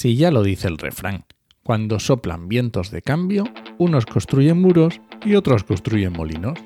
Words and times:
Si 0.00 0.16
ya 0.16 0.30
lo 0.30 0.42
dice 0.42 0.66
el 0.66 0.78
refrán, 0.78 1.26
cuando 1.62 2.00
soplan 2.00 2.48
vientos 2.48 2.90
de 2.90 3.02
cambio, 3.02 3.44
unos 3.76 4.06
construyen 4.06 4.58
muros 4.58 4.98
y 5.26 5.34
otros 5.34 5.62
construyen 5.62 6.14
molinos. 6.14 6.58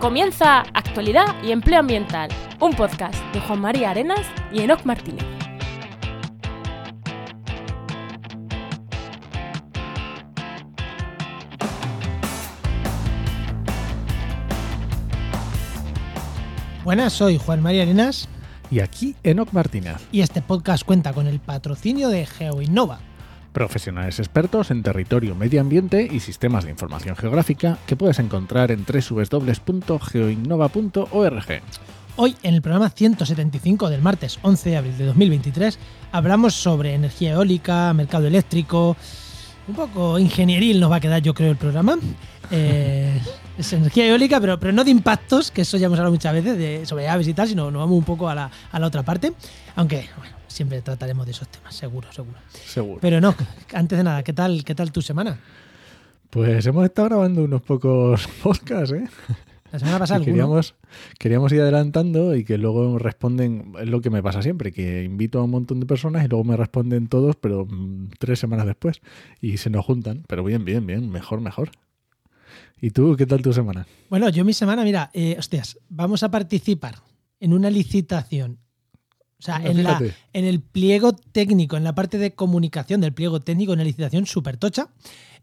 Comienza 0.00 0.60
Actualidad 0.72 1.26
y 1.44 1.50
Empleo 1.50 1.80
Ambiental, 1.80 2.30
un 2.58 2.72
podcast 2.72 3.22
de 3.34 3.40
Juan 3.42 3.60
María 3.60 3.90
Arenas 3.90 4.26
y 4.50 4.60
Enoc 4.60 4.82
Martínez. 4.86 5.26
Buenas, 16.82 17.12
soy 17.12 17.36
Juan 17.36 17.60
María 17.60 17.82
Arenas 17.82 18.26
Y 18.72 18.80
aquí 18.80 19.14
Enoc 19.22 19.52
Martínez, 19.52 19.98
y 20.10 20.22
este 20.22 20.40
podcast 20.40 20.84
cuenta 20.84 21.12
con 21.12 21.26
el 21.26 21.40
patrocinio 21.40 22.08
de 22.08 22.24
GeoInnova. 22.24 23.00
profesionales 23.52 24.18
expertos 24.18 24.70
en 24.70 24.82
territorio, 24.82 25.34
medio 25.34 25.60
ambiente 25.60 26.08
y 26.10 26.20
sistemas 26.20 26.64
de 26.64 26.70
información 26.70 27.14
geográfica 27.14 27.76
que 27.86 27.96
puedes 27.96 28.18
encontrar 28.18 28.70
en 28.70 28.86
www.geoinnova.org. 28.86 31.62
Hoy, 32.16 32.34
en 32.42 32.54
el 32.54 32.62
programa 32.62 32.88
175 32.88 33.90
del 33.90 34.00
martes 34.00 34.38
11 34.40 34.70
de 34.70 34.76
abril 34.78 34.96
de 34.96 35.04
2023, 35.04 35.78
hablamos 36.10 36.54
sobre 36.54 36.94
energía 36.94 37.32
eólica, 37.32 37.92
mercado 37.92 38.26
eléctrico. 38.26 38.96
Un 39.68 39.74
poco 39.74 40.18
ingenieril 40.18 40.80
nos 40.80 40.90
va 40.90 40.96
a 40.96 41.00
quedar, 41.00 41.22
yo 41.22 41.34
creo, 41.34 41.50
el 41.50 41.56
programa. 41.56 41.96
Eh, 42.50 43.20
es 43.58 43.72
energía 43.72 44.06
eólica, 44.06 44.40
pero, 44.40 44.58
pero 44.58 44.72
no 44.72 44.84
de 44.84 44.90
impactos, 44.90 45.50
que 45.50 45.62
eso 45.62 45.76
ya 45.76 45.86
hemos 45.86 45.98
hablado 45.98 46.12
muchas 46.12 46.32
veces, 46.32 46.58
de, 46.58 46.84
sobre 46.86 47.08
aves 47.08 47.28
y 47.28 47.34
tal, 47.34 47.48
sino 47.48 47.70
nos 47.70 47.80
vamos 47.80 47.96
un 47.96 48.04
poco 48.04 48.28
a 48.28 48.34
la, 48.34 48.50
a 48.70 48.78
la 48.78 48.86
otra 48.86 49.02
parte. 49.02 49.32
Aunque, 49.76 50.08
bueno, 50.18 50.36
siempre 50.48 50.82
trataremos 50.82 51.24
de 51.26 51.32
esos 51.32 51.48
temas, 51.48 51.74
seguro, 51.74 52.12
seguro. 52.12 52.38
Seguro. 52.64 52.98
Pero 53.00 53.20
no, 53.20 53.34
antes 53.72 53.96
de 53.96 54.04
nada, 54.04 54.22
¿qué 54.22 54.32
tal, 54.32 54.64
qué 54.64 54.74
tal 54.74 54.90
tu 54.90 55.00
semana? 55.00 55.38
Pues 56.30 56.64
hemos 56.66 56.84
estado 56.84 57.08
grabando 57.08 57.44
unos 57.44 57.62
pocos 57.62 58.26
podcasts, 58.42 58.92
¿eh? 58.92 59.06
La 59.72 59.78
semana 59.78 59.98
pasada 59.98 60.16
alguno. 60.18 60.34
queríamos, 60.34 60.74
queríamos 61.18 61.52
ir 61.52 61.62
adelantando 61.62 62.36
y 62.36 62.44
que 62.44 62.58
luego 62.58 62.98
responden, 62.98 63.72
es 63.80 63.88
lo 63.88 64.02
que 64.02 64.10
me 64.10 64.22
pasa 64.22 64.42
siempre, 64.42 64.70
que 64.70 65.02
invito 65.02 65.38
a 65.38 65.44
un 65.44 65.50
montón 65.50 65.80
de 65.80 65.86
personas 65.86 66.24
y 66.24 66.28
luego 66.28 66.44
me 66.44 66.58
responden 66.58 67.06
todos, 67.06 67.36
pero 67.36 67.64
mm, 67.64 68.10
tres 68.18 68.38
semanas 68.38 68.66
después 68.66 69.00
y 69.40 69.56
se 69.56 69.70
nos 69.70 69.84
juntan. 69.84 70.24
Pero 70.28 70.44
bien, 70.44 70.66
bien, 70.66 70.86
bien, 70.86 71.10
mejor, 71.10 71.40
mejor. 71.40 71.70
¿Y 72.82 72.90
tú 72.90 73.16
qué 73.16 73.24
tal 73.24 73.40
tu 73.40 73.54
semana? 73.54 73.86
Bueno, 74.10 74.28
yo 74.28 74.44
mi 74.44 74.52
semana, 74.52 74.84
mira, 74.84 75.10
eh, 75.14 75.36
hostias, 75.38 75.78
vamos 75.88 76.22
a 76.22 76.30
participar 76.30 76.96
en 77.40 77.54
una 77.54 77.70
licitación. 77.70 78.58
O 79.38 79.44
sea, 79.44 79.56
en, 79.64 79.82
la, 79.82 80.00
en 80.34 80.44
el 80.44 80.60
pliego 80.60 81.14
técnico, 81.14 81.76
en 81.76 81.82
la 81.82 81.94
parte 81.94 82.18
de 82.18 82.32
comunicación 82.34 83.00
del 83.00 83.12
pliego 83.12 83.40
técnico, 83.40 83.72
una 83.72 83.84
licitación 83.84 84.26
súper 84.26 84.56
tocha. 84.56 84.88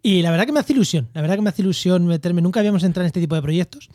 Y 0.02 0.22
la 0.22 0.32
verdad 0.32 0.46
que 0.46 0.52
me 0.52 0.60
hace 0.60 0.74
ilusión, 0.74 1.10
la 1.14 1.22
verdad 1.22 1.36
que 1.36 1.42
me 1.42 1.50
hace 1.50 1.62
ilusión 1.62 2.06
meterme. 2.06 2.42
Nunca 2.42 2.60
habíamos 2.60 2.84
entrado 2.84 3.04
en 3.06 3.08
este 3.08 3.20
tipo 3.20 3.36
de 3.36 3.42
proyectos 3.42 3.90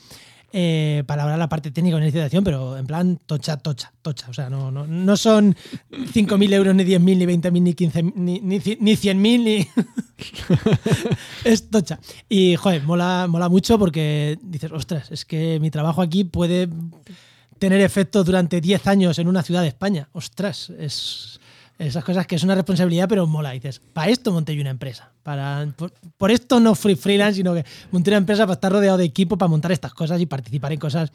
eh, 0.56 1.02
para 1.06 1.24
hablar 1.24 1.36
la 1.36 1.48
parte 1.48 1.72
técnica 1.72 1.96
de 1.96 2.02
una 2.02 2.06
licitación, 2.06 2.44
pero 2.44 2.76
en 2.76 2.86
plan 2.86 3.18
tocha, 3.26 3.56
tocha, 3.56 3.92
tocha. 4.02 4.30
O 4.30 4.32
sea, 4.32 4.48
no, 4.48 4.70
no, 4.70 4.86
no 4.86 5.16
son 5.16 5.56
5.000 5.90 6.52
euros, 6.52 6.74
ni 6.76 6.84
10.000, 6.84 7.00
ni 7.00 7.26
20.000, 7.26 7.62
ni 7.62 7.74
15.000, 7.74 8.12
ni, 8.14 8.40
ni, 8.40 8.58
ni 8.58 8.92
100.000, 8.92 9.16
ni. 9.16 9.66
es 11.50 11.70
tocha. 11.70 11.98
Y, 12.28 12.54
joder, 12.54 12.84
mola, 12.84 13.26
mola 13.28 13.48
mucho 13.48 13.80
porque 13.80 14.38
dices, 14.42 14.70
ostras, 14.70 15.10
es 15.10 15.24
que 15.24 15.58
mi 15.58 15.72
trabajo 15.72 16.02
aquí 16.02 16.22
puede 16.22 16.68
tener 17.58 17.80
efecto 17.80 18.22
durante 18.22 18.60
10 18.60 18.86
años 18.86 19.18
en 19.18 19.26
una 19.26 19.42
ciudad 19.42 19.62
de 19.62 19.68
España. 19.68 20.08
Ostras, 20.12 20.70
es 20.78 21.40
esas 21.78 22.04
cosas 22.04 22.26
que 22.26 22.36
es 22.36 22.42
una 22.42 22.54
responsabilidad, 22.54 23.08
pero 23.08 23.26
mola. 23.26 23.50
Dices, 23.52 23.80
para 23.92 24.10
esto 24.10 24.32
monté 24.32 24.54
yo 24.54 24.60
una 24.60 24.70
empresa. 24.70 25.10
Para, 25.22 25.66
por, 25.76 25.92
por 26.16 26.30
esto 26.30 26.60
no 26.60 26.74
fui 26.74 26.94
freelance, 26.96 27.36
sino 27.36 27.54
que 27.54 27.64
monté 27.90 28.10
una 28.10 28.18
empresa 28.18 28.44
para 28.44 28.54
estar 28.54 28.70
rodeado 28.72 28.96
de 28.98 29.04
equipo 29.04 29.36
para 29.38 29.48
montar 29.48 29.72
estas 29.72 29.92
cosas 29.94 30.20
y 30.20 30.26
participar 30.26 30.72
en 30.72 30.78
cosas 30.78 31.10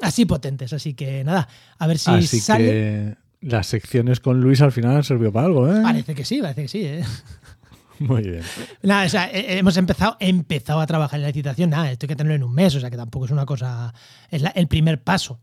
así 0.00 0.24
potentes. 0.24 0.72
Así 0.72 0.94
que 0.94 1.24
nada, 1.24 1.48
a 1.78 1.86
ver 1.86 1.98
si 1.98 2.10
Así 2.10 2.40
sale. 2.40 2.64
que 2.64 3.16
las 3.40 3.66
secciones 3.66 4.20
con 4.20 4.40
Luis 4.40 4.60
al 4.62 4.72
final 4.72 4.96
han 4.96 5.04
servido 5.04 5.32
para 5.32 5.46
algo, 5.46 5.68
¿eh? 5.72 5.80
Parece 5.82 6.14
que 6.14 6.24
sí, 6.24 6.40
parece 6.40 6.62
que 6.62 6.68
sí. 6.68 6.82
¿eh? 6.84 7.04
Muy 8.00 8.22
bien. 8.22 8.42
Nada, 8.82 9.06
o 9.06 9.08
sea, 9.08 9.28
hemos 9.32 9.76
empezado, 9.76 10.16
he 10.20 10.28
empezado 10.28 10.80
a 10.80 10.86
trabajar 10.86 11.18
en 11.18 11.22
la 11.22 11.28
licitación. 11.28 11.70
Nada, 11.70 11.90
esto 11.90 12.04
hay 12.04 12.08
que 12.08 12.14
tenerlo 12.16 12.36
en 12.36 12.44
un 12.44 12.54
mes, 12.54 12.72
o 12.76 12.80
sea 12.80 12.90
que 12.90 12.96
tampoco 12.96 13.24
es 13.24 13.32
una 13.32 13.44
cosa. 13.44 13.92
Es 14.30 14.40
la- 14.42 14.50
el 14.50 14.68
primer 14.68 15.02
paso. 15.02 15.40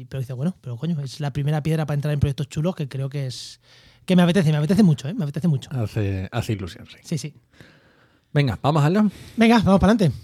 Y, 0.00 0.06
pero 0.06 0.20
dice, 0.20 0.32
bueno, 0.32 0.56
pero 0.62 0.76
coño, 0.78 0.98
es 1.00 1.20
la 1.20 1.30
primera 1.30 1.62
piedra 1.62 1.84
para 1.84 1.94
entrar 1.94 2.14
en 2.14 2.20
proyectos 2.20 2.48
chulos 2.48 2.74
que 2.74 2.88
creo 2.88 3.10
que 3.10 3.26
es. 3.26 3.60
que 4.06 4.16
me 4.16 4.22
apetece, 4.22 4.50
me 4.50 4.56
apetece 4.56 4.82
mucho, 4.82 5.08
¿eh? 5.08 5.14
Me 5.14 5.24
apetece 5.24 5.46
mucho. 5.46 5.68
Hace, 5.72 6.26
hace 6.32 6.54
ilusión, 6.54 6.86
sí. 6.86 6.96
Sí, 7.02 7.18
sí. 7.18 7.34
Venga, 8.32 8.58
vamos 8.62 8.82
allá. 8.82 9.04
Venga, 9.36 9.58
vamos 9.58 9.78
para 9.78 9.92
adelante. 9.92 10.16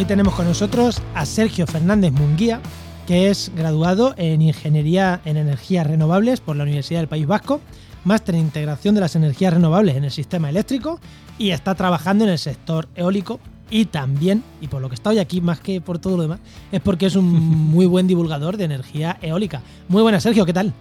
Hoy 0.00 0.06
tenemos 0.06 0.34
con 0.34 0.46
nosotros 0.46 1.02
a 1.14 1.26
Sergio 1.26 1.66
Fernández 1.66 2.10
Munguía, 2.10 2.62
que 3.06 3.28
es 3.28 3.52
graduado 3.54 4.14
en 4.16 4.40
Ingeniería 4.40 5.20
en 5.26 5.36
Energías 5.36 5.86
Renovables 5.86 6.40
por 6.40 6.56
la 6.56 6.62
Universidad 6.62 7.00
del 7.00 7.08
País 7.08 7.26
Vasco, 7.26 7.60
máster 8.04 8.34
en 8.34 8.40
Integración 8.40 8.94
de 8.94 9.02
las 9.02 9.14
Energías 9.14 9.52
Renovables 9.52 9.96
en 9.96 10.04
el 10.04 10.10
Sistema 10.10 10.48
Eléctrico 10.48 10.98
y 11.36 11.50
está 11.50 11.74
trabajando 11.74 12.24
en 12.24 12.30
el 12.30 12.38
sector 12.38 12.88
eólico 12.94 13.40
y 13.68 13.84
también, 13.84 14.42
y 14.62 14.68
por 14.68 14.80
lo 14.80 14.88
que 14.88 14.94
está 14.94 15.10
hoy 15.10 15.18
aquí 15.18 15.42
más 15.42 15.60
que 15.60 15.82
por 15.82 15.98
todo 15.98 16.16
lo 16.16 16.22
demás, 16.22 16.40
es 16.72 16.80
porque 16.80 17.04
es 17.04 17.14
un 17.14 17.26
muy 17.70 17.84
buen 17.84 18.06
divulgador 18.06 18.56
de 18.56 18.64
energía 18.64 19.18
eólica. 19.20 19.60
Muy 19.88 20.00
buenas, 20.00 20.22
Sergio, 20.22 20.46
¿qué 20.46 20.54
tal? 20.54 20.72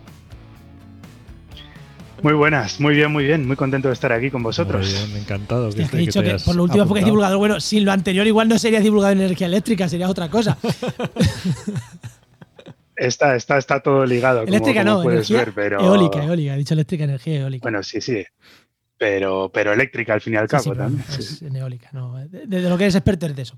Muy 2.22 2.34
buenas, 2.34 2.80
muy 2.80 2.96
bien, 2.96 3.12
muy 3.12 3.25
bien, 3.25 3.47
muy 3.47 3.56
contento 3.56 3.88
de 3.88 3.94
estar 3.94 4.12
aquí 4.12 4.30
con 4.30 4.44
vosotros. 4.44 4.85
Muy 4.88 5.07
bien, 5.09 5.22
encantado. 5.22 5.68
Hostia, 5.68 5.85
que, 5.85 5.90
que 5.91 5.96
he 5.96 6.00
que 6.00 6.06
dicho 6.06 6.19
te 6.19 6.25
que 6.25 6.30
hayas 6.31 6.44
por 6.44 6.56
lo 6.56 6.63
último 6.63 6.85
porque 6.85 7.00
es 7.00 7.06
apuntado. 7.06 7.06
divulgador. 7.06 7.38
Bueno, 7.38 7.59
sin 7.59 7.85
lo 7.85 7.91
anterior 7.91 8.28
igual 8.28 8.47
no 8.50 8.59
sería 8.59 8.80
divulgador 8.80 9.18
en 9.18 9.24
energía 9.24 9.47
eléctrica, 9.47 9.88
sería 9.88 10.09
otra 10.09 10.30
cosa. 10.30 10.57
Está, 12.96 13.38
está, 13.38 13.57
está 13.57 13.80
todo 13.80 14.06
ligado, 14.06 14.44
eléctrica 14.44 14.84
como 14.84 14.97
no, 14.97 15.03
puedes 15.03 15.30
energía 15.30 15.46
ver, 15.46 15.53
pero 15.56 15.80
eólica, 15.80 16.22
eólica. 16.22 16.53
He 16.53 16.57
dicho 16.57 16.74
eléctrica, 16.74 17.06
energía 17.06 17.40
eólica. 17.40 17.62
bueno, 17.62 17.81
sí, 17.81 18.02
sí, 18.02 18.25
pero, 18.97 19.50
pero 19.53 19.72
eléctrica 19.72 20.13
al 20.16 20.19
fin 20.19 20.34
y 20.34 20.36
al 20.36 20.50
cabo 20.50 20.63
sí, 20.63 20.72
también. 20.72 21.06
es 21.07 21.25
sí. 21.25 21.46
en 21.46 21.56
eólica, 21.56 21.88
no. 21.94 22.18
De, 22.28 22.46
de 22.46 22.69
lo 22.69 22.78
que 22.78 22.84
eres 22.84 22.96
experto 22.96 23.25
es 23.28 23.36
de 23.38 23.41
eso. 23.44 23.56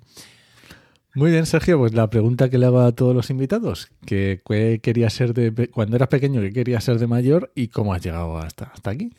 Muy 1.14 1.32
bien, 1.32 1.46
Sergio, 1.46 1.78
pues 1.78 1.94
la 1.94 2.10
pregunta 2.10 2.50
que 2.50 2.58
le 2.58 2.66
hago 2.68 2.80
a 2.82 2.94
todos 2.94 3.14
los 3.14 3.30
invitados, 3.30 3.92
que 4.06 4.42
qué 4.46 5.10
ser 5.14 5.34
de 5.34 5.68
cuando 5.70 5.98
eras 5.98 6.08
pequeño, 6.08 6.40
qué 6.42 6.52
querías 6.54 6.84
ser 6.86 7.00
de 7.00 7.08
mayor 7.08 7.52
y 7.54 7.68
cómo 7.68 7.94
has 7.94 8.02
llegado 8.04 8.38
hasta, 8.38 8.66
hasta 8.74 8.92
aquí. 8.92 9.12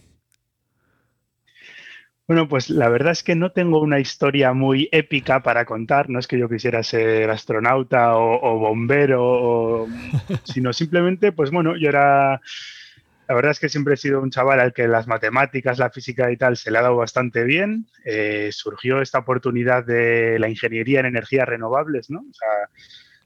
Bueno, 2.27 2.49
pues 2.49 2.71
la 2.71 2.89
verdad 2.89 3.13
es 3.13 3.23
que 3.23 3.35
no 3.35 3.53
tengo 3.53 3.81
una 3.81 4.01
historia 4.01 4.55
muy 4.55 4.89
épica 4.93 5.43
para 5.43 5.67
contar. 5.67 6.09
No 6.09 6.19
es 6.19 6.27
que 6.27 6.39
yo 6.39 6.49
quisiera 6.49 6.83
ser 6.83 7.29
astronauta 7.29 8.17
o, 8.17 8.41
o 8.41 8.59
bombero, 8.59 9.23
o- 9.23 9.89
sino 10.45 10.73
simplemente, 10.73 11.33
pues 11.33 11.51
bueno, 11.51 11.77
yo 11.77 11.89
era. 11.91 12.41
La 13.29 13.35
verdad 13.35 13.53
es 13.53 13.61
que 13.61 13.69
siempre 13.69 13.95
he 13.95 13.97
sido 13.97 14.21
un 14.21 14.31
chaval 14.31 14.61
al 14.61 14.73
que 14.73 14.89
las 14.89 15.07
matemáticas, 15.07 15.79
la 15.79 15.91
física 15.91 16.31
y 16.31 16.37
tal 16.37 16.57
se 16.57 16.71
le 16.71 16.79
ha 16.79 16.83
dado 16.83 16.97
bastante 16.97 17.45
bien. 17.45 17.87
Eh, 18.05 18.51
surgió 18.53 19.01
esta 19.01 19.21
oportunidad 19.21 19.85
de 19.85 20.39
la 20.39 20.49
ingeniería 20.49 21.01
en 21.01 21.07
energías 21.07 21.49
renovables, 21.49 22.11
¿no? 22.11 22.21
O 22.21 22.35
sea, 22.35 22.49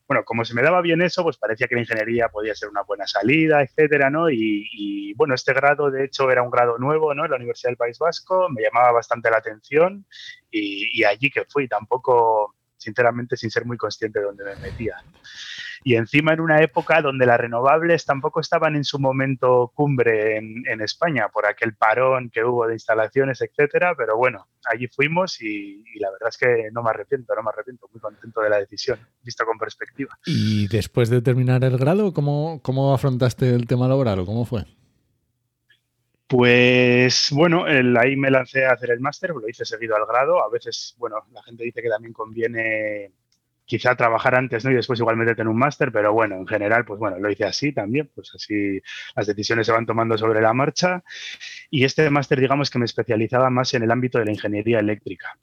bueno, 0.06 0.24
como 0.24 0.44
se 0.44 0.54
me 0.54 0.62
daba 0.62 0.82
bien 0.82 1.02
eso, 1.02 1.24
pues 1.24 1.36
parecía 1.36 1.66
que 1.66 1.74
la 1.74 1.80
ingeniería 1.80 2.28
podía 2.28 2.54
ser 2.54 2.68
una 2.68 2.82
buena 2.82 3.06
salida, 3.06 3.62
etcétera, 3.62 4.08
¿no? 4.08 4.30
Y, 4.30 4.68
y, 4.72 5.14
bueno, 5.14 5.34
este 5.34 5.52
grado, 5.52 5.90
de 5.90 6.04
hecho, 6.04 6.30
era 6.30 6.42
un 6.42 6.50
grado 6.50 6.78
nuevo, 6.78 7.12
¿no? 7.14 7.24
En 7.24 7.30
la 7.30 7.36
Universidad 7.36 7.70
del 7.70 7.76
País 7.76 7.98
Vasco, 7.98 8.48
me 8.50 8.62
llamaba 8.62 8.92
bastante 8.92 9.30
la 9.30 9.38
atención 9.38 10.06
y, 10.50 11.00
y 11.00 11.04
allí 11.04 11.30
que 11.30 11.44
fui, 11.48 11.66
tampoco, 11.66 12.54
sinceramente, 12.76 13.36
sin 13.36 13.50
ser 13.50 13.64
muy 13.64 13.76
consciente 13.76 14.20
de 14.20 14.26
dónde 14.26 14.44
me 14.44 14.56
metía. 14.56 14.94
¿no? 15.04 15.12
Y 15.88 15.94
encima 15.94 16.32
en 16.32 16.40
una 16.40 16.60
época 16.62 17.00
donde 17.00 17.26
las 17.26 17.38
renovables 17.38 18.04
tampoco 18.04 18.40
estaban 18.40 18.74
en 18.74 18.82
su 18.82 18.98
momento 18.98 19.70
cumbre 19.72 20.36
en, 20.36 20.64
en 20.66 20.80
España 20.80 21.28
por 21.32 21.46
aquel 21.46 21.76
parón 21.76 22.28
que 22.28 22.42
hubo 22.42 22.66
de 22.66 22.74
instalaciones, 22.74 23.40
etcétera, 23.40 23.94
pero 23.96 24.16
bueno, 24.16 24.48
allí 24.68 24.88
fuimos 24.88 25.40
y, 25.40 25.84
y 25.94 26.00
la 26.00 26.10
verdad 26.10 26.30
es 26.30 26.38
que 26.38 26.70
no 26.72 26.82
me 26.82 26.90
arrepiento, 26.90 27.36
no 27.36 27.42
me 27.44 27.50
arrepiento, 27.50 27.88
muy 27.92 28.00
contento 28.00 28.40
de 28.40 28.50
la 28.50 28.58
decisión, 28.58 28.98
visto 29.22 29.44
con 29.46 29.58
perspectiva. 29.58 30.18
Y 30.26 30.66
después 30.66 31.08
de 31.08 31.22
terminar 31.22 31.62
el 31.62 31.78
grado, 31.78 32.12
¿cómo, 32.12 32.58
cómo 32.64 32.92
afrontaste 32.92 33.54
el 33.54 33.68
tema 33.68 33.86
laboral 33.86 34.18
o 34.18 34.26
cómo 34.26 34.44
fue? 34.44 34.64
Pues 36.26 37.28
bueno, 37.30 37.68
el- 37.68 37.96
ahí 37.96 38.16
me 38.16 38.32
lancé 38.32 38.66
a 38.66 38.72
hacer 38.72 38.90
el 38.90 38.98
máster, 38.98 39.30
lo 39.30 39.48
hice 39.48 39.64
seguido 39.64 39.94
al 39.94 40.06
grado. 40.06 40.42
A 40.42 40.50
veces, 40.50 40.96
bueno, 40.98 41.18
la 41.32 41.44
gente 41.44 41.62
dice 41.62 41.80
que 41.80 41.88
también 41.88 42.12
conviene 42.12 43.12
quizá 43.66 43.96
trabajar 43.96 44.34
antes 44.34 44.64
¿no? 44.64 44.70
y 44.70 44.74
después 44.74 44.98
igual 45.00 45.16
meterte 45.16 45.42
en 45.42 45.48
un 45.48 45.58
máster, 45.58 45.92
pero 45.92 46.12
bueno, 46.12 46.36
en 46.36 46.46
general, 46.46 46.84
pues 46.84 46.98
bueno, 46.98 47.18
lo 47.18 47.30
hice 47.30 47.44
así 47.44 47.72
también, 47.72 48.10
pues 48.14 48.32
así 48.34 48.80
las 49.14 49.26
decisiones 49.26 49.66
se 49.66 49.72
van 49.72 49.84
tomando 49.84 50.16
sobre 50.16 50.40
la 50.40 50.54
marcha. 50.54 51.02
Y 51.70 51.84
este 51.84 52.08
máster, 52.08 52.40
digamos 52.40 52.70
que 52.70 52.78
me 52.78 52.84
especializaba 52.84 53.50
más 53.50 53.74
en 53.74 53.82
el 53.82 53.90
ámbito 53.90 54.18
de 54.18 54.26
la 54.26 54.32
ingeniería 54.32 54.78
eléctrica. 54.78 55.36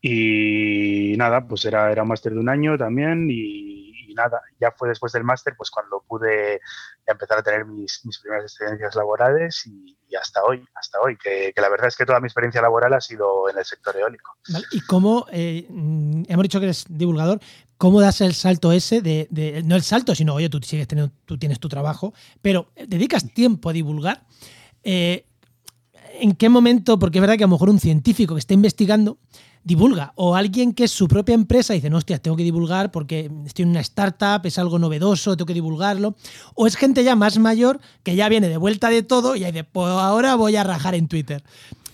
Y 0.00 1.14
nada, 1.16 1.46
pues 1.46 1.64
era, 1.64 1.90
era 1.90 2.02
un 2.02 2.08
máster 2.08 2.32
de 2.34 2.38
un 2.38 2.48
año 2.48 2.78
también 2.78 3.28
y, 3.30 3.73
nada, 4.14 4.40
ya 4.60 4.70
fue 4.70 4.88
después 4.88 5.12
del 5.12 5.24
máster 5.24 5.54
pues 5.56 5.70
cuando 5.70 6.02
pude 6.06 6.60
empezar 7.06 7.38
a 7.38 7.42
tener 7.42 7.64
mis, 7.66 8.00
mis 8.04 8.18
primeras 8.18 8.44
experiencias 8.44 8.94
laborales 8.94 9.66
y, 9.66 9.96
hasta 10.16 10.44
hoy, 10.44 10.64
hasta 10.74 11.00
hoy, 11.00 11.16
que, 11.16 11.52
la 11.56 11.68
verdad 11.68 11.88
es 11.88 11.96
que 11.96 12.06
toda 12.06 12.20
mi 12.20 12.26
experiencia 12.26 12.62
laboral 12.62 12.94
ha 12.94 13.00
sido 13.00 13.48
en 13.50 13.58
el 13.58 13.64
sector 13.64 13.96
eólico. 13.96 14.36
¿Y 14.70 14.80
cómo, 14.82 15.26
eh, 15.32 15.66
mm, 15.68 16.22
hemos 16.28 16.42
dicho 16.44 16.60
que 16.60 16.66
eres 16.66 16.84
divulgador, 16.88 17.40
cómo 17.76 18.00
das 18.00 18.20
el 18.20 18.34
salto 18.34 18.70
ese 18.70 19.02
de, 19.02 19.62
no 19.64 19.74
el 19.74 19.82
salto, 19.82 20.14
sino, 20.14 20.34
oye, 20.34 20.48
tú 20.48 20.60
sigues 20.62 20.86
teniendo, 20.86 21.12
tú 21.24 21.36
tienes 21.36 21.58
tu 21.58 21.68
trabajo, 21.68 22.14
pero 22.40 22.68
dedicas 22.76 23.24
tiempo 23.34 23.70
a 23.70 23.72
divulgar? 23.72 24.24
Eh, 24.84 25.26
¿En 26.20 26.34
qué 26.34 26.48
momento? 26.48 26.98
Porque 26.98 27.18
es 27.18 27.20
verdad 27.20 27.36
que 27.36 27.44
a 27.44 27.46
lo 27.46 27.52
mejor 27.52 27.70
un 27.70 27.80
científico 27.80 28.34
que 28.34 28.38
está 28.38 28.54
investigando 28.54 29.18
divulga. 29.64 30.12
O 30.14 30.36
alguien 30.36 30.72
que 30.72 30.84
es 30.84 30.90
su 30.90 31.08
propia 31.08 31.34
empresa 31.34 31.74
y 31.74 31.78
dice, 31.78 31.90
no, 31.90 31.96
hostia, 31.96 32.18
tengo 32.18 32.36
que 32.36 32.44
divulgar 32.44 32.90
porque 32.90 33.30
estoy 33.46 33.64
en 33.64 33.70
una 33.70 33.80
startup, 33.80 34.44
es 34.44 34.58
algo 34.58 34.78
novedoso, 34.78 35.36
tengo 35.36 35.46
que 35.46 35.54
divulgarlo. 35.54 36.14
O 36.54 36.66
es 36.66 36.76
gente 36.76 37.02
ya 37.02 37.16
más 37.16 37.38
mayor 37.38 37.80
que 38.02 38.14
ya 38.14 38.28
viene 38.28 38.48
de 38.48 38.56
vuelta 38.56 38.90
de 38.90 39.02
todo 39.02 39.34
y 39.34 39.44
dice, 39.44 39.64
pues 39.64 39.88
ahora 39.88 40.36
voy 40.36 40.56
a 40.56 40.64
rajar 40.64 40.94
en 40.94 41.08
Twitter. 41.08 41.42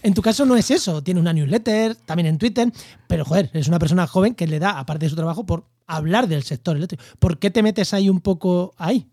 En 0.03 0.15
tu 0.15 0.23
caso 0.23 0.45
no 0.47 0.57
es 0.57 0.71
eso, 0.71 1.03
tiene 1.03 1.21
una 1.21 1.33
newsletter, 1.33 1.95
también 1.95 2.27
en 2.27 2.39
Twitter, 2.39 2.73
pero 3.07 3.25
joder, 3.25 3.51
es 3.53 3.69
una 3.69 3.79
persona 3.79 4.07
joven 4.07 4.35
que 4.35 4.47
le 4.47 4.59
da, 4.59 4.79
aparte 4.79 5.07
de 5.07 5.11
su 5.11 5.17
trabajo, 5.17 5.45
por 5.45 5.65
hablar 5.87 6.27
del 6.27 6.43
sector 6.43 6.77
eléctrico. 6.77 7.05
¿Por 7.19 7.39
qué 7.39 7.51
te 7.51 7.63
metes 7.63 7.93
ahí 7.93 8.09
un 8.09 8.21
poco 8.21 8.75
ahí? 8.79 9.07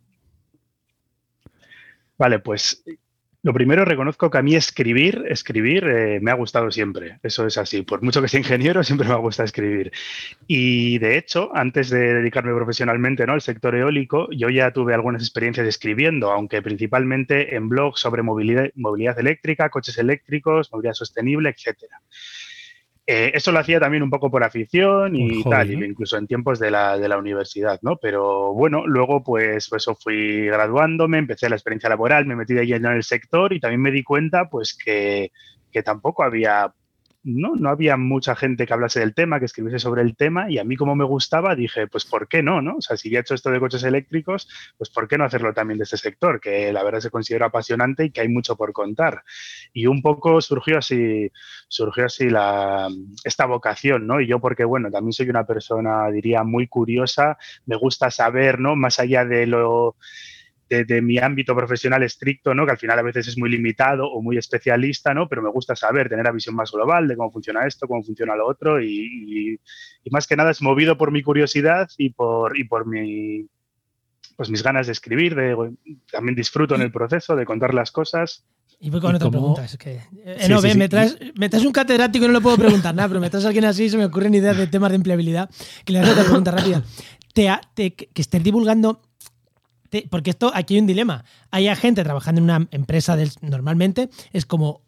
Vale, 2.17 2.39
pues 2.39 2.83
lo 3.47 3.53
primero, 3.53 3.85
reconozco 3.85 4.29
que 4.29 4.39
a 4.39 4.41
mí 4.41 4.55
escribir, 4.55 5.23
escribir 5.29 5.85
eh, 5.87 6.19
me 6.21 6.31
ha 6.31 6.33
gustado 6.33 6.69
siempre. 6.69 7.17
Eso 7.23 7.47
es 7.47 7.57
así. 7.57 7.81
Por 7.81 8.01
mucho 8.01 8.21
que 8.21 8.27
sea 8.27 8.41
ingeniero, 8.41 8.83
siempre 8.83 9.07
me 9.07 9.13
ha 9.13 9.17
gustado 9.19 9.45
escribir. 9.45 9.93
Y 10.47 10.97
de 10.97 11.17
hecho, 11.17 11.49
antes 11.55 11.89
de 11.89 12.13
dedicarme 12.15 12.53
profesionalmente 12.53 13.25
¿no? 13.25 13.31
al 13.31 13.39
sector 13.39 13.73
eólico, 13.73 14.27
yo 14.31 14.49
ya 14.49 14.71
tuve 14.71 14.93
algunas 14.93 15.21
experiencias 15.21 15.65
escribiendo, 15.65 16.29
aunque 16.29 16.61
principalmente 16.61 17.55
en 17.55 17.69
blogs 17.69 18.01
sobre 18.01 18.21
movilidad, 18.21 18.69
movilidad 18.75 19.17
eléctrica, 19.17 19.69
coches 19.69 19.97
eléctricos, 19.97 20.69
movilidad 20.73 20.95
sostenible, 20.95 21.47
etcétera. 21.47 22.01
Eh, 23.09 23.31
eso 23.33 23.53
lo 23.53 23.59
hacía 23.59 23.79
también 23.79 24.03
un 24.03 24.09
poco 24.09 24.29
por 24.29 24.43
afición 24.43 25.15
y 25.15 25.41
tal, 25.41 25.71
incluso 25.71 26.17
en 26.17 26.27
tiempos 26.27 26.59
de 26.59 26.71
la, 26.71 26.97
de 26.97 27.07
la, 27.07 27.17
universidad, 27.17 27.79
¿no? 27.81 27.95
Pero 27.95 28.53
bueno, 28.53 28.85
luego 28.85 29.23
pues, 29.23 29.69
pues, 29.69 29.83
eso 29.83 29.95
fui 29.95 30.47
graduándome, 30.47 31.17
empecé 31.17 31.47
la 31.47 31.55
experiencia 31.55 31.87
laboral, 31.87 32.25
me 32.25 32.35
metí 32.35 32.53
de 32.53 32.67
lleno 32.67 32.89
en 32.89 32.97
el 32.97 33.03
sector 33.03 33.53
y 33.53 33.61
también 33.61 33.81
me 33.81 33.91
di 33.91 34.03
cuenta 34.03 34.49
pues 34.49 34.77
que, 34.77 35.31
que 35.71 35.83
tampoco 35.83 36.21
había 36.21 36.73
no, 37.27 37.55
no 37.55 37.69
había 37.69 37.97
mucha 37.97 38.35
gente 38.35 38.65
que 38.65 38.73
hablase 38.73 39.01
del 39.01 39.13
tema, 39.13 39.39
que 39.39 39.45
escribiese 39.45 39.79
sobre 39.79 40.01
el 40.01 40.15
tema, 40.15 40.49
y 40.49 40.59
a 40.59 40.63
mí 40.63 40.77
como 40.77 40.95
me 40.95 41.03
gustaba, 41.03 41.55
dije, 41.55 41.87
pues 41.87 42.05
¿por 42.05 42.29
qué 42.29 42.41
no? 42.41 42.61
no? 42.61 42.77
O 42.77 42.81
sea, 42.81 42.95
si 42.95 43.13
he 43.13 43.19
hecho 43.19 43.35
esto 43.35 43.51
de 43.51 43.59
coches 43.59 43.83
eléctricos, 43.83 44.47
pues 44.77 44.89
¿por 44.89 45.09
qué 45.09 45.17
no 45.17 45.25
hacerlo 45.25 45.53
también 45.53 45.77
de 45.77 45.83
este 45.83 45.97
sector? 45.97 46.39
Que 46.39 46.71
la 46.71 46.83
verdad 46.83 47.01
se 47.01 47.09
considera 47.09 47.47
apasionante 47.47 48.05
y 48.05 48.11
que 48.11 48.21
hay 48.21 48.29
mucho 48.29 48.55
por 48.55 48.71
contar. 48.71 49.23
Y 49.73 49.87
un 49.87 50.01
poco 50.01 50.39
surgió 50.39 50.77
así, 50.77 51.29
surgió 51.67 52.05
así 52.05 52.29
la, 52.29 52.87
esta 53.25 53.45
vocación, 53.45 54.07
¿no? 54.07 54.21
Y 54.21 54.27
yo 54.27 54.39
porque, 54.39 54.63
bueno, 54.63 54.89
también 54.89 55.11
soy 55.11 55.29
una 55.29 55.45
persona, 55.45 56.09
diría, 56.09 56.43
muy 56.43 56.67
curiosa, 56.67 57.37
me 57.65 57.75
gusta 57.75 58.09
saber, 58.09 58.57
¿no? 58.59 58.77
Más 58.77 58.99
allá 58.99 59.25
de 59.25 59.47
lo 59.47 59.97
de, 60.69 61.01
mi 61.01 61.17
ámbito 61.17 61.55
profesional 61.55 62.03
estricto, 62.03 62.53
¿no? 62.53 62.65
que 62.65 62.71
al 62.71 62.77
final 62.77 62.99
a 62.99 63.03
veces 63.03 63.27
es 63.27 63.37
muy 63.37 63.49
limitado 63.49 64.09
o 64.09 64.21
muy 64.21 64.37
especialista, 64.37 65.13
¿no? 65.13 65.27
pero 65.29 65.41
me 65.41 65.49
gusta 65.49 65.75
saber, 65.75 66.09
tener 66.09 66.25
la 66.25 66.31
visión 66.31 66.55
más 66.55 66.71
global 66.71 67.07
de 67.07 67.15
cómo 67.15 67.31
funciona 67.31 67.65
esto, 67.65 67.87
cómo 67.87 68.03
funciona 68.03 68.35
lo 68.35 68.47
otro 68.47 68.81
y, 68.81 69.59
más 70.11 70.25
que 70.25 70.37
nada 70.37 70.51
es 70.51 70.61
movido 70.61 70.97
por 70.97 71.11
mi 71.11 71.21
curiosidad 71.21 71.89
y 71.97 72.11
por, 72.11 72.57
y 72.57 72.63
por 72.63 72.87
mi, 72.87 73.45
pues 74.37 74.49
mis 74.49 74.63
ganas 74.63 74.87
de 74.87 74.93
escribir, 74.93 75.35
de, 75.35 75.73
también 76.11 76.35
disfruto 76.35 76.75
en 76.75 76.81
el 76.81 76.91
proceso 76.91 77.35
de 77.35 77.45
contar 77.45 77.73
las 77.73 77.91
cosas. 77.91 78.45
Y 78.79 78.89
voy 78.89 79.01
con 79.01 79.15
otra 79.15 79.29
pregunta. 79.29 79.65
Es 79.65 79.75
que, 79.77 79.99
eh, 80.23 80.47
no, 80.47 80.61
me, 80.61 80.87
traes, 80.87 81.17
me, 81.35 81.49
traes, 81.49 81.65
un 81.65 81.71
catedrático 81.71 82.23
y 82.23 82.27
no 82.27 82.35
le 82.35 82.41
puedo 82.41 82.57
preguntar 82.57 82.95
nada, 82.95 83.07
pero 83.09 83.19
me 83.19 83.29
traes 83.29 83.45
a 83.45 83.49
alguien 83.49 83.65
así 83.65 83.89
se 83.89 83.97
me 83.97 84.05
ocurren 84.05 84.33
ideas 84.33 84.55
de 84.55 84.67
temas 84.67 84.91
de 84.91 84.95
empleabilidad. 84.95 85.49
Que 85.83 85.93
le 85.93 85.99
hago 85.99 86.11
otra 86.11 86.23
pregunta 86.23 86.51
rápida. 86.51 86.83
Te, 87.33 87.93
que 87.93 88.21
estés 88.21 88.43
divulgando 88.43 89.01
porque 90.09 90.31
esto, 90.31 90.51
aquí 90.53 90.75
hay 90.75 90.81
un 90.81 90.87
dilema. 90.87 91.23
Hay 91.51 91.73
gente 91.75 92.03
trabajando 92.03 92.39
en 92.39 92.43
una 92.45 92.67
empresa 92.71 93.17
normalmente, 93.41 94.09
es 94.33 94.45
como, 94.45 94.81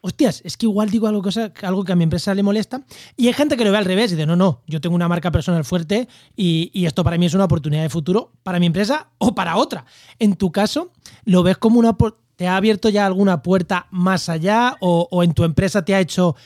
hostias, 0.00 0.40
es 0.44 0.56
que 0.56 0.66
igual 0.66 0.90
digo 0.90 1.06
algo, 1.06 1.22
cosa, 1.22 1.52
algo 1.62 1.84
que 1.84 1.92
a 1.92 1.96
mi 1.96 2.04
empresa 2.04 2.34
le 2.34 2.42
molesta. 2.42 2.82
Y 3.16 3.26
hay 3.26 3.32
gente 3.32 3.56
que 3.56 3.64
lo 3.64 3.72
ve 3.72 3.78
al 3.78 3.84
revés 3.84 4.12
y 4.12 4.16
dice, 4.16 4.26
no, 4.26 4.36
no, 4.36 4.62
yo 4.66 4.80
tengo 4.80 4.94
una 4.94 5.08
marca 5.08 5.30
personal 5.30 5.64
fuerte 5.64 6.08
y, 6.36 6.70
esto 6.84 7.04
para 7.04 7.18
mí 7.18 7.26
es 7.26 7.34
una 7.34 7.44
oportunidad 7.44 7.82
de 7.82 7.88
futuro 7.88 8.32
para 8.42 8.58
mi 8.58 8.66
empresa 8.66 9.08
o 9.18 9.34
para 9.34 9.56
otra. 9.56 9.84
En 10.18 10.34
tu 10.36 10.50
caso, 10.50 10.92
¿lo 11.24 11.42
ves 11.42 11.58
como 11.58 11.78
una... 11.78 11.96
¿Te 12.36 12.48
ha 12.48 12.56
abierto 12.56 12.88
ya 12.88 13.04
alguna 13.04 13.42
puerta 13.42 13.86
más 13.90 14.30
allá 14.30 14.76
o, 14.80 15.06
o 15.10 15.22
en 15.22 15.34
tu 15.34 15.44
empresa 15.44 15.84
te 15.84 15.94
ha 15.94 16.00
hecho 16.00 16.36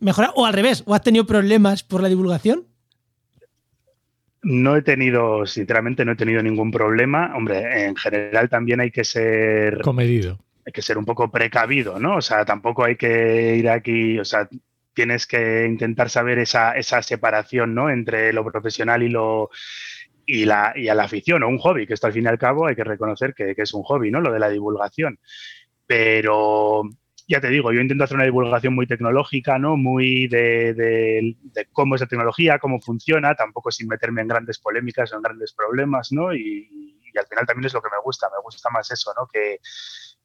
mejorar? 0.00 0.32
O 0.34 0.46
al 0.46 0.52
revés, 0.52 0.82
¿o 0.84 0.94
has 0.94 1.02
tenido 1.02 1.26
problemas 1.26 1.84
por 1.84 2.02
la 2.02 2.08
divulgación? 2.08 2.66
No 4.44 4.76
he 4.76 4.82
tenido, 4.82 5.46
sinceramente, 5.46 6.04
no 6.04 6.12
he 6.12 6.16
tenido 6.16 6.42
ningún 6.42 6.70
problema. 6.70 7.34
Hombre, 7.34 7.86
en 7.86 7.96
general 7.96 8.48
también 8.48 8.80
hay 8.80 8.90
que 8.90 9.04
ser. 9.04 9.80
Comedido. 9.80 10.38
Hay 10.66 10.72
que 10.72 10.82
ser 10.82 10.98
un 10.98 11.04
poco 11.04 11.30
precavido, 11.30 11.98
¿no? 11.98 12.16
O 12.16 12.22
sea, 12.22 12.44
tampoco 12.44 12.84
hay 12.84 12.96
que 12.96 13.56
ir 13.56 13.68
aquí, 13.68 14.18
o 14.18 14.24
sea, 14.24 14.48
tienes 14.94 15.26
que 15.26 15.66
intentar 15.66 16.08
saber 16.08 16.38
esa, 16.38 16.72
esa 16.72 17.02
separación, 17.02 17.74
¿no? 17.74 17.90
Entre 17.90 18.32
lo 18.32 18.44
profesional 18.44 19.02
y 19.02 19.08
lo. 19.08 19.50
Y, 20.26 20.46
la, 20.46 20.72
y 20.74 20.88
a 20.88 20.94
la 20.94 21.04
afición 21.04 21.42
o 21.42 21.48
un 21.48 21.58
hobby, 21.58 21.86
que 21.86 21.92
esto 21.92 22.06
al 22.06 22.14
fin 22.14 22.24
y 22.24 22.28
al 22.28 22.38
cabo 22.38 22.66
hay 22.66 22.74
que 22.74 22.84
reconocer 22.84 23.34
que, 23.34 23.54
que 23.54 23.62
es 23.62 23.74
un 23.74 23.82
hobby, 23.82 24.10
¿no? 24.10 24.22
Lo 24.22 24.32
de 24.32 24.38
la 24.38 24.48
divulgación. 24.48 25.18
Pero, 25.86 26.84
ya 27.26 27.40
te 27.40 27.48
digo, 27.48 27.72
yo 27.72 27.80
intento 27.80 28.04
hacer 28.04 28.16
una 28.16 28.24
divulgación 28.24 28.74
muy 28.74 28.86
tecnológica, 28.86 29.58
¿no? 29.58 29.76
Muy 29.76 30.28
de, 30.28 31.36
cómo 31.72 31.94
es 31.94 32.02
la 32.02 32.06
tecnología, 32.06 32.58
cómo 32.58 32.80
funciona, 32.80 33.34
tampoco 33.34 33.70
sin 33.70 33.88
meterme 33.88 34.22
en 34.22 34.28
grandes 34.28 34.58
polémicas 34.58 35.12
o 35.12 35.16
en 35.16 35.22
grandes 35.22 35.52
problemas, 35.52 36.12
¿no? 36.12 36.34
Y, 36.34 36.68
y 37.14 37.18
al 37.18 37.26
final 37.26 37.46
también 37.46 37.66
es 37.66 37.74
lo 37.74 37.80
que 37.80 37.90
me 37.90 38.02
gusta, 38.02 38.28
me 38.28 38.42
gusta 38.42 38.68
más 38.70 38.90
eso, 38.90 39.12
¿no? 39.16 39.26
Que, 39.26 39.58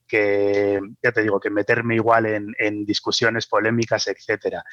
que, 0.10 0.80
ya 1.01 1.12
te 1.12 1.22
digo, 1.22 1.39
que 1.39 1.50
meterme 1.50 1.96
igual 1.96 2.25
en, 2.25 2.86
discusiones 2.86 3.48
polémicas, 3.48 4.08
etcétera. 4.08 4.63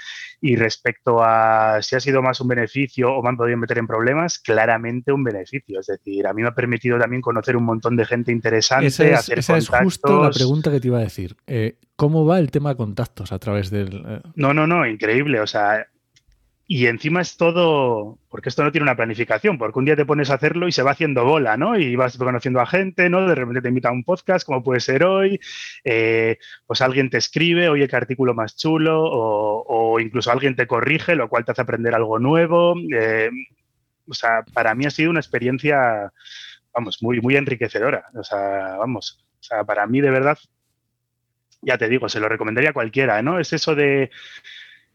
Y 0.40 0.56
respecto 0.56 1.22
a 1.22 1.78
si 1.82 1.94
ha 1.94 2.00
sido 2.00 2.22
más 2.22 2.40
un 2.40 2.48
beneficio 2.48 3.14
o 3.14 3.22
me 3.22 3.28
han 3.28 3.36
podido 3.36 3.58
meter 3.58 3.78
en 3.78 3.86
problemas, 3.86 4.38
claramente 4.38 5.12
un 5.12 5.22
beneficio. 5.22 5.80
Es 5.80 5.86
decir, 5.86 6.26
a 6.26 6.32
mí 6.32 6.42
me 6.42 6.48
ha 6.48 6.54
permitido 6.54 6.98
también 6.98 7.22
conocer 7.22 7.56
un 7.56 7.64
montón 7.64 7.96
de 7.96 8.06
gente 8.06 8.32
interesante, 8.32 8.86
esa 8.86 9.04
es, 9.04 9.28
esa 9.28 9.56
es 9.58 9.68
justo 9.68 10.24
la 10.24 10.30
pregunta 10.30 10.70
que 10.70 10.80
te 10.80 10.88
iba 10.88 10.98
a 10.98 11.02
decir. 11.02 11.36
Eh, 11.46 11.78
¿Cómo 11.96 12.24
va 12.26 12.38
el 12.38 12.50
tema 12.50 12.70
de 12.70 12.76
contactos 12.76 13.32
a 13.32 13.38
través 13.38 13.70
del...? 13.70 14.04
Eh? 14.06 14.20
No, 14.34 14.52
no, 14.54 14.66
no, 14.66 14.86
increíble. 14.86 15.40
O 15.40 15.46
sea, 15.46 15.86
y 16.68 16.86
encima 16.86 17.20
es 17.20 17.36
todo, 17.36 18.18
porque 18.28 18.48
esto 18.48 18.64
no 18.64 18.72
tiene 18.72 18.82
una 18.82 18.96
planificación, 18.96 19.56
porque 19.56 19.78
un 19.78 19.84
día 19.84 19.94
te 19.94 20.04
pones 20.04 20.30
a 20.30 20.34
hacerlo 20.34 20.66
y 20.66 20.72
se 20.72 20.82
va 20.82 20.90
haciendo 20.90 21.24
bola, 21.24 21.56
¿no? 21.56 21.78
Y 21.78 21.94
vas 21.94 22.16
conociendo 22.18 22.60
a 22.60 22.66
gente, 22.66 23.08
¿no? 23.08 23.24
De 23.24 23.36
repente 23.36 23.62
te 23.62 23.68
invita 23.68 23.90
a 23.90 23.92
un 23.92 24.02
podcast, 24.02 24.44
como 24.44 24.64
puede 24.64 24.80
ser 24.80 25.04
hoy, 25.04 25.38
eh, 25.84 26.38
pues 26.66 26.80
alguien 26.80 27.08
te 27.08 27.18
escribe, 27.18 27.68
oye, 27.68 27.86
qué 27.86 27.94
artículo 27.94 28.34
más 28.34 28.56
chulo, 28.56 29.00
o, 29.00 30.00
incluso 30.00 30.32
alguien 30.32 30.56
te 30.56 30.66
corrige, 30.66 31.14
lo 31.14 31.28
cual 31.28 31.44
te 31.44 31.52
hace 31.52 31.62
aprender 31.62 31.94
algo 31.94 32.18
nuevo. 32.18 32.74
Eh, 32.92 33.30
o 34.08 34.14
sea, 34.14 34.44
para 34.52 34.74
mí 34.74 34.86
ha 34.86 34.90
sido 34.90 35.10
una 35.10 35.20
experiencia, 35.20 36.12
vamos, 36.74 36.98
muy, 37.00 37.20
muy 37.20 37.36
enriquecedora. 37.36 38.06
O 38.14 38.24
sea, 38.24 38.76
vamos, 38.76 39.24
o 39.38 39.42
sea, 39.42 39.62
para 39.62 39.86
mí 39.86 40.00
de 40.00 40.10
verdad, 40.10 40.38
ya 41.62 41.78
te 41.78 41.88
digo, 41.88 42.08
se 42.08 42.18
lo 42.18 42.28
recomendaría 42.28 42.70
a 42.70 42.74
cualquiera, 42.74 43.22
¿no? 43.22 43.38
Es 43.38 43.52
eso 43.52 43.76
de 43.76 44.10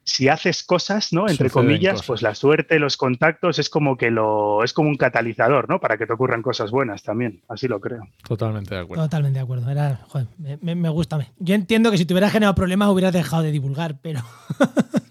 si 0.03 0.27
haces 0.29 0.63
cosas, 0.63 1.13
¿no? 1.13 1.29
Entre 1.29 1.49
comillas, 1.49 2.01
pues 2.05 2.21
la 2.21 2.33
suerte, 2.33 2.79
los 2.79 2.97
contactos 2.97 3.59
es 3.59 3.69
como 3.69 3.97
que 3.97 4.09
lo 4.09 4.63
es 4.63 4.73
como 4.73 4.89
un 4.89 4.97
catalizador, 4.97 5.69
¿no? 5.69 5.79
Para 5.79 5.97
que 5.97 6.07
te 6.07 6.13
ocurran 6.13 6.41
cosas 6.41 6.71
buenas 6.71 7.03
también. 7.03 7.41
Así 7.47 7.67
lo 7.67 7.79
creo. 7.79 8.07
Totalmente 8.27 8.73
de 8.75 8.81
acuerdo. 8.81 9.03
Totalmente 9.03 9.39
de 9.39 9.43
acuerdo. 9.43 9.69
Era, 9.69 9.99
joder, 10.07 10.27
me, 10.37 10.75
me, 10.75 10.89
gusta. 10.89 11.25
Yo 11.39 11.55
entiendo 11.55 11.91
que 11.91 11.97
si 11.97 12.05
te 12.05 12.13
hubieras 12.13 12.31
generado 12.31 12.55
problemas 12.55 12.89
hubieras 12.89 13.13
dejado 13.13 13.43
de 13.43 13.51
divulgar, 13.51 13.99
pero 14.01 14.21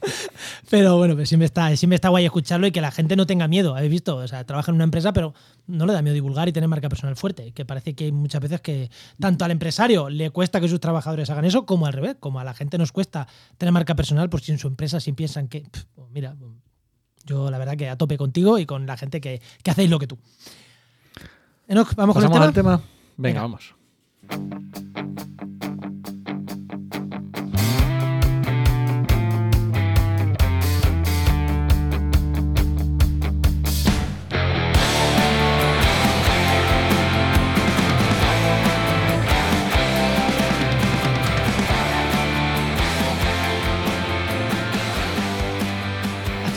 pero 0.71 0.97
bueno, 0.97 1.15
pues 1.15 1.29
sí 1.29 1.37
me 1.37 1.45
está, 1.45 1.71
me 1.87 1.95
está 1.95 2.09
guay 2.09 2.25
escucharlo 2.25 2.67
y 2.67 2.73
que 2.73 2.81
la 2.81 2.91
gente 2.91 3.17
no 3.17 3.27
tenga 3.27 3.49
miedo. 3.49 3.75
Habéis 3.75 3.91
visto, 3.91 4.17
o 4.17 4.29
sea, 4.29 4.45
trabaja 4.45 4.71
en 4.71 4.77
una 4.77 4.85
empresa, 4.85 5.13
pero 5.13 5.35
no 5.67 5.87
le 5.87 5.93
da 5.93 6.03
miedo 6.03 6.15
divulgar 6.15 6.49
y 6.49 6.53
tener 6.53 6.69
marca 6.69 6.89
personal 6.89 7.17
fuerte. 7.17 7.53
Que 7.53 7.65
parece 7.65 7.95
que 7.95 8.05
hay 8.05 8.13
muchas 8.13 8.41
veces 8.41 8.61
que 8.61 8.91
tanto 9.19 9.45
al 9.45 9.51
empresario 9.51 10.09
le 10.09 10.31
cuesta 10.31 10.61
que 10.61 10.69
sus 10.69 10.81
trabajadores 10.81 11.31
hagan 11.31 11.45
eso, 11.45 11.67
como 11.67 11.87
al 11.87 11.93
revés, 11.93 12.17
como 12.21 12.41
a 12.41 12.45
la 12.45 12.55
gente 12.55 12.79
nos 12.79 12.93
cuesta 12.93 13.27
tener 13.59 13.73
marca 13.73 13.95
personal, 13.95 14.29
por 14.31 14.41
si 14.41 14.53
en 14.53 14.59
su 14.59 14.69
empresa 14.69 15.01
si 15.01 15.13
piensan 15.13 15.49
que, 15.49 15.67
pues 15.95 16.09
mira, 16.11 16.37
Yo 17.27 17.51
la 17.51 17.59
verdad 17.59 17.77
que 17.77 17.89
a 17.89 17.97
tope 17.97 18.17
contigo 18.17 18.59
y 18.59 18.67
con 18.67 18.87
la 18.87 18.97
gente 18.97 19.21
que, 19.21 19.41
que 19.63 19.71
hacéis 19.71 19.91
lo 19.91 19.99
que 19.99 20.07
tú. 20.07 20.19
Enoch, 21.69 21.95
vamos 21.95 22.15
con 22.15 22.25
el 22.25 22.31
¿Pasamos 22.31 22.55
tema. 22.55 22.75
al 22.75 22.81
tema? 22.81 22.91
Venga, 23.17 23.43
Venga. 23.43 23.43
vamos. 23.43 23.75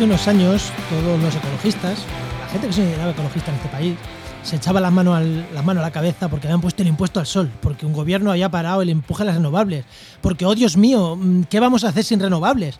Hace 0.03 0.09
unos 0.09 0.27
años, 0.27 0.71
todos 0.89 1.17
los 1.17 1.33
ecologistas, 1.33 1.97
la 2.41 2.47
gente 2.49 2.67
que 2.67 2.73
se 2.73 2.81
consideraba 2.81 3.11
ecologista 3.11 3.51
en 3.51 3.55
este 3.55 3.69
país, 3.69 3.95
se 4.43 4.57
echaba 4.57 4.81
las 4.81 4.91
manos, 4.91 5.15
a 5.15 5.73
la 5.75 5.91
cabeza 5.91 6.27
porque 6.27 6.47
habían 6.47 6.59
puesto 6.59 6.81
el 6.81 6.89
impuesto 6.89 7.21
al 7.21 7.25
sol, 7.25 7.49
porque 7.61 7.85
un 7.85 7.93
gobierno 7.93 8.29
había 8.29 8.49
parado 8.49 8.81
el 8.81 8.89
empuje 8.89 9.23
a 9.23 9.27
las 9.27 9.35
renovables, 9.35 9.85
porque, 10.19 10.45
oh 10.45 10.55
Dios 10.55 10.75
mío, 10.75 11.15
mm, 11.15 11.43
¿qué 11.43 11.61
vamos 11.61 11.85
a 11.85 11.87
hacer 11.87 12.03
sin 12.03 12.19
renovables? 12.19 12.79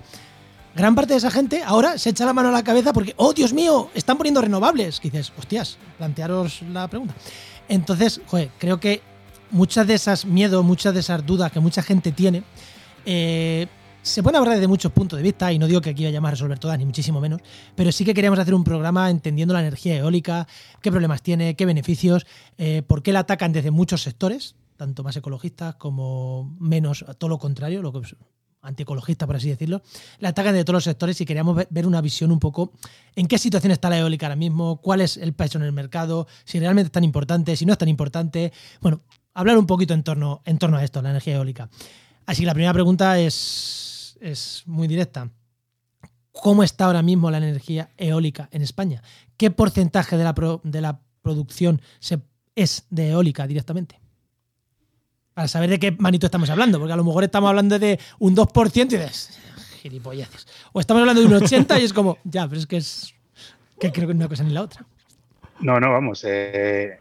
Gran 0.76 0.96
parte 0.96 1.14
de 1.14 1.20
esa 1.20 1.32
gente 1.32 1.64
ahora 1.66 1.98
se 1.98 2.10
echa 2.10 2.26
la 2.26 2.34
mano 2.34 2.50
a 2.50 2.52
la 2.52 2.62
cabeza 2.62 2.92
porque, 2.92 3.14
oh 3.16 3.32
Dios 3.32 3.54
mío, 3.54 3.90
están 3.94 4.18
poniendo 4.18 4.42
renovables. 4.42 5.00
Que 5.00 5.10
dices, 5.10 5.32
hostias, 5.40 5.78
plantearos 5.98 6.62
la 6.74 6.90
pregunta. 6.90 7.14
Entonces, 7.70 8.20
joder, 8.28 8.50
creo 8.60 8.82
que 8.82 9.02
muchas 9.50 9.88
de 9.88 9.94
esas 9.94 10.26
miedos, 10.26 10.62
muchas 10.66 10.94
de 10.94 11.00
esas 11.00 11.26
dudas 11.26 11.54
que 11.54 11.62
mucha 11.62 11.84
gente 11.84 12.12
tiene, 12.12 12.44
eh, 13.06 13.68
se 14.04 14.22
pueden 14.22 14.36
abordar 14.36 14.58
desde 14.58 14.68
muchos 14.68 14.92
puntos 14.92 15.18
de 15.18 15.24
vista, 15.24 15.52
y 15.52 15.58
no 15.58 15.66
digo 15.66 15.82
que 15.82 15.90
aquí 15.92 16.04
vayamos 16.04 16.28
a 16.28 16.32
resolver 16.32 16.60
todas, 16.60 16.78
ni 16.78 16.86
muchísimo 16.86 17.20
menos, 17.20 17.42
pero 17.74 17.92
sí 17.92 18.06
que 18.06 18.14
queríamos 18.14 18.38
hacer 18.38 18.54
un 18.54 18.64
programa 18.64 19.10
entendiendo 19.10 19.54
la 19.54 19.62
energía 19.62 19.96
eólica, 19.96 20.48
qué 20.82 20.92
problemas 20.92 21.22
tiene, 21.22 21.56
qué 21.56 21.66
beneficios, 21.66 22.26
eh, 22.58 22.84
por 22.86 23.02
qué 23.02 23.14
la 23.14 23.20
atacan 23.20 23.52
desde 23.54 23.72
muchos 23.72 24.04
sectores, 24.04 24.56
tanto 24.78 25.04
más 25.04 25.16
ecologistas 25.16 25.76
como 25.76 26.56
menos, 26.60 27.06
todo 27.18 27.30
lo 27.30 27.40
contrario, 27.40 27.82
lo 27.82 27.94
que 27.94 28.02
antiecologistas, 28.62 29.26
por 29.26 29.36
así 29.36 29.50
decirlo, 29.50 29.82
la 30.20 30.30
atacan 30.30 30.54
de 30.54 30.64
todos 30.64 30.76
los 30.76 30.84
sectores 30.86 31.20
y 31.22 31.26
queríamos 31.26 31.56
ver- 31.56 31.68
ver 31.70 31.86
una 31.86 32.00
visión 32.02 32.32
un 32.32 32.40
poco 32.40 32.72
en 33.16 33.28
qué 33.28 33.38
situación 33.38 33.72
está 33.72 33.90
la 33.90 34.00
eólica 34.00 34.26
ahora 34.26 34.36
mismo, 34.36 34.78
cuál 34.82 35.02
es 35.02 35.18
el 35.18 35.34
peso 35.34 35.58
en 35.58 35.66
el 35.66 35.74
mercado, 35.74 36.28
si 36.46 36.60
realmente 36.60 36.88
es 36.88 36.92
tan 36.92 37.04
importante, 37.04 37.56
si 37.56 37.66
no 37.66 37.74
es 37.74 37.78
tan 37.78 37.90
importante. 37.90 38.54
Bueno, 38.82 39.02
hablar 39.34 39.58
un 39.58 39.66
poquito 39.66 39.94
en 39.94 40.04
torno, 40.04 40.42
en 40.46 40.58
torno 40.58 40.78
a 40.78 40.84
esto, 40.84 41.02
la 41.02 41.10
energía 41.10 41.36
eólica. 41.36 41.70
Así 42.26 42.44
que 42.44 42.46
la 42.46 42.54
primera 42.54 42.72
pregunta 42.72 43.20
es, 43.20 43.93
es 44.24 44.64
muy 44.66 44.88
directa. 44.88 45.30
¿Cómo 46.32 46.64
está 46.64 46.86
ahora 46.86 47.02
mismo 47.02 47.30
la 47.30 47.38
energía 47.38 47.90
eólica 47.98 48.50
en 48.52 48.62
España? 48.62 49.04
¿Qué 49.38 49.52
porcentaje 49.52 50.18
de 50.18 50.24
la, 50.24 50.34
de 50.64 50.82
la 50.82 51.00
producción 51.22 51.82
se, 52.00 52.20
es 52.56 52.88
de 52.90 53.10
eólica 53.10 53.46
directamente? 53.46 54.00
Para 55.34 55.48
saber 55.48 55.70
de 55.70 55.80
qué 55.80 55.92
manito 55.92 56.28
estamos 56.28 56.50
hablando, 56.50 56.80
porque 56.80 56.94
a 56.94 56.96
lo 56.96 57.04
mejor 57.04 57.24
estamos 57.24 57.50
hablando 57.50 57.78
de 57.78 58.00
un 58.20 58.36
2% 58.36 58.76
y 58.76 58.98
dices, 58.98 59.38
gilipolleces. 59.82 60.48
O 60.72 60.80
estamos 60.80 61.02
hablando 61.02 61.22
de 61.22 61.28
un 61.28 61.42
80% 61.42 61.80
y 61.80 61.84
es 61.84 61.94
como, 61.94 62.18
ya, 62.24 62.48
pero 62.48 62.60
es 62.60 62.68
que 62.68 62.78
es 62.78 63.14
que 63.80 63.92
creo 63.92 64.08
que 64.08 64.14
una 64.14 64.30
cosa 64.30 64.44
ni 64.44 64.54
la 64.54 64.62
otra. 64.62 64.86
No, 65.60 65.80
no, 65.80 65.92
vamos. 65.92 66.24
eh, 66.26 67.00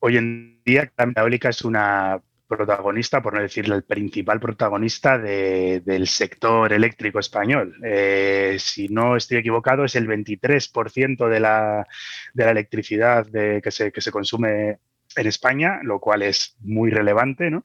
hoy 0.00 0.16
en 0.18 0.60
día 0.64 0.92
la 0.96 1.22
eólica 1.22 1.48
es 1.48 1.62
una 1.62 2.20
protagonista, 2.48 3.22
por 3.22 3.34
no 3.34 3.40
decir 3.40 3.64
el 3.72 3.84
principal 3.84 4.40
protagonista 4.40 5.18
de- 5.18 5.80
del 5.84 6.06
sector 6.06 6.72
eléctrico 6.72 7.18
español. 7.18 7.74
Eh, 7.84 8.56
si 8.58 8.88
no 8.88 9.16
estoy 9.16 9.38
equivocado, 9.38 9.84
es 9.84 9.96
el 9.96 10.06
23% 10.06 11.28
de 11.28 11.40
la, 11.40 11.86
de 12.34 12.44
la 12.44 12.50
electricidad 12.50 13.26
de- 13.26 13.60
que, 13.62 13.70
se, 13.70 13.90
que 13.92 14.00
se 14.00 14.10
consume 14.12 14.78
en 15.16 15.26
España, 15.26 15.80
lo 15.82 16.00
cual 16.00 16.22
es 16.22 16.56
muy 16.60 16.90
relevante, 16.90 17.50
¿no? 17.50 17.62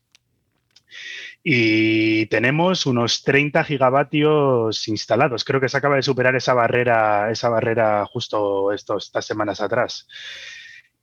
Y 1.44 2.26
tenemos 2.28 2.86
unos 2.86 3.24
30 3.24 3.64
gigavatios 3.64 4.88
instalados. 4.88 5.46
Creo 5.46 5.62
que 5.62 5.70
se 5.70 5.78
acaba 5.78 5.96
de 5.96 6.04
superar 6.04 6.36
esa 6.36 6.54
barrera, 6.54 7.32
esa 7.32 7.50
barrera 7.50 8.06
justo 8.06 8.72
estos, 8.74 9.06
estas 9.06 9.26
semanas 9.26 9.62
atrás. 9.62 10.08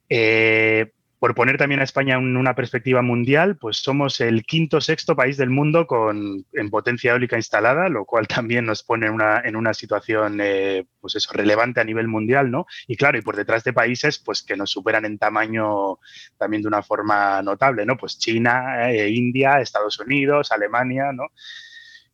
Eh, 0.08 0.92
por 1.18 1.34
poner 1.34 1.56
también 1.56 1.80
a 1.80 1.84
España 1.84 2.16
en 2.16 2.36
una 2.36 2.54
perspectiva 2.54 3.00
mundial, 3.00 3.56
pues 3.56 3.78
somos 3.78 4.20
el 4.20 4.44
quinto 4.44 4.80
sexto 4.82 5.16
país 5.16 5.38
del 5.38 5.48
mundo 5.48 5.86
con, 5.86 6.44
en 6.52 6.70
potencia 6.70 7.12
eólica 7.12 7.36
instalada, 7.36 7.88
lo 7.88 8.04
cual 8.04 8.28
también 8.44 8.66
nos 8.66 8.82
pone 8.82 9.06
en 9.06 9.12
una, 9.14 9.40
en 9.40 9.56
una 9.56 9.72
situación 9.72 10.38
eh, 10.42 10.84
pues 11.00 11.16
eso, 11.16 11.32
relevante 11.32 11.80
a 11.80 11.84
nivel 11.84 12.06
mundial, 12.06 12.50
¿no? 12.50 12.66
Y 12.86 12.96
claro, 12.96 13.16
y 13.18 13.22
por 13.22 13.34
detrás 13.36 13.64
de 13.64 13.72
países 13.72 14.18
pues, 14.18 14.42
que 14.42 14.56
nos 14.56 14.70
superan 14.70 15.04
en 15.06 15.16
tamaño 15.18 15.98
también 16.36 16.62
de 16.62 16.68
una 16.68 16.82
forma 16.82 17.40
notable, 17.42 17.86
¿no? 17.86 17.96
Pues 17.96 18.18
China, 18.18 18.90
eh, 18.90 19.08
India, 19.08 19.60
Estados 19.60 19.98
Unidos, 19.98 20.52
Alemania, 20.52 21.12
¿no? 21.12 21.24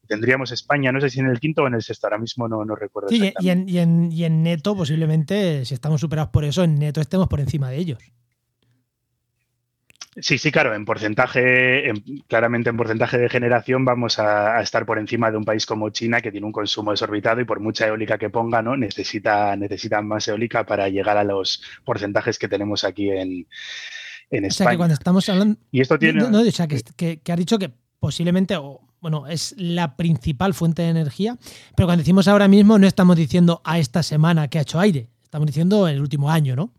Tendríamos 0.07 0.53
España, 0.53 0.93
no 0.93 1.01
sé 1.01 1.11
si 1.11 1.21
en 1.21 1.27
el 1.27 1.41
quinto 1.41 1.63
o 1.63 1.67
en 1.67 1.75
el 1.75 1.83
sexto, 1.83 2.07
ahora 2.07 2.19
mismo 2.19 2.47
no, 2.49 2.65
no 2.65 2.75
recuerdo. 2.77 3.09
Sí, 3.09 3.33
y, 3.41 3.49
en, 3.51 3.69
y 3.69 3.79
en- 3.79 4.13
y 4.13 4.25
en 4.25 4.43
neto, 4.43 4.77
posiblemente, 4.77 5.65
si 5.65 5.75
estamos 5.75 6.01
superados 6.01 6.31
por 6.31 6.45
eso, 6.45 6.65
en 6.65 6.75
neto 6.75 7.01
estemos 7.01 7.29
por 7.29 7.41
encima 7.41 7.71
de 7.71 7.77
ellos. 7.79 7.99
Sí, 10.17 10.37
sí, 10.37 10.53
claro, 10.53 10.75
en 10.75 10.85
porcentaje, 10.85 11.89
en- 11.89 12.03
claramente 12.29 12.69
en 12.69 12.77
porcentaje 12.77 13.17
de 13.17 13.31
generación 13.31 13.85
vamos 13.87 14.19
a, 14.19 14.59
a 14.59 14.63
estar 14.63 14.85
por 14.85 14.99
encima 14.99 15.31
de 15.31 15.39
un 15.39 15.45
país 15.45 15.65
como 15.65 15.89
China 15.89 16.21
que 16.21 16.31
tiene 16.31 16.45
un 16.47 16.53
consumo 16.53 16.91
desorbitado 16.91 17.41
y 17.41 17.47
por 17.47 17.61
mucha 17.61 17.87
eólica 17.87 18.19
que 18.19 18.29
ponga, 18.29 18.61
¿no? 18.61 18.77
Necesita, 18.77 19.57
necesita 19.57 20.03
más 20.03 20.29
eólica 20.29 20.67
para 20.67 20.89
llegar 20.91 21.17
a 21.17 21.25
los 21.25 21.63
porcentajes 21.85 22.39
que 22.39 22.47
tenemos 22.49 22.85
aquí 22.85 23.09
en, 23.11 23.47
en 24.31 24.45
O 24.45 24.51
sea 24.51 24.65
España. 24.65 24.71
que 24.73 24.77
cuando 24.77 24.95
estamos 24.95 25.29
hablando. 25.31 25.59
Y 25.71 25.81
esto 25.81 25.99
tiene. 25.99 26.21
No, 26.21 26.31
no, 26.31 26.41
o 26.41 26.51
sea, 26.51 26.67
que, 26.67 26.83
que- 26.95 27.21
que 27.21 27.33
ha 27.33 27.37
dicho 27.37 27.59
que 27.59 27.71
posiblemente, 27.99 28.55
o, 28.57 28.81
bueno, 29.01 29.27
es 29.27 29.55
la 29.57 29.97
principal 29.97 30.53
fuente 30.53 30.83
de 30.83 30.89
energía, 30.91 31.39
pero 31.75 31.87
cuando 31.87 32.03
decimos 32.03 32.29
ahora 32.29 32.49
mismo, 32.49 32.79
no 32.79 32.87
estamos 32.87 33.17
diciendo 33.17 33.63
a 33.65 33.79
esta 33.79 34.03
semana 34.03 34.49
que 34.49 34.59
ha 34.59 34.63
hecho 34.63 34.79
aire, 34.79 35.09
estamos 35.23 35.47
diciendo 35.47 35.89
el 35.89 36.01
último 36.03 36.31
año, 36.31 36.55
¿no? 36.55 36.71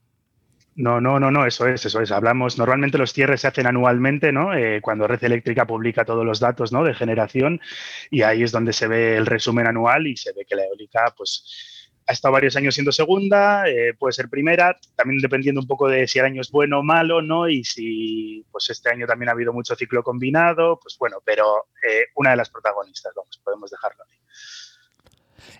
No, 0.75 0.99
no, 0.99 1.19
no, 1.19 1.29
no, 1.29 1.45
eso 1.45 1.67
es, 1.67 1.85
eso 1.85 2.01
es. 2.01 2.11
Hablamos, 2.11 2.57
normalmente 2.57 2.97
los 2.97 3.13
cierres 3.13 3.41
se 3.41 3.47
hacen 3.47 3.67
anualmente, 3.67 4.31
¿no? 4.31 4.55
Eh, 4.55 4.81
cuando 4.81 5.07
Red 5.07 5.23
Eléctrica 5.23 5.67
publica 5.67 6.03
todos 6.03 6.25
los 6.25 6.39
datos, 6.39 6.71
¿no? 6.71 6.83
De 6.83 6.95
generación 6.95 7.61
y 8.09 8.23
ahí 8.23 8.41
es 8.41 8.51
donde 8.51 8.73
se 8.73 8.87
ve 8.87 9.15
el 9.15 9.27
resumen 9.27 9.67
anual 9.67 10.07
y 10.07 10.17
se 10.17 10.33
ve 10.33 10.45
que 10.45 10.55
la 10.55 10.63
eólica, 10.65 11.13
pues, 11.15 11.91
ha 12.07 12.11
estado 12.11 12.33
varios 12.33 12.55
años 12.55 12.73
siendo 12.73 12.91
segunda, 12.91 13.69
eh, 13.69 13.93
puede 13.93 14.13
ser 14.13 14.29
primera, 14.29 14.77
también 14.95 15.21
dependiendo 15.21 15.61
un 15.61 15.67
poco 15.67 15.87
de 15.87 16.07
si 16.07 16.19
el 16.19 16.25
año 16.25 16.41
es 16.41 16.51
bueno 16.51 16.79
o 16.79 16.83
malo, 16.83 17.21
¿no? 17.21 17.47
Y 17.47 17.63
si, 17.63 18.43
pues, 18.51 18.69
este 18.71 18.89
año 18.89 19.05
también 19.05 19.29
ha 19.29 19.33
habido 19.33 19.53
mucho 19.53 19.75
ciclo 19.75 20.03
combinado, 20.03 20.79
pues, 20.81 20.97
bueno, 20.97 21.17
pero 21.23 21.67
eh, 21.87 22.05
una 22.15 22.31
de 22.31 22.37
las 22.37 22.49
protagonistas, 22.49 23.13
vamos, 23.15 23.39
podemos 23.43 23.69
dejarlo 23.69 24.03
ahí. 24.03 24.17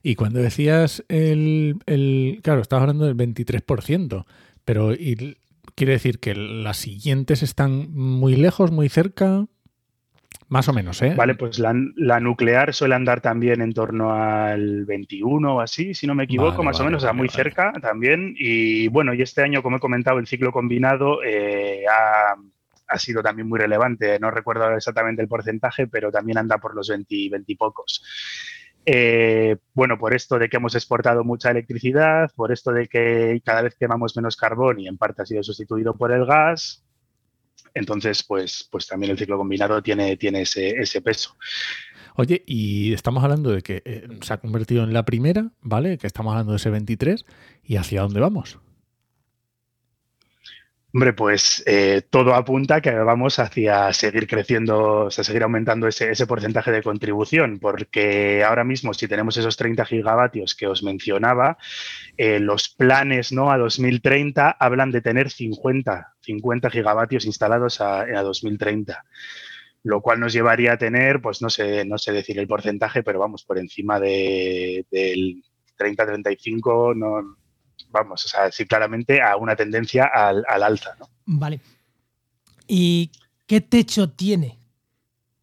Y 0.02 0.16
cuando 0.16 0.40
decías 0.40 1.04
el, 1.08 1.76
el 1.86 2.40
claro, 2.44 2.62
estabas 2.62 2.84
hablando 2.84 3.06
del 3.06 3.16
23%, 3.16 4.26
pero 4.66 4.94
y- 4.94 5.38
quiere 5.76 5.94
decir 5.94 6.20
que 6.20 6.36
las 6.36 6.78
siguientes 6.78 7.44
están 7.44 7.92
muy 7.94 8.36
lejos, 8.36 8.72
muy 8.72 8.90
cerca, 8.90 9.46
más 10.50 10.68
o 10.68 10.74
menos, 10.74 11.02
¿eh? 11.02 11.14
Vale, 11.16 11.34
pues 11.36 11.58
la, 11.58 11.74
la 11.96 12.20
nuclear 12.20 12.74
suele 12.74 12.94
andar 12.96 13.22
también 13.22 13.62
en 13.62 13.74
torno 13.74 14.14
al 14.14 14.86
21 14.86 15.56
o 15.56 15.62
así, 15.62 15.94
si 15.96 16.06
no 16.06 16.14
me 16.14 16.26
equivoco, 16.26 16.58
Vale, 16.58 16.66
más 16.66 16.76
o 16.76 16.80
vale, 16.80 16.90
menos, 16.90 17.04
o 17.04 17.06
sea, 17.08 17.14
muy 17.14 17.30
cerca 17.30 17.72
también. 17.82 18.36
Y 18.38 18.88
bueno, 18.90 19.14
y 19.14 19.22
este 19.22 19.42
año, 19.42 19.64
como 19.64 19.78
he 19.78 19.80
comentado, 19.80 20.20
el 20.20 20.28
ciclo 20.28 20.52
combinado 20.52 21.24
eh, 21.24 21.86
ha, 21.90 22.36
ha 22.88 23.00
sido 23.00 23.24
también 23.24 23.48
muy 23.48 23.58
relevante. 23.60 24.20
No 24.20 24.30
recuerdo 24.30 24.76
exactamente 24.76 25.22
el 25.24 25.28
porcentaje, 25.28 25.88
pero 25.88 26.12
también 26.12 26.38
anda 26.38 26.60
por 26.60 26.76
los 26.76 26.88
20, 26.88 27.30
20 27.32 27.52
y 27.52 27.56
pocos. 27.56 28.04
Eh, 28.86 29.58
bueno, 29.74 29.98
por 29.98 30.14
esto 30.14 30.38
de 30.38 30.50
que 30.50 30.58
hemos 30.58 30.76
exportado 30.76 31.24
mucha 31.24 31.52
electricidad, 31.52 32.32
por 32.36 32.52
esto 32.52 32.72
de 32.72 32.88
que 32.88 33.42
cada 33.46 33.62
vez 33.62 33.76
quemamos 33.80 34.16
menos 34.16 34.36
carbón 34.36 34.80
y 34.80 34.88
en 34.88 34.98
parte 34.98 35.22
ha 35.22 35.26
sido 35.26 35.44
sustituido 35.44 35.96
por 35.96 36.12
el 36.12 36.26
gas, 36.26 36.84
entonces 37.74 38.24
pues, 38.24 38.68
pues 38.70 38.88
también 38.88 39.12
el 39.12 39.18
ciclo 39.18 39.38
combinado 39.38 39.82
tiene, 39.82 40.18
tiene 40.18 40.42
ese, 40.42 40.70
ese 40.70 41.02
peso. 41.02 41.36
Oye, 42.16 42.44
y 42.46 42.94
estamos 42.94 43.24
hablando 43.24 43.52
de 43.52 43.62
que 43.62 43.82
eh, 43.86 44.08
se 44.22 44.34
ha 44.34 44.38
convertido 44.38 44.84
en 44.84 44.94
la 44.94 45.04
primera, 45.04 45.52
¿vale? 45.62 45.98
Que 45.98 46.06
estamos 46.06 46.32
hablando 46.32 46.52
de 46.52 46.58
ese 46.58 46.70
23, 46.70 47.26
¿y 47.64 47.78
hacia 47.78 48.02
dónde 48.02 48.20
vamos? 48.20 48.60
Hombre, 50.96 51.14
pues 51.14 51.64
eh, 51.66 52.04
todo 52.08 52.36
apunta 52.36 52.80
que 52.80 52.92
vamos 52.92 53.40
hacia 53.40 53.92
seguir 53.94 54.28
creciendo, 54.28 55.06
o 55.06 55.12
sea, 55.12 55.24
seguir 55.24 55.42
aumentando 55.42 55.88
ese, 55.88 56.12
ese 56.12 56.28
porcentaje 56.28 56.72
de 56.72 56.84
contribución, 56.84 57.58
porque 57.60 58.44
ahora 58.44 58.64
mismo 58.64 58.94
si 58.94 59.08
tenemos 59.08 59.36
esos 59.38 59.58
30 59.58 59.86
gigavatios 59.86 60.54
que 60.54 60.68
os 60.68 60.84
mencionaba, 60.84 61.58
eh, 62.16 62.40
los 62.40 62.70
planes 62.70 63.32
¿no? 63.32 63.52
a 63.52 63.58
2030 63.58 64.52
hablan 64.52 64.92
de 64.92 65.02
tener 65.02 65.32
50, 65.32 66.14
50 66.22 66.70
gigavatios 66.70 67.26
instalados 67.26 67.82
a, 67.82 68.02
a 68.02 68.22
2030 68.22 69.04
lo 69.86 70.02
cual 70.02 70.20
nos 70.20 70.32
llevaría 70.32 70.74
a 70.74 70.78
tener, 70.78 71.22
pues 71.22 71.42
no 71.42 71.50
sé, 71.50 71.84
no 71.86 71.98
sé 71.98 72.14
decir 72.14 72.40
el 72.40 72.48
porcentaje, 72.48 73.04
pero 73.04 73.20
vamos, 73.20 73.44
por 73.44 73.58
encima 73.58 74.00
de, 74.00 74.86
del 74.90 75.44
30, 75.76 76.06
35, 76.06 76.94
no, 76.96 77.38
vamos, 77.94 78.26
o 78.26 78.28
sea, 78.28 78.52
sí 78.52 78.66
claramente 78.66 79.22
a 79.22 79.38
una 79.38 79.56
tendencia 79.56 80.06
al, 80.06 80.44
alza. 80.48 80.96
¿no? 81.00 81.08
Vale. 81.26 81.62
¿Y 82.68 83.12
qué 83.48 83.62
techo 83.62 84.10
tiene? 84.10 84.58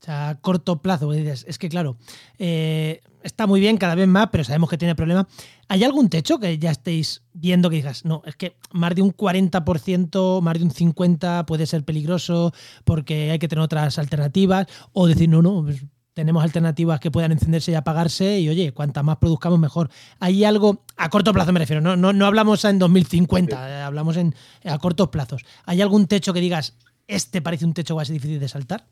O 0.01 0.05
sea, 0.05 0.31
a 0.31 0.41
corto 0.41 0.83
plazo, 0.83 1.13
es 1.13 1.59
que 1.59 1.69
claro, 1.69 1.97
eh, 2.39 3.01
está 3.23 3.47
muy 3.47 3.61
bien 3.61 3.77
cada 3.77 3.95
vez 3.95 4.09
más, 4.09 4.29
pero 4.33 4.45
sabemos 4.45 4.71
que 4.71 4.79
tiene 4.79 4.95
problemas. 4.95 5.27
¿Hay 5.69 5.85
algún 5.85 6.09
techo 6.09 6.39
que 6.39 6.59
ya 6.59 6.71
estéis 6.71 7.23
viendo 7.33 7.71
que 7.71 7.77
digas, 7.77 8.05
no, 8.05 8.23
es 8.25 8.35
que 8.37 8.57
más 8.73 8.95
de 8.95 9.03
un 9.03 9.15
40%, 9.15 10.41
más 10.41 10.59
de 10.59 10.65
un 10.65 10.71
50% 10.71 11.45
puede 11.45 11.67
ser 11.67 11.85
peligroso 11.85 12.53
porque 12.85 13.31
hay 13.31 13.39
que 13.39 13.49
tener 13.49 13.63
otras 13.63 13.99
alternativas? 13.99 14.67
O 14.93 15.07
decir, 15.07 15.29
no, 15.29 15.43
no, 15.43 15.63
pues 15.63 15.85
tenemos 16.21 16.45
alternativas 16.45 17.01
que 17.01 17.11
puedan 17.11 17.33
encenderse 17.33 17.73
y 17.73 17.75
apagarse 17.75 18.41
y 18.41 18.49
oye, 18.51 18.73
cuanta 18.73 19.03
más 19.03 19.17
produzcamos 19.17 19.59
mejor. 19.59 19.89
¿Hay 20.19 20.45
algo, 20.45 20.85
a 20.99 21.09
corto 21.09 21.33
plazo 21.33 21.51
me 21.51 21.61
refiero, 21.61 21.81
no, 21.81 21.97
no, 21.97 22.13
no 22.13 22.27
hablamos 22.27 22.63
en 22.67 22.79
2050, 22.79 23.57
eh, 23.57 23.83
hablamos 23.83 24.19
en, 24.19 24.35
a 24.65 24.77
cortos 24.79 25.09
plazos. 25.09 25.47
¿Hay 25.65 25.81
algún 25.81 26.07
techo 26.07 26.35
que 26.35 26.41
digas, 26.41 26.77
este 27.07 27.41
parece 27.41 27.65
un 27.65 27.73
techo 27.73 27.97
casi 27.97 28.13
difícil 28.13 28.39
de 28.39 28.49
saltar? 28.49 28.85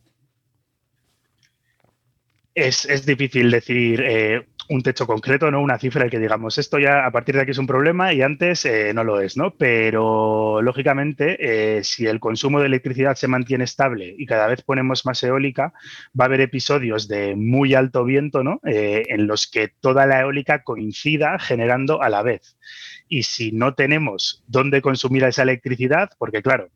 es, 2.55 3.07
difícil 3.07 3.51
decir 3.51 4.01
eh, 4.03 4.47
un 4.69 4.83
techo 4.83 5.07
concreto, 5.07 5.51
¿no? 5.51 5.61
Una 5.61 5.79
cifra 5.79 6.09
que 6.09 6.19
digamos, 6.19 6.59
esto 6.59 6.79
ya 6.79 7.07
a 7.07 7.11
partir 7.11 7.35
de 7.35 7.43
aquí 7.43 7.53
es 7.53 7.59
un 7.59 7.67
problema 7.67 8.13
y 8.13 8.23
antes 8.23 8.65
eh, 8.65 8.93
no 8.95 9.05
lo 9.05 9.21
es, 9.21 9.37
¿no? 9.37 9.55
Pero 9.55 10.61
lógicamente, 10.63 11.79
eh, 11.79 11.85
si 11.85 12.07
el 12.07 12.21
consumo 12.21 12.61
de 12.61 12.67
electricidad 12.67 13.15
se 13.17 13.29
mantiene 13.29 13.65
estable 13.65 14.15
y 14.17 14.27
cada 14.27 14.47
vez 14.47 14.63
ponemos 14.63 15.07
más 15.07 15.23
eólica, 15.23 15.73
va 16.19 16.25
a 16.25 16.27
haber 16.27 16.41
episodios 16.41 17.09
de 17.09 17.35
muy 17.37 17.75
alto 17.75 18.05
viento, 18.05 18.43
¿no? 18.43 18.61
en 18.65 19.27
los 19.27 19.47
que 19.47 19.69
toda 19.69 20.07
la 20.07 20.21
eólica 20.21 20.63
coincida 20.63 21.39
generando 21.39 22.03
a 22.03 22.09
la 22.09 22.23
vez. 22.23 22.57
Y 23.09 23.23
si 23.23 23.53
no 23.53 23.75
tenemos 23.75 24.43
dónde 24.47 24.83
consumir 24.83 25.25
esa 25.25 25.43
electricidad, 25.43 26.11
porque 26.19 26.43
claro, 26.43 26.69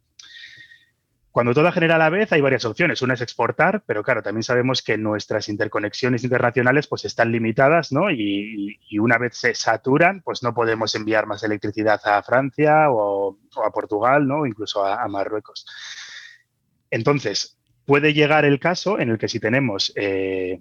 cuando 1.32 1.54
todo 1.54 1.72
genera 1.72 1.94
a 1.94 1.98
la 1.98 2.10
vez 2.10 2.30
hay 2.32 2.42
varias 2.42 2.66
opciones. 2.66 3.00
Una 3.00 3.14
es 3.14 3.22
exportar, 3.22 3.82
pero 3.86 4.02
claro, 4.02 4.22
también 4.22 4.42
sabemos 4.42 4.82
que 4.82 4.98
nuestras 4.98 5.48
interconexiones 5.48 6.24
internacionales 6.24 6.86
pues 6.86 7.06
están 7.06 7.32
limitadas, 7.32 7.90
¿no? 7.90 8.10
Y, 8.10 8.78
una 9.00 9.16
vez 9.16 9.36
se 9.36 9.54
saturan, 9.54 10.20
pues 10.20 10.42
no 10.42 10.52
podemos 10.54 10.94
enviar 10.94 11.26
más 11.26 11.42
electricidad 11.42 12.00
a 12.04 12.22
Francia 12.22 12.90
o, 12.90 13.38
a 13.64 13.70
Portugal, 13.70 14.28
¿no? 14.28 14.40
O 14.40 14.46
incluso 14.46 14.84
a, 14.84 15.08
Marruecos. 15.08 15.66
Entonces, 16.90 17.58
puede 17.86 18.12
llegar 18.12 18.44
el 18.44 18.60
caso 18.60 19.00
en 19.00 19.08
el 19.08 19.18
que 19.18 19.28
si 19.28 19.40
tenemos 19.40 19.92
eh, 19.96 20.60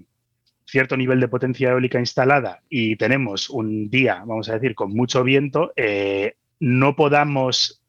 cierto 0.66 0.96
nivel 0.96 1.20
de 1.20 1.28
potencia 1.28 1.72
eólica 1.72 2.00
instalada 2.00 2.63
y 2.70 2.96
tenemos 2.96 3.50
un 3.50 3.90
día, 3.90 4.24
vamos 4.25 4.48
a 4.48 4.54
decir, 4.54 4.74
con 4.74 4.94
mucho 4.94 5.24
viento, 5.25 5.74
eh, 5.75 6.38
no 6.62 6.96
podamos 6.96 7.81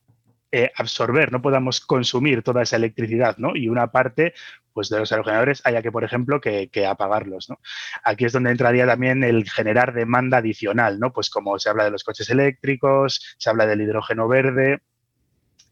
eh, 0.55 0.71
absorber, 0.77 1.33
no 1.33 1.41
podamos 1.41 1.81
consumir 1.81 2.43
toda 2.43 2.63
esa 2.63 2.77
electricidad, 2.77 3.39
¿no? 3.39 3.57
Y 3.57 3.71
una 3.71 3.91
parte 3.91 4.35
pues 4.75 4.91
de 4.91 4.99
los 4.99 5.11
aerogeneradores 5.11 5.63
haya 5.65 5.81
que, 5.81 5.91
por 5.91 6.05
ejemplo, 6.05 6.41
que, 6.41 6.69
apagarlos. 6.87 7.49
¿no? 7.49 7.59
Aquí 8.05 8.27
es 8.27 8.33
donde 8.33 8.51
entraría 8.51 8.87
también 8.87 9.25
el 9.25 9.49
generar 9.49 9.95
demanda 9.95 10.39
adicional, 10.39 10.99
¿no? 10.99 11.13
Pues 11.13 11.31
como 11.31 11.59
se 11.59 11.71
habla 11.71 11.85
de 11.85 11.91
los 11.91 12.05
coches 12.05 12.29
eléctricos, 12.31 13.35
se 13.39 13.49
habla 13.51 13.67
del 13.67 13.81
hidrógeno 13.81 14.29
verde. 14.29 14.81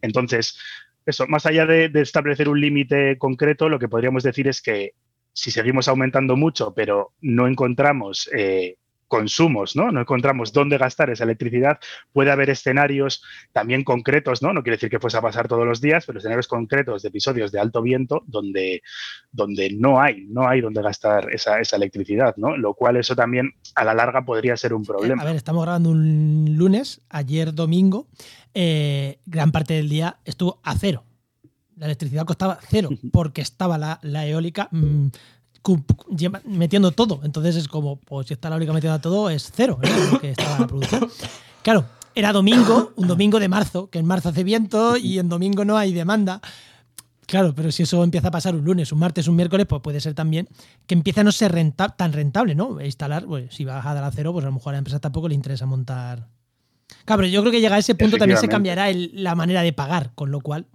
Entonces, 0.01 0.59
eso, 1.05 1.27
más 1.27 1.45
allá 1.47 1.67
de, 1.67 1.91
establecer 1.95 2.49
un 2.49 2.61
límite 2.61 3.19
concreto, 3.19 3.69
lo 3.69 3.79
que 3.79 3.89
podríamos 3.89 4.23
decir 4.23 4.49
es 4.49 4.63
que 4.63 4.95
si 5.33 5.51
seguimos 5.51 5.89
aumentando 5.89 6.37
mucho, 6.37 6.73
pero 6.75 7.13
no 7.21 7.47
encontramos 7.47 8.31
eh, 8.33 8.77
consumos, 9.11 9.75
¿no? 9.75 9.91
No 9.91 10.01
encontramos 10.01 10.53
dónde 10.53 10.79
gastar 10.79 11.11
esa 11.11 11.25
electricidad. 11.25 11.81
Puede 12.13 12.31
haber 12.31 12.49
escenarios 12.49 13.23
también 13.53 13.83
concretos, 13.83 14.41
¿no? 14.41 14.53
No 14.53 14.63
quiere 14.63 14.77
decir 14.77 14.89
que 14.89 15.01
fuese 15.01 15.19
a 15.19 15.21
pasar 15.21 15.49
todos 15.49 15.67
los 15.67 15.81
días, 15.81 16.07
pero 16.07 16.21
escenarios 16.21 16.47
concretos 16.47 17.03
de 17.03 17.09
episodios 17.09 17.51
de 17.51 17.59
alto 17.59 17.83
viento 17.83 18.23
donde, 18.27 18.83
donde 19.33 19.71
no 19.77 20.01
hay, 20.01 20.27
no 20.29 20.49
hay 20.49 20.61
dónde 20.61 20.81
gastar 20.81 21.29
esa, 21.35 21.59
electricidad, 21.73 22.37
¿no? 22.37 22.57
Lo 22.57 22.75
cual 22.75 22.97
eso 22.97 23.17
también 23.17 23.53
a 23.75 23.85
la 23.85 23.95
larga 23.95 24.25
podría 24.25 24.57
ser 24.57 24.73
un 24.73 24.85
problema. 24.85 25.23
A 25.23 25.27
ver, 25.27 25.37
estamos 25.37 25.65
grabando 25.65 25.91
un 25.91 26.55
lunes, 26.57 27.01
ayer 27.09 27.53
domingo, 27.53 28.07
eh, 28.55 29.19
gran 29.27 29.51
parte 29.51 29.75
del 29.75 29.89
día 29.89 30.19
estuvo 30.25 30.61
a 30.63 30.77
cero. 30.77 31.05
La 31.75 31.87
electricidad 31.87 32.27
costaba 32.27 32.61
cero 32.69 32.91
porque 33.11 33.41
estaba 33.41 33.77
la, 33.77 34.27
eólica 34.27 34.69
mm, 34.71 35.09
metiendo 36.45 36.93
todo. 36.93 37.21
Entonces 37.25 37.57
es 37.57 37.69
como, 37.69 37.97
pues 37.97 38.29
si 38.29 38.35
está 38.35 38.51
la 38.51 38.57
única 38.57 38.73
metiendo 38.73 38.99
todo, 39.01 39.31
es 39.31 39.51
cero 39.55 39.79
que 40.21 40.31
estaba 40.31 40.61
la 40.61 40.67
producción. 40.67 41.09
Claro, 41.63 41.85
era 42.15 42.33
domingo, 42.33 42.93
un 42.97 43.07
domingo 43.07 43.39
de 43.39 43.49
marzo, 43.49 43.91
que 43.91 43.99
en 43.99 44.07
marzo 44.07 44.31
hace 44.31 44.45
viento 44.45 44.97
y 44.97 45.19
en 45.19 45.29
domingo 45.29 45.67
no 45.67 45.77
hay 45.77 45.93
demanda. 45.93 46.41
Claro, 47.27 47.55
pero 47.55 47.71
si 47.71 47.83
eso 47.85 48.03
empieza 48.03 48.29
a 48.29 48.31
pasar 48.31 48.55
un 48.55 48.65
lunes, 48.65 48.91
un 48.93 48.99
martes, 48.99 49.29
un 49.29 49.37
miércoles, 49.37 49.67
pues 49.69 49.83
puede 49.83 50.01
ser 50.01 50.15
también 50.15 50.49
que 50.87 50.95
empiece 50.95 51.21
a 51.21 51.25
no 51.25 51.33
ser 51.33 51.55
tan 51.97 52.13
rentable, 52.13 52.55
¿no? 52.55 52.81
Instalar, 52.81 53.27
pues 53.27 53.55
si 53.55 53.67
vas 53.67 53.85
a 53.85 53.95
dar 53.95 54.05
a 54.05 54.11
cero, 54.11 54.33
pues 54.33 54.45
a 54.45 54.49
lo 54.49 54.55
mejor 54.55 54.71
a 54.71 54.73
la 54.73 54.79
empresa 54.79 55.01
tampoco 55.01 55.29
le 55.29 55.35
interesa 55.35 55.67
montar. 55.67 56.27
Claro, 57.05 57.21
pero 57.21 57.29
yo 57.29 57.41
creo 57.43 57.53
que 57.53 57.61
llega 57.61 57.77
a 57.77 57.79
ese 57.79 57.95
punto 57.95 58.17
también 58.17 58.41
se 58.41 58.49
cambiará 58.49 58.89
la 58.93 59.35
manera 59.35 59.63
de 59.63 59.73
pagar, 59.73 60.13
con 60.15 60.31
lo 60.31 60.41
cual 60.41 60.67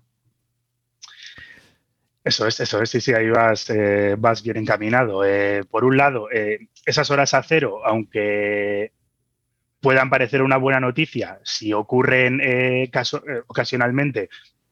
eso 2.26 2.48
es, 2.48 2.60
eso 2.60 2.82
es, 2.82 2.90
sí, 2.90 3.00
sí, 3.00 3.14
ahí 3.14 3.30
vas, 3.30 3.70
eh, 3.70 4.16
vas 4.18 4.42
bien 4.42 4.58
encaminado. 4.58 5.24
Eh, 5.24 5.64
por 5.70 5.86
un 5.86 5.96
lado, 5.96 6.28
eh, 6.32 6.70
esas 6.84 7.12
horas 7.12 7.36
a 7.36 7.44
cero, 7.44 7.82
aunque 7.86 8.94
puedan 9.80 10.10
parecer 10.10 10.42
una 10.42 10.58
buena 10.58 10.80
noticia, 10.80 11.40
si 11.44 11.72
ocurren 11.72 12.42
ocasionalmente, 13.46 14.30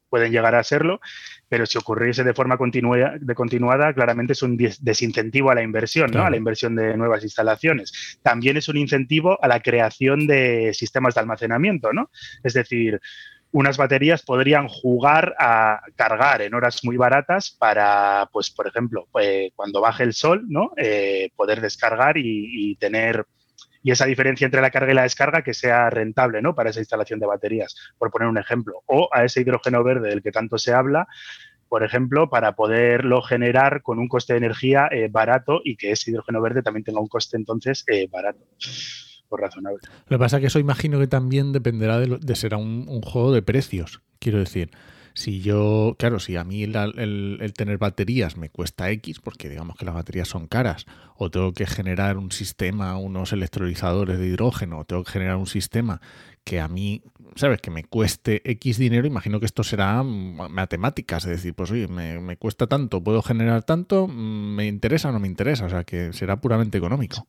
pueden 0.10 0.32
llegar 0.32 0.56
a 0.56 0.63
serlo, 0.63 1.00
pero 1.48 1.68
si 1.68 1.78
ocurriese 1.78 2.24
de 2.24 2.34
forma 2.34 2.58
continua, 2.58 3.18
de 3.20 3.36
continuada, 3.36 3.94
claramente 3.94 4.34
es 4.34 4.42
un 4.42 4.58
desincentivo 4.58 5.52
a 5.52 5.56
la 5.56 5.62
inversión, 5.62 6.10
¿no? 6.10 6.26
a 6.26 6.32
la 6.32 6.38
inversión 6.38 6.76
de 6.76 6.98
nuevas 6.98 7.24
instalaciones. 7.24 8.20
También 8.24 8.58
es 8.58 8.68
un 8.68 8.78
incentivo 8.78 9.38
a 9.44 9.48
la 9.48 9.60
creación 9.60 10.26
de 10.26 10.72
sistemas 10.74 11.13
de 11.13 11.22
almacenamiento, 11.22 11.94
¿no? 11.94 12.10
Es 12.44 12.54
decir, 12.54 13.00
unas 13.54 13.78
baterías 13.78 14.24
podrían 14.24 14.68
jugar 14.68 15.36
a 15.38 15.82
cargar 15.96 16.42
en 16.42 16.56
horas 16.56 16.80
muy 16.84 16.98
baratas 16.98 17.52
para, 17.52 18.28
pues, 18.34 18.50
por 18.50 18.68
ejemplo, 18.68 19.08
eh, 19.22 19.52
cuando 19.56 19.80
baje 19.80 20.04
el 20.04 20.13
sol, 20.13 20.44
¿no? 20.50 20.72
Eh, 20.76 21.30
poder 21.36 21.62
descargar 21.62 22.18
y, 22.18 22.76
tener 22.80 23.26
y 23.84 23.92
esa 23.92 24.06
diferencia 24.06 24.46
entre 24.46 24.62
la 24.62 24.72
carga 24.72 24.92
y 24.92 24.96
la 24.96 25.04
descarga 25.04 25.44
que 25.44 25.54
sea 25.54 25.89
rentable, 25.89 26.42
¿no? 26.42 26.56
Para 26.56 26.72
esa 26.72 26.80
instalación 26.80 27.20
de 27.20 27.28
baterías, 27.28 27.76
por 27.98 28.10
poner 28.10 28.28
un 28.28 28.39
ejemplo, 28.39 28.82
o 28.88 29.10
a 29.12 29.24
ese 29.24 29.42
hidrógeno 29.42 29.84
verde 29.84 30.10
del 30.10 30.24
que 30.24 30.32
tanto 30.32 30.58
se 30.58 30.74
habla, 30.74 31.08
por 31.70 31.84
ejemplo, 31.84 32.30
para 32.30 32.54
poderlo 32.54 33.22
generar 33.22 33.84
con 33.84 34.00
un 34.00 34.08
coste 34.08 34.34
de 34.34 34.38
energía 34.38 34.88
eh, 34.89 35.10
barato 35.12 35.62
y 35.63 35.76
que 35.76 35.92
ese 35.92 36.10
hidrógeno 36.10 36.42
verde 36.42 36.63
también 36.63 36.86
tenga 36.86 37.02
un 37.02 37.08
coste 37.08 37.38
entonces 37.38 37.86
barato 38.10 38.39
razonable. 39.38 39.80
Lo 40.08 40.17
que 40.17 40.19
pasa 40.19 40.38
es 40.38 40.41
que 40.41 40.48
eso 40.48 40.60
imagino 40.60 41.00
que 41.00 41.08
también 41.08 41.52
dependerá 41.52 42.00
de, 42.00 42.36
ser 42.36 42.56
un, 42.56 43.02
juego 43.02 43.32
de 43.32 43.41
precios. 43.41 44.02
Quiero 44.19 44.39
decir, 44.39 44.72
si 45.13 45.41
yo, 45.41 45.96
claro, 46.00 46.19
si 46.19 46.36
a 46.38 46.43
mí 46.43 46.63
el, 46.63 47.54
tener 47.56 47.78
baterías 47.78 48.38
me 48.38 48.50
cuesta 48.50 48.89
X, 48.89 49.19
porque 49.19 49.50
digamos 49.50 49.78
que 49.78 49.86
las 49.86 49.93
baterías 49.93 50.28
son 50.28 50.48
caras, 50.48 50.86
o 51.15 51.30
tengo 51.30 51.54
que 51.54 51.65
generar 51.65 52.17
un 52.17 52.32
sistema, 52.32 52.98
unos 52.98 53.32
electrolizadores 53.32 54.17
de 54.17 54.28
hidrógeno, 54.28 54.80
o 54.80 54.86
tengo 54.86 55.04
que 55.04 55.12
generar 55.12 55.36
un 55.36 55.48
sistema 55.48 56.02
que 56.43 56.60
a 56.60 56.67
mí, 56.67 57.04
¿sabes? 57.36 57.62
Que 57.62 57.72
me 57.72 57.84
cueste 57.84 58.41
X 58.50 58.78
dinero, 58.78 59.06
imagino 59.08 59.39
que 59.39 59.46
esto 59.46 59.63
será 59.63 60.04
matemáticas, 60.04 61.26
es 61.26 61.32
decir, 61.32 61.54
pues 61.54 61.72
oye, 61.72 61.88
me, 61.88 62.19
me 62.19 62.38
cuesta 62.38 62.67
tanto, 62.67 63.04
puedo 63.04 63.22
generar 63.22 63.63
tanto, 63.63 64.08
me 64.08 64.67
interesa 64.67 65.10
o 65.10 65.12
no 65.12 65.19
me 65.19 65.28
interesa, 65.28 65.65
o 65.65 65.69
sea, 65.69 65.84
que 65.84 66.12
será 66.13 66.41
puramente 66.41 66.78
económico. 66.78 67.28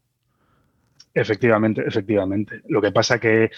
Efectivamente, 1.15 1.83
efectivamente. 1.87 2.61
Lo 2.69 2.83
que 2.83 2.91
pasa 2.91 3.21
que 3.21 3.51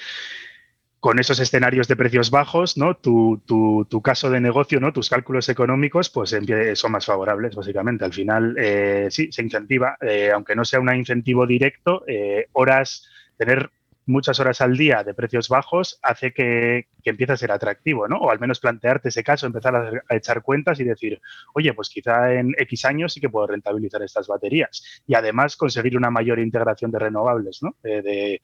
con 1.01 1.19
esos 1.19 1.38
escenarios 1.40 1.88
de 1.88 1.97
precios 1.97 2.31
bajos, 2.31 2.77
¿no? 2.77 2.97
Tu, 2.97 3.40
tu, 3.47 4.03
caso 4.03 4.29
de 4.31 4.40
negocio, 4.40 4.81
¿no? 4.81 4.92
Tus 4.92 5.09
cálculos 5.09 5.49
económicos, 5.49 6.11
pues 6.11 6.37
son 6.75 6.92
más 6.92 7.07
favorables, 7.07 7.55
básicamente. 7.55 8.05
Al 8.05 8.12
final, 8.12 8.57
eh, 8.59 9.07
sí, 9.11 9.31
se 9.31 9.42
incentiva, 9.42 9.97
eh, 10.01 10.31
aunque 10.35 10.57
no 10.57 10.64
sea 10.64 10.81
un 10.81 10.92
incentivo 10.95 11.47
directo, 11.47 12.03
eh, 12.07 12.49
horas, 12.53 13.09
tener 13.37 13.71
muchas 14.07 14.40
horas 14.40 14.61
al 14.61 14.77
día 14.77 15.03
de 15.05 15.14
precios 15.14 15.49
bajos 15.49 15.99
hace 16.03 16.33
que, 16.33 16.88
empiece 17.05 17.33
a 17.33 17.37
ser 17.37 17.53
atractivo, 17.53 18.09
¿no? 18.09 18.16
O 18.16 18.31
al 18.33 18.40
menos 18.40 18.59
plantearte 18.59 19.11
ese 19.11 19.23
caso, 19.23 19.47
empezar 19.47 19.77
a, 19.77 20.16
echar 20.16 20.42
cuentas 20.42 20.81
y 20.81 20.85
decir, 20.85 21.21
oye, 21.55 21.73
pues 21.73 21.88
quizá 21.88 22.33
en 22.33 22.53
X 22.59 22.85
años 22.85 23.12
sí 23.12 23.21
que 23.21 23.29
puedo 23.29 23.47
rentabilizar 23.47 24.03
estas 24.03 24.27
baterías. 24.27 25.03
Y 25.07 25.14
además 25.14 25.57
conseguir 25.57 25.97
una 25.97 26.11
mayor 26.11 26.40
integración 26.40 26.90
de 26.90 26.99
renovables, 26.99 27.62
¿no? 27.62 27.77
de, 27.83 28.40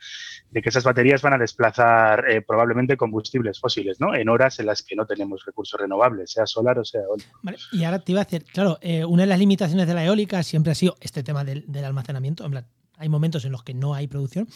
que 0.53 0.69
esas 0.69 0.85
baterías 0.85 1.23
van 1.23 1.33
a 1.33 1.39
desplazar 1.39 2.31
eh, 2.31 2.41
probablemente 2.43 2.97
combustibles 2.97 3.59
fósiles, 3.59 4.01
¿no? 4.01 4.15
En 4.15 4.29
horas 4.29 4.61
en 4.61 4.67
las 4.67 4.83
que 4.83 4.95
no 4.95 5.07
tenemos 5.07 5.45
recursos 5.45 5.81
renovables, 5.81 6.31
sea 6.31 6.47
solar 6.47 6.79
o 6.79 6.85
sea 6.85 7.03
y 7.73 7.85
ahora 7.85 7.99
te 7.99 8.13
iba 8.13 8.21
a 8.21 8.25
decir, 8.25 8.45
claro, 8.45 8.79
eh, 8.81 9.05
una 9.05 9.23
de 9.23 9.29
las 9.29 9.39
limitaciones 9.39 9.87
de 9.87 9.95
la 9.95 10.05
eólica 10.05 10.43
siempre 10.43 10.73
ha 10.73 10.75
sido 10.75 10.97
este 11.01 11.23
tema 11.23 11.45
del, 11.45 11.67
almacenamiento. 11.85 12.45
En 12.45 12.65
hay 13.03 13.09
momentos 13.09 13.45
en 13.45 13.53
los 13.53 13.65
que 13.65 13.75
no 13.75 13.95
hay 13.95 14.07
producción. 14.07 14.49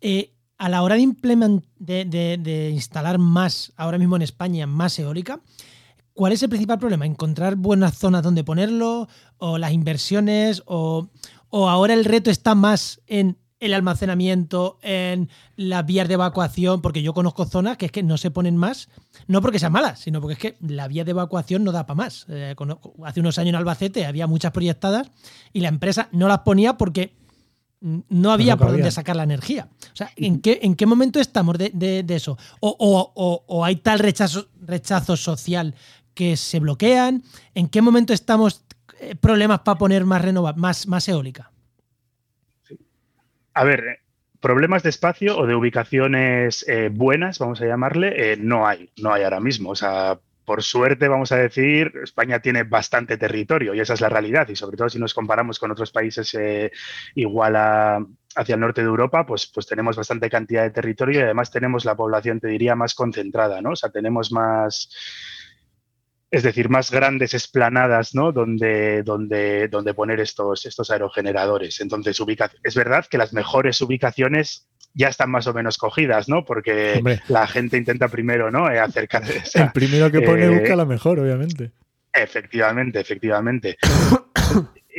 Eh, 0.00 0.32
a 0.56 0.68
la 0.68 0.82
hora 0.82 0.94
de, 0.96 2.04
de, 2.38 2.70
instalar 2.70 3.18
más, 3.18 3.72
ahora 3.76 3.98
mismo 3.98 4.14
en 4.16 4.22
España, 4.22 4.66
más 4.66 4.98
eólica, 4.98 5.40
¿cuál 6.12 6.32
es 6.32 6.42
el 6.42 6.48
principal 6.48 6.78
problema? 6.78 7.06
¿Encontrar 7.06 7.56
buenas 7.56 7.98
zonas 7.98 8.22
donde 8.22 8.44
ponerlo? 8.44 9.08
¿O 9.38 9.58
las 9.58 9.72
inversiones? 9.72 10.62
¿O, 10.66 11.08
o 11.48 11.68
ahora 11.68 11.94
el 11.94 12.04
reto 12.04 12.30
está 12.30 12.54
más 12.54 13.00
en 13.06 13.36
el 13.60 13.74
almacenamiento, 13.74 14.78
en 14.82 15.28
las 15.54 15.84
vías 15.84 16.08
de 16.08 16.14
evacuación, 16.14 16.80
porque 16.80 17.02
yo 17.02 17.12
conozco 17.12 17.44
zonas 17.44 17.76
que 17.76 17.86
es 17.86 17.92
que 17.92 18.02
no 18.02 18.16
se 18.16 18.30
ponen 18.30 18.56
más, 18.56 18.88
no 19.28 19.42
porque 19.42 19.58
sean 19.58 19.72
malas, 19.72 20.00
sino 20.00 20.20
porque 20.20 20.32
es 20.32 20.38
que 20.38 20.56
la 20.66 20.88
vía 20.88 21.04
de 21.04 21.10
evacuación 21.10 21.62
no 21.62 21.70
da 21.70 21.86
para 21.86 21.96
más. 21.96 22.26
Eh, 22.28 22.54
hace 23.04 23.20
unos 23.20 23.38
años 23.38 23.50
en 23.50 23.56
Albacete 23.56 24.06
había 24.06 24.26
muchas 24.26 24.52
proyectadas 24.52 25.10
y 25.52 25.60
la 25.60 25.68
empresa 25.68 26.08
no 26.10 26.26
las 26.26 26.40
ponía 26.40 26.78
porque 26.78 27.19
no 27.80 28.32
había 28.32 28.56
por 28.56 28.70
dónde 28.70 28.90
sacar 28.90 29.16
la 29.16 29.22
energía. 29.22 29.68
O 29.92 29.96
sea, 29.96 30.10
¿en 30.16 30.40
qué, 30.40 30.60
en 30.62 30.76
qué 30.76 30.86
momento 30.86 31.20
estamos 31.20 31.56
de, 31.58 32.04
eso? 32.08 32.38
O, 32.60 33.62
hay 33.64 33.76
tal 33.76 33.98
rechazo, 33.98 34.48
rechazo 34.60 35.16
social 35.16 35.74
que 36.14 36.36
se 36.36 36.60
bloquean? 36.60 37.22
¿En 37.54 37.68
qué 37.68 37.80
momento 37.80 38.12
estamos 38.12 38.64
eh, 38.98 39.14
problemas 39.16 39.60
para 39.60 39.78
poner 39.78 40.04
más 40.04 40.22
renovables, 40.22 40.60
más, 40.60 40.86
más 40.86 41.08
eólica? 41.08 41.50
A 43.54 43.64
ver, 43.64 44.00
problemas 44.40 44.82
de 44.82 44.90
espacio 44.90 45.38
o 45.38 45.46
de 45.46 45.54
ubicaciones 45.54 46.64
eh, 46.68 46.90
buenas, 46.92 47.38
vamos 47.38 47.60
a 47.60 47.66
llamarle, 47.66 48.32
eh, 48.32 48.36
no 48.36 48.66
hay, 48.66 48.90
no 49.00 49.12
hay 49.12 49.22
ahora 49.22 49.40
mismo. 49.40 49.70
O 49.70 49.76
sea, 49.76 50.20
por 50.50 50.64
suerte, 50.64 51.06
vamos 51.06 51.30
a 51.30 51.36
decir, 51.36 51.92
España 52.02 52.40
tiene 52.40 52.64
bastante 52.64 53.16
territorio 53.16 53.72
y 53.72 53.78
esa 53.78 53.94
es 53.94 54.00
la 54.00 54.08
realidad. 54.08 54.48
Y 54.48 54.56
sobre 54.56 54.76
todo 54.76 54.88
si 54.88 54.98
nos 54.98 55.14
comparamos 55.14 55.60
con 55.60 55.70
otros 55.70 55.92
países 55.92 56.34
eh, 56.34 56.72
igual 57.14 57.54
a, 57.54 58.04
hacia 58.34 58.54
el 58.56 58.60
norte 58.60 58.80
de 58.80 58.88
Europa, 58.88 59.24
pues, 59.24 59.46
pues 59.46 59.68
tenemos 59.68 59.96
bastante 59.96 60.28
cantidad 60.28 60.64
de 60.64 60.70
territorio 60.70 61.20
y 61.20 61.22
además 61.22 61.52
tenemos 61.52 61.84
la 61.84 61.94
población, 61.94 62.40
te 62.40 62.48
diría, 62.48 62.74
más 62.74 62.96
concentrada, 62.96 63.62
¿no? 63.62 63.70
O 63.70 63.76
sea, 63.76 63.90
tenemos 63.90 64.32
más 64.32 64.92
es 66.32 66.42
decir, 66.42 66.68
más 66.68 66.90
grandes 66.90 67.32
esplanadas, 67.32 68.16
¿no? 68.16 68.32
Donde, 68.32 69.04
donde, 69.04 69.68
donde 69.68 69.94
poner 69.94 70.18
estos, 70.18 70.66
estos 70.66 70.90
aerogeneradores. 70.90 71.80
Entonces, 71.80 72.20
es 72.64 72.74
verdad 72.74 73.06
que 73.08 73.18
las 73.18 73.32
mejores 73.32 73.80
ubicaciones 73.80 74.68
ya 74.94 75.08
están 75.08 75.30
más 75.30 75.46
o 75.46 75.54
menos 75.54 75.78
cogidas, 75.78 76.28
¿no? 76.28 76.44
Porque 76.44 77.02
la 77.28 77.46
gente 77.46 77.76
intenta 77.76 78.08
primero, 78.08 78.50
¿no? 78.50 78.70
Eh, 78.70 78.78
acercarse. 78.78 79.42
El 79.54 79.72
primero 79.72 80.10
que 80.10 80.20
pone 80.20 80.48
busca 80.48 80.76
la 80.76 80.84
mejor, 80.84 81.20
obviamente. 81.20 81.72
Efectivamente, 82.12 83.00
efectivamente. 83.00 83.78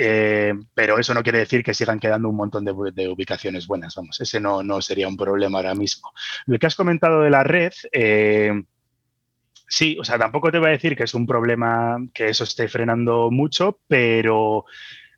Eh, 0.04 0.54
pero 0.73 0.97
eso 0.97 1.13
no 1.13 1.21
quiere 1.21 1.39
decir 1.39 1.65
que 1.65 1.73
sigan 1.73 1.99
quedando 1.99 2.30
un 2.30 2.36
montón 2.38 2.63
de, 2.63 2.71
ubicaciones 2.71 3.67
buenas, 3.67 3.93
vamos, 3.93 4.19
ese 4.21 4.39
no, 4.39 4.63
no, 4.63 4.82
sería 4.82 5.08
un 5.08 5.17
problema 5.17 5.58
ahora 5.58 5.75
mismo. 5.75 6.12
Lo 6.45 6.58
que 6.58 6.65
has 6.65 6.77
comentado 6.77 7.21
de 7.21 7.30
la 7.30 7.43
red, 7.43 7.73
eh, 7.91 8.54
Sí, 9.71 9.97
o 9.97 10.04
sea, 10.04 10.19
tampoco 10.19 10.51
te 10.51 10.60
voy 10.60 10.67
a 10.67 10.71
decir 10.71 10.97
que 10.97 11.04
es 11.04 11.13
un 11.13 11.25
problema 11.25 11.97
que 12.13 12.27
eso 12.27 12.43
esté 12.43 12.67
frenando 12.67 13.32
mucho, 13.32 13.80
pero 13.88 14.65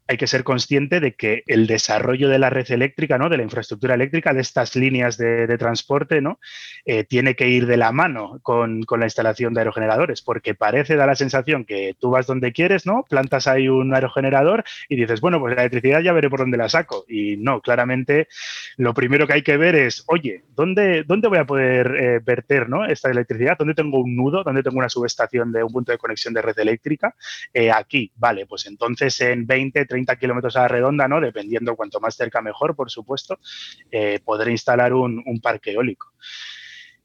hay 0.08 0.18
que 0.18 0.28
ser 0.28 0.44
consciente 0.44 1.00
de 1.00 1.14
que 1.14 1.44
el 1.48 1.68
desarrollo 1.68 2.30
de 2.30 2.40
la 2.40 2.50
red 2.50 2.70
eléctrica, 2.72 3.18
¿no? 3.18 3.30
de 3.30 3.38
la 3.38 3.44
infraestructura 3.44 3.96
eléctrica, 3.96 4.34
de 4.34 4.42
estas 4.42 4.76
líneas 4.76 5.18
de, 5.18 5.54
transporte, 5.58 6.20
¿no? 6.20 6.40
Eh, 6.86 7.04
tiene 7.04 7.36
que 7.36 7.48
ir 7.48 7.68
de 7.68 7.78
la 7.78 7.92
mano 7.92 8.40
con, 8.42 8.86
la 8.98 9.06
instalación 9.06 9.54
de 9.54 9.62
aerogeneradores, 9.62 10.22
porque 10.22 10.56
parece, 10.56 10.96
da 10.96 11.06
la 11.06 11.16
sensación 11.16 11.64
que 11.64 11.96
tú 12.00 12.10
vas 12.10 12.28
donde 12.28 12.52
quieres, 12.52 12.86
¿no? 12.86 13.06
plantas 13.10 13.48
ahí 13.48 13.70
un 13.70 13.94
aerogenerador 13.94 14.64
y 14.90 14.96
dices, 14.96 15.22
bueno, 15.22 15.40
pues 15.40 15.56
la 15.56 15.62
electricidad 15.62 16.02
ya 16.02 16.14
veré 16.14 16.30
por 16.30 16.40
dónde 16.40 16.58
la 16.58 16.70
saco. 16.70 17.06
Y 17.08 17.38
no, 17.38 17.62
claramente 17.62 18.28
lo 18.78 18.94
primero 18.94 19.28
que 19.28 19.34
hay 19.34 19.42
que 19.44 19.58
ver 19.58 19.76
es, 19.76 20.04
oye, 20.08 20.44
¿dónde, 20.56 21.04
dónde 21.04 21.28
voy 21.28 21.38
a 21.38 21.46
poder 21.46 21.96
eh, 21.96 22.20
verter 22.24 22.70
¿no? 22.70 22.86
esta 22.86 23.10
electricidad? 23.10 23.58
¿Dónde 23.58 23.74
tengo 23.74 24.00
un 24.00 24.16
nudo? 24.16 24.44
¿Dónde 24.44 24.64
tengo 24.64 24.78
una 24.78 24.90
subestación 24.90 25.52
de 25.52 25.64
un 25.64 25.72
punto 25.72 25.92
de 25.92 25.98
conexión 25.98 26.34
de 26.34 26.42
red 26.42 26.58
eléctrica? 26.58 27.16
Eh, 27.54 27.72
aquí, 27.72 28.12
vale, 28.16 28.46
pues 28.46 28.66
entonces 28.66 29.20
en 29.22 29.46
20, 29.46 29.86
30 29.94 30.16
kilómetros 30.16 30.56
a 30.56 30.62
la 30.62 30.68
redonda, 30.68 31.08
¿no? 31.08 31.22
Dependiendo 31.22 31.76
cuanto 31.76 32.00
más 32.00 32.16
cerca 32.16 32.42
mejor, 32.42 32.76
por 32.76 32.90
supuesto, 32.90 33.38
eh, 33.92 34.20
poder 34.26 34.48
instalar 34.48 34.92
un, 34.94 35.24
parque 35.42 35.72
eólico. 35.72 36.14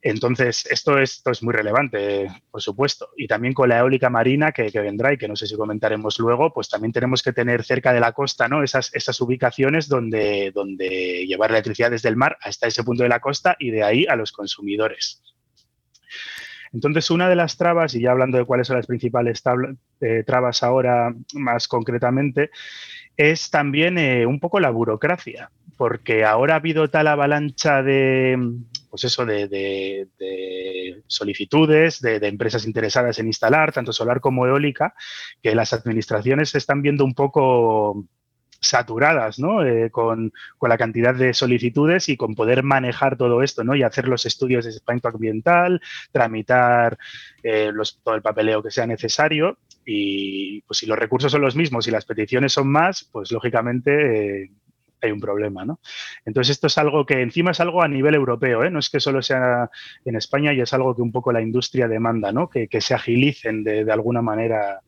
Entonces, 0.01 0.64
esto 0.70 0.98
es, 0.98 1.16
esto 1.16 1.33
es 1.33 1.42
muy 1.42 1.53
relevante, 1.53 2.29
por 2.51 2.62
supuesto. 2.62 3.11
Y 3.16 3.27
también 3.27 3.53
con 3.53 3.68
la 3.68 3.81
eólica 3.81 4.09
marina 4.09 4.53
que, 4.53 4.70
vendrá 4.70 5.12
y 5.12 5.18
que 5.18 5.29
no 5.29 5.37
sé 5.37 5.46
si 5.46 5.57
comentaremos 5.57 6.18
luego, 6.18 6.51
pues 6.55 6.70
también 6.70 6.92
tenemos 6.92 7.22
que 7.22 7.35
tener 7.35 7.62
cerca 7.62 7.92
de 7.92 8.01
la 8.01 8.12
costa 8.12 8.48
¿no? 8.48 8.62
esas, 8.62 8.94
esas 8.94 9.20
ubicaciones 9.20 9.87
donde, 9.87 10.51
donde 10.55 11.27
llevar 11.27 11.51
la 11.51 11.59
electricidad 11.59 11.90
desde 11.90 12.09
el 12.09 12.16
mar 12.16 12.38
hasta 12.40 12.68
ese 12.68 12.85
punto 12.85 13.03
de 13.03 13.11
la 13.11 13.20
costa 13.20 13.55
y 13.59 13.70
de 13.70 13.83
ahí 13.83 14.07
a 14.09 14.16
los 14.16 14.33
consumidores. 14.33 15.20
Entonces, 16.72 17.11
una 17.11 17.28
de 17.28 17.37
las 17.37 17.57
trabas, 17.57 17.94
y 17.94 18.00
ya 18.00 18.11
hablando 18.11 18.38
de 18.38 18.44
cuáles 18.44 18.66
son 18.66 18.76
las 18.76 18.87
principales 18.87 19.42
eh, 20.00 20.22
trabas 20.26 20.62
ahora 20.62 21.14
más 21.35 21.68
concretamente, 21.68 22.50
es 23.16 23.50
también 23.50 23.98
eh, 23.98 24.26
un 24.26 24.38
poco 24.40 24.61
la 24.61 24.70
burocracia, 24.70 25.50
porque 25.76 26.24
ahora 26.24 26.54
ha 26.54 26.59
habido 26.59 26.88
tal 26.88 27.09
avalancha 27.09 27.83
de, 27.83 28.38
pues 28.90 29.04
eso, 29.04 29.26
de, 29.26 30.09
solicitudes, 31.07 32.00
de, 32.00 32.16
empresas 32.26 32.66
interesadas 32.66 33.18
en 33.18 33.26
instalar 33.26 33.72
tanto 33.72 33.92
solar 33.92 34.20
como 34.20 34.46
eólica, 34.46 34.94
que 35.42 35.54
las 35.54 35.72
administraciones 35.72 36.50
se 36.50 36.59
están 36.59 36.83
viendo 36.83 37.04
un 37.04 37.14
poco 37.14 38.07
saturadas 38.61 39.38
¿no? 39.38 39.64
Eh, 39.64 39.90
con, 39.90 40.33
la 40.61 40.79
cantidad 40.79 41.14
de 41.14 41.35
solicitudes 41.35 42.09
y 42.09 42.16
con 42.16 42.35
poder 42.35 42.62
manejar 42.62 43.16
todo 43.16 43.42
esto 43.42 43.64
¿no? 43.64 43.75
y 43.75 43.83
hacer 43.83 44.09
los 44.09 44.27
estudios 44.27 44.64
de 44.64 44.73
impacto 44.73 45.09
ambiental, 45.09 45.81
tramitar 46.12 46.99
eh, 47.42 47.73
todo 48.03 48.14
el 48.14 48.23
papeleo 48.23 48.62
que 48.62 48.71
sea 48.71 48.87
necesario 48.87 49.59
y 49.85 50.61
pues 50.62 50.79
si 50.79 50.87
los 50.87 50.99
recursos 50.99 51.33
son 51.33 51.40
los 51.40 51.57
mismos 51.57 51.87
y 51.88 51.90
las 51.90 52.05
peticiones 52.05 52.53
son 52.53 52.68
más, 52.68 53.09
pues 53.11 53.33
lógicamente 53.33 54.42
eh, 54.42 54.51
hay 55.01 55.11
un 55.11 55.21
problema, 55.21 55.64
¿no? 55.64 55.81
Entonces 56.25 56.53
esto 56.53 56.66
es 56.66 56.79
algo 56.79 57.07
que 57.07 57.23
encima 57.23 57.53
es 57.53 57.61
algo 57.61 57.83
a 57.83 57.88
nivel 57.88 58.14
europeo, 58.14 58.68
no 58.71 58.79
es 58.79 58.90
que 58.90 59.01
solo 59.01 59.23
sea 59.23 59.71
en 60.05 60.16
España 60.16 60.53
y 60.53 60.61
es 60.61 60.73
algo 60.73 60.94
que 60.94 61.03
un 61.03 61.12
poco 61.12 61.33
la 61.33 61.40
industria 61.40 61.88
demanda, 61.88 62.33
¿no? 62.33 62.49
Que, 62.49 62.68
se 62.81 62.94
agilicen 62.94 63.64
de, 63.64 63.90
alguna 63.90 64.23
manera 64.23 64.81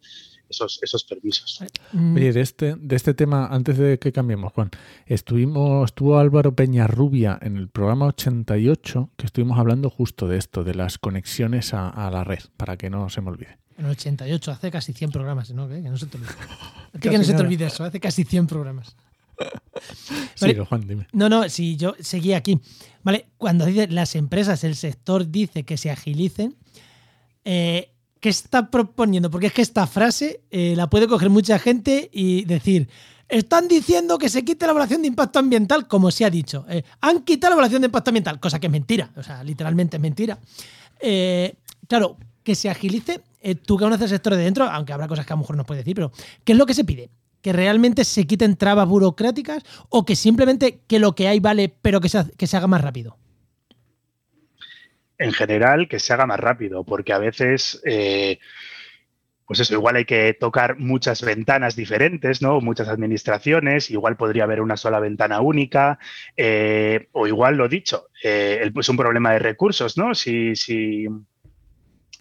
esos, 0.50 0.78
esos 0.82 1.04
permisos. 1.04 1.60
Mm. 1.92 2.16
Oye, 2.16 2.32
de 2.32 2.40
este, 2.40 2.76
de 2.76 2.96
este 2.96 3.14
tema, 3.14 3.46
antes 3.46 3.78
de 3.78 3.98
que 3.98 4.12
cambiemos, 4.12 4.52
Juan, 4.52 4.70
estuvimos, 5.06 5.86
estuvo 5.86 6.18
Álvaro 6.18 6.54
Peñarrubia 6.54 7.38
en 7.40 7.56
el 7.56 7.68
programa 7.68 8.06
88, 8.06 9.10
que 9.16 9.26
estuvimos 9.26 9.58
hablando 9.58 9.88
justo 9.88 10.28
de 10.28 10.36
esto, 10.36 10.64
de 10.64 10.74
las 10.74 10.98
conexiones 10.98 11.72
a 11.72 12.10
la 12.10 12.24
red, 12.24 12.42
para 12.56 12.76
que 12.76 12.90
no 12.90 13.08
se 13.08 13.20
me 13.22 13.30
olvide. 13.30 13.60
En 13.80 13.86
el 13.86 13.92
88, 13.92 14.50
hace 14.50 14.70
casi 14.70 14.92
100 14.92 15.10
programas, 15.10 15.50
¿no? 15.52 15.66
Que 15.66 15.80
no 15.80 15.96
se 15.96 16.04
te 16.04 16.18
olvide. 16.18 16.32
que 17.00 17.16
no 17.16 17.24
se 17.24 17.32
te 17.32 17.40
olvide 17.40 17.64
eso, 17.64 17.82
hace 17.82 17.98
casi 17.98 18.24
100 18.24 18.46
programas. 18.46 18.94
Sí, 20.34 20.54
Juan, 20.54 20.86
dime. 20.86 21.06
No, 21.12 21.30
no, 21.30 21.48
si 21.48 21.78
yo 21.78 21.94
seguía 21.98 22.36
aquí. 22.36 22.60
Vale, 23.02 23.28
cuando 23.38 23.64
dice 23.64 23.88
las 23.88 24.14
empresas, 24.14 24.64
el 24.64 24.76
sector 24.76 25.30
dice 25.30 25.64
que 25.64 25.78
se 25.78 25.90
agilicen, 25.90 26.56
eh, 27.46 27.90
¿qué 28.20 28.28
está 28.28 28.70
proponiendo? 28.70 29.30
Porque 29.30 29.48
es 29.48 29.52
que 29.52 29.62
esta 29.62 29.86
frase 29.86 30.42
eh, 30.50 30.74
la 30.76 30.88
puede 30.88 31.08
coger 31.08 31.30
mucha 31.30 31.58
gente 31.58 32.08
y 32.12 32.44
decir, 32.44 32.88
están 33.28 33.68
diciendo 33.68 34.18
que 34.18 34.28
se 34.28 34.44
quite 34.44 34.66
la 34.66 34.72
evaluación 34.72 35.02
de 35.02 35.08
impacto 35.08 35.38
ambiental, 35.38 35.88
como 35.88 36.10
se 36.10 36.24
ha 36.24 36.30
dicho. 36.30 36.64
Eh, 36.68 36.82
han 37.00 37.22
quitado 37.22 37.50
la 37.50 37.54
evaluación 37.54 37.82
de 37.82 37.86
impacto 37.86 38.10
ambiental, 38.10 38.38
cosa 38.38 38.58
que 38.58 38.66
es 38.66 38.72
mentira, 38.72 39.10
o 39.16 39.22
sea, 39.22 39.42
literalmente 39.42 39.96
es 39.96 40.00
mentira. 40.00 40.38
claro, 41.88 42.16
que 42.42 42.54
se 42.54 42.70
agilice 42.70 43.22
eh, 43.40 43.54
tú 43.54 43.76
que 43.76 43.84
conoces 43.84 44.04
el 44.04 44.08
sector 44.16 44.34
de 44.34 44.44
dentro, 44.44 44.64
aunque 44.64 44.92
habrá 44.92 45.08
cosas 45.08 45.26
que 45.26 45.32
a 45.32 45.36
lo 45.36 45.40
mejor 45.40 45.56
no 45.56 45.64
puedes 45.64 45.84
decir, 45.84 45.94
pero 45.94 46.12
¿qué 46.44 46.52
es 46.52 46.58
lo 46.58 46.66
que 46.66 46.74
se 46.74 46.84
pide? 46.84 47.10
¿Que 47.40 47.52
realmente 47.52 48.04
se 48.04 48.26
quiten 48.26 48.56
trabas 48.56 48.86
burocráticas 48.86 49.62
o 49.88 50.04
que 50.04 50.14
simplemente 50.14 50.80
que 50.86 50.98
lo 50.98 51.14
que 51.14 51.28
hay 51.28 51.40
vale, 51.40 51.74
pero 51.80 52.00
que 52.00 52.08
se, 52.08 52.30
que 52.36 52.46
se 52.46 52.56
haga 52.56 52.66
más 52.66 52.82
rápido? 52.82 53.16
En 55.20 55.32
general, 55.32 55.86
que 55.88 55.98
se 56.00 56.12
haga 56.12 56.26
más 56.26 56.40
rápido, 56.40 56.84
porque 56.84 57.12
a 57.12 57.18
veces... 57.18 57.80
Eh, 57.84 58.38
pues 59.46 59.58
eso, 59.58 59.74
igual 59.74 59.96
hay 59.96 60.04
que 60.04 60.32
tocar 60.32 60.78
muchas 60.78 61.22
ventanas 61.22 61.74
diferentes, 61.74 62.40
¿no? 62.40 62.60
Muchas 62.60 62.86
administraciones, 62.86 63.90
igual 63.90 64.16
podría 64.16 64.44
haber 64.44 64.60
una 64.60 64.76
sola 64.76 65.00
ventana 65.00 65.40
única, 65.40 65.98
eh, 66.36 67.08
o 67.10 67.26
igual 67.26 67.56
lo 67.56 67.68
dicho, 67.68 68.10
es 68.22 68.70
pues 68.70 68.88
un 68.88 68.96
problema 68.96 69.32
de 69.32 69.40
recursos, 69.40 69.98
¿no? 69.98 70.14
Si, 70.14 70.54
si, 70.54 71.08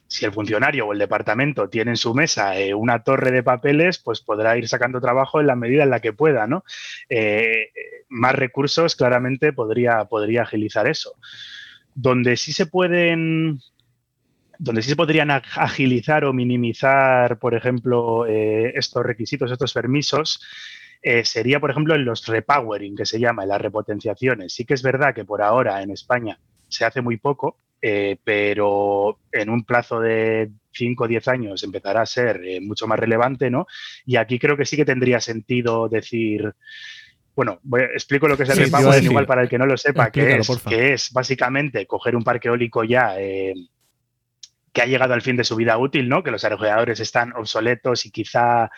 si 0.10 0.26
el 0.26 0.34
funcionario 0.34 0.88
o 0.88 0.94
el 0.94 0.98
departamento 0.98 1.70
tiene 1.70 1.92
en 1.92 1.98
su 1.98 2.16
mesa 2.16 2.58
eh, 2.58 2.74
una 2.74 3.04
torre 3.04 3.32
de 3.32 3.44
papeles, 3.44 4.00
pues 4.00 4.22
podrá 4.22 4.58
ir 4.58 4.68
sacando 4.68 5.00
trabajo 5.00 5.40
en 5.40 5.46
la 5.46 5.56
medida 5.56 5.84
en 5.84 5.92
la 5.92 6.00
que 6.00 6.14
pueda, 6.14 6.48
¿no? 6.48 6.64
Eh, 7.10 7.70
más 8.10 8.34
recursos 8.34 8.96
claramente 8.96 9.54
podría, 9.54 10.06
podría 10.06 10.42
agilizar 10.42 10.88
eso. 10.88 11.14
Donde 12.02 12.38
sí 12.38 12.54
se 12.54 12.66
pueden 12.66 13.60
donde 14.60 14.82
sí 14.82 14.90
se 14.90 14.96
podrían 14.98 15.32
agilizar 15.32 16.26
o 16.26 16.34
minimizar, 16.34 17.40
por 17.40 17.56
ejemplo, 17.56 18.26
eh, 18.28 18.74
estos 18.76 19.06
requisitos, 19.06 19.50
estos 19.52 19.74
permisos, 19.74 20.46
eh, 21.02 21.24
sería, 21.24 21.62
por 21.62 21.72
ejemplo, 21.72 21.96
en 21.96 22.04
los 22.04 22.28
repowering, 22.28 22.96
que 22.96 23.06
se 23.06 23.20
llama, 23.20 23.44
en 23.44 23.50
las 23.50 23.62
repotenciaciones. 23.62 24.54
Sí 24.54 24.66
que 24.66 24.74
es 24.74 24.84
verdad 24.84 25.16
que 25.16 25.24
por 25.24 25.42
ahora 25.42 25.82
en 25.82 25.92
España 25.92 26.38
se 26.68 26.84
hace 26.84 27.02
muy 27.02 27.16
poco, 27.16 27.58
eh, 27.82 28.18
pero 28.22 29.20
en 29.32 29.50
un 29.50 29.64
plazo 29.64 30.02
de 30.02 30.52
5 30.74 31.06
o 31.06 31.08
10 31.08 31.28
años 31.30 31.64
empezará 31.64 32.02
a 32.02 32.06
ser 32.06 32.42
mucho 32.62 32.86
más 32.86 33.00
relevante, 33.00 33.50
¿no? 33.50 33.66
Y 34.06 34.18
aquí 34.18 34.40
creo 34.40 34.58
que 34.58 34.66
sí 34.66 34.76
que 34.76 34.84
tendría 34.84 35.22
sentido 35.22 35.88
decir, 35.88 36.54
bueno, 37.46 37.60
explico 37.94 38.28
lo 38.28 38.36
que 38.36 38.44
es 38.44 38.50
el 38.50 38.58
repowering, 38.58 39.06
igual 39.06 39.26
para 39.26 39.44
el 39.44 39.50
que 39.50 39.58
no 39.58 39.66
lo 39.66 39.78
sepa, 39.78 40.12
que 40.12 40.38
es, 40.38 40.50
que 40.68 40.94
es, 40.94 41.12
básicamente 41.14 41.86
coger 41.86 42.16
un 42.16 42.24
parque 42.24 42.50
eólico 42.50 42.84
ya 42.84 43.16
que 44.74 44.82
ha 44.82 44.86
llegado 44.86 45.14
al 45.14 45.22
fin 45.22 45.36
de 45.36 45.44
su 45.44 45.56
vida 45.56 45.78
útil, 45.78 46.10
¿no? 46.10 46.24
Que 46.24 46.32
los 46.32 46.44
aerogeneradores 46.44 47.00
están 47.00 47.34
obsoletos 47.36 48.06
y 48.06 48.12
quizá 48.12 48.70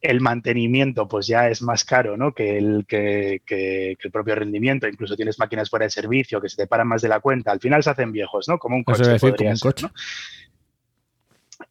el 0.00 0.20
mantenimiento 0.20 1.08
pues 1.08 1.26
ya 1.26 1.48
es 1.48 1.62
más 1.62 1.84
caro, 1.84 2.16
¿no? 2.16 2.32
Que 2.32 2.58
el, 2.58 2.84
que, 2.86 3.40
el 3.48 4.10
propio 4.10 4.34
rendimiento. 4.34 4.86
Incluso 4.86 5.16
tienes 5.16 5.38
máquinas 5.38 5.70
fuera 5.70 5.86
de 5.86 5.90
servicio 5.90 6.40
que 6.40 6.48
se 6.48 6.56
te 6.56 6.66
paran 6.66 6.88
más 6.88 7.02
de 7.02 7.08
la 7.08 7.20
cuenta. 7.20 7.52
Al 7.52 7.60
final 7.60 7.82
se 7.82 7.90
hacen 7.90 8.12
viejos, 8.12 8.48
¿no? 8.48 8.58
Como 8.58 8.76
un 8.76 8.84
coche. 8.84 9.18
podría 9.18 9.56
ser, 9.56 9.90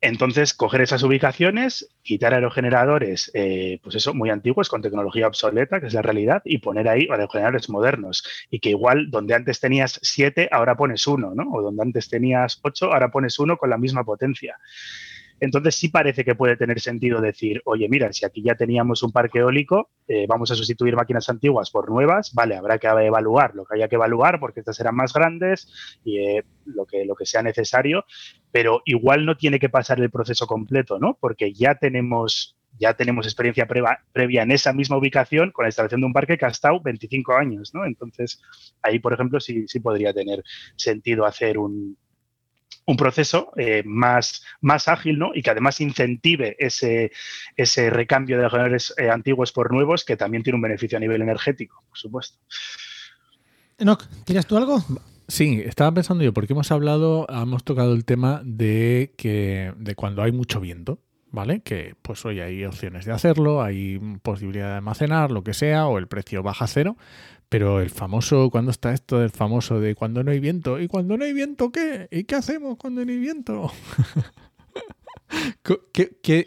entonces, 0.02 0.54
coger 0.54 0.82
esas 0.82 1.04
ubicaciones, 1.04 1.90
quitar 2.04 2.34
aerogeneradores, 2.34 3.32
eh, 3.34 3.80
pues 3.82 3.96
eso, 3.96 4.14
muy 4.14 4.30
antiguos, 4.30 4.70
con 4.70 4.82
tecnología 4.82 5.28
obsoleta, 5.28 5.80
que 5.80 5.88
es 5.88 5.94
la 5.94 6.02
realidad, 6.02 6.42
y 6.46 6.60
poner 6.60 6.88
ahí 6.90 7.08
aerogeneradores 7.10 7.70
modernos. 7.70 8.24
Y 8.50 8.60
que 8.60 8.70
igual 8.70 9.10
donde 9.10 9.34
antes 9.34 9.60
tenías 9.60 10.00
siete, 10.04 10.50
ahora 10.52 10.76
pones 10.76 11.08
uno, 11.08 11.34
¿no? 11.34 11.52
O 11.52 11.62
donde 11.62 11.84
antes 11.84 12.10
tenías 12.10 12.60
ocho, 12.64 12.94
ahora 12.94 13.10
pones 13.10 13.40
uno 13.40 13.58
con 13.58 13.70
la 13.70 13.78
misma 13.78 14.04
potencia. 14.04 14.58
Entonces 15.40 15.76
sí 15.76 15.90
parece 15.90 16.26
que 16.26 16.36
puede 16.36 16.58
tener 16.58 16.80
sentido 16.80 17.22
decir, 17.22 17.62
oye, 17.66 17.88
mira, 17.90 18.12
si 18.12 18.26
aquí 18.26 18.42
ya 18.42 18.56
teníamos 18.56 19.04
un 19.04 19.12
parque 19.12 19.40
eólico, 19.40 19.90
eh, 20.08 20.26
vamos 20.28 20.52
a 20.52 20.56
sustituir 20.56 20.96
máquinas 20.96 21.30
antiguas 21.30 21.70
por 21.70 21.90
nuevas, 21.90 22.34
vale, 22.34 22.56
habrá 22.56 22.80
que 22.80 22.88
evaluar 22.88 23.54
lo 23.56 23.66
que 23.66 23.76
haya 23.76 23.88
que 23.88 23.96
evaluar 23.96 24.40
porque 24.40 24.62
estas 24.62 24.76
serán 24.76 24.96
más 24.96 25.14
grandes 25.14 25.72
y 26.04 26.20
eh, 26.20 26.44
lo, 26.66 26.86
que, 26.86 27.06
lo 27.06 27.16
que 27.16 27.26
sea 27.26 27.44
necesario, 27.44 28.06
pero 28.52 28.82
igual 28.86 29.26
no 29.26 29.38
tiene 29.38 29.60
que 29.60 29.70
pasar 29.70 30.00
el 30.00 30.10
proceso 30.10 30.48
completo, 30.48 31.00
¿no? 31.00 31.18
Porque 31.20 31.54
ya 31.54 31.76
tenemos 31.76 32.56
ya 32.80 32.94
tenemos 32.94 33.26
experiencia 33.26 33.68
previa 33.68 34.44
en 34.44 34.52
esa 34.52 34.72
misma 34.72 34.98
ubicación 34.98 35.52
con 35.52 35.64
la 35.64 35.70
instalación 35.70 36.02
de 36.02 36.08
un 36.08 36.14
parque 36.14 36.38
que 36.38 36.46
ha 36.46 36.50
estado 36.50 36.80
25 36.80 37.34
años, 37.34 37.74
¿no? 37.74 37.86
Entonces, 37.86 38.40
ahí, 38.84 39.00
por 39.00 39.14
ejemplo, 39.14 39.40
sí, 39.40 39.68
sí 39.68 39.80
podría 39.80 40.14
tener 40.14 40.44
sentido 40.76 41.26
hacer 41.26 41.58
un, 41.58 41.98
un 42.86 42.96
proceso 42.96 43.52
eh, 43.58 43.84
más, 43.86 44.44
más 44.62 44.88
ágil 44.88 45.20
¿no? 45.20 45.32
y 45.34 45.42
que 45.42 45.52
además 45.52 45.82
incentive 45.82 46.56
ese, 46.58 47.12
ese 47.56 47.90
recambio 47.90 48.38
de 48.38 48.50
generadores 48.50 48.94
eh, 48.98 49.10
antiguos 49.10 49.52
por 49.52 49.72
nuevos, 49.72 50.06
que 50.06 50.16
también 50.16 50.42
tiene 50.42 50.56
un 50.56 50.62
beneficio 50.62 50.98
a 50.98 51.02
nivel 51.02 51.22
energético, 51.22 51.84
por 51.88 51.98
supuesto. 51.98 52.40
Enoch, 53.78 54.04
¿quieres 54.26 54.48
tú 54.48 54.58
algo? 54.58 54.82
Sí, 55.28 55.62
estaba 55.66 55.92
pensando 55.92 56.24
yo, 56.24 56.34
porque 56.34 56.54
hemos 56.54 56.72
hablado, 56.72 57.28
hemos 57.30 57.66
tocado 57.66 57.94
el 57.94 58.06
tema 58.06 58.42
de 58.46 59.14
que 59.18 59.74
de 59.78 59.96
cuando 59.96 60.24
hay 60.24 60.32
mucho 60.32 60.62
viento, 60.62 61.00
¿vale? 61.30 61.62
Que 61.62 61.96
pues 62.02 62.26
hoy 62.26 62.40
hay 62.40 62.64
opciones 62.64 63.06
de 63.06 63.12
hacerlo, 63.12 63.62
hay 63.62 64.00
posibilidad 64.24 64.70
de 64.70 64.76
almacenar, 64.76 65.32
lo 65.32 65.44
que 65.44 65.54
sea, 65.54 65.88
o 65.88 65.98
el 65.98 66.08
precio 66.08 66.44
baja 66.44 66.66
a 66.66 66.68
cero, 66.70 66.96
pero 67.50 67.82
el 67.82 67.90
famoso, 67.90 68.50
¿cuándo 68.50 68.72
está 68.72 68.94
esto 68.94 69.20
del 69.20 69.30
famoso 69.30 69.80
de 69.80 69.96
cuando 69.96 70.24
no 70.24 70.32
hay 70.32 70.40
viento? 70.40 70.80
¿Y 70.80 70.88
cuando 70.88 71.18
no 71.18 71.24
hay 71.24 71.34
viento 71.34 71.72
qué? 71.72 72.08
¿Y 72.12 72.26
qué 72.26 72.36
hacemos 72.36 72.78
cuando 72.78 73.06
no 73.06 73.12
hay 73.12 73.18
viento? 73.18 73.72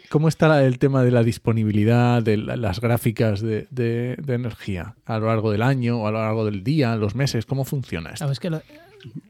cómo 0.09 0.27
está 0.27 0.65
el 0.65 0.79
tema 0.79 1.03
de 1.03 1.11
la 1.11 1.23
disponibilidad 1.23 2.21
de 2.21 2.37
las 2.37 2.81
gráficas 2.81 3.41
de, 3.41 4.17
energía 4.27 4.95
a 5.05 5.19
lo 5.19 5.27
largo 5.27 5.51
del 5.51 5.61
año, 5.61 6.01
o 6.01 6.07
a 6.07 6.11
lo 6.11 6.19
largo 6.19 6.45
del 6.45 6.63
día, 6.63 6.95
los 6.95 7.15
meses? 7.15 7.45
¿Cómo 7.45 7.65
funciona 7.65 8.11
esto? 8.11 8.31
que 8.39 8.61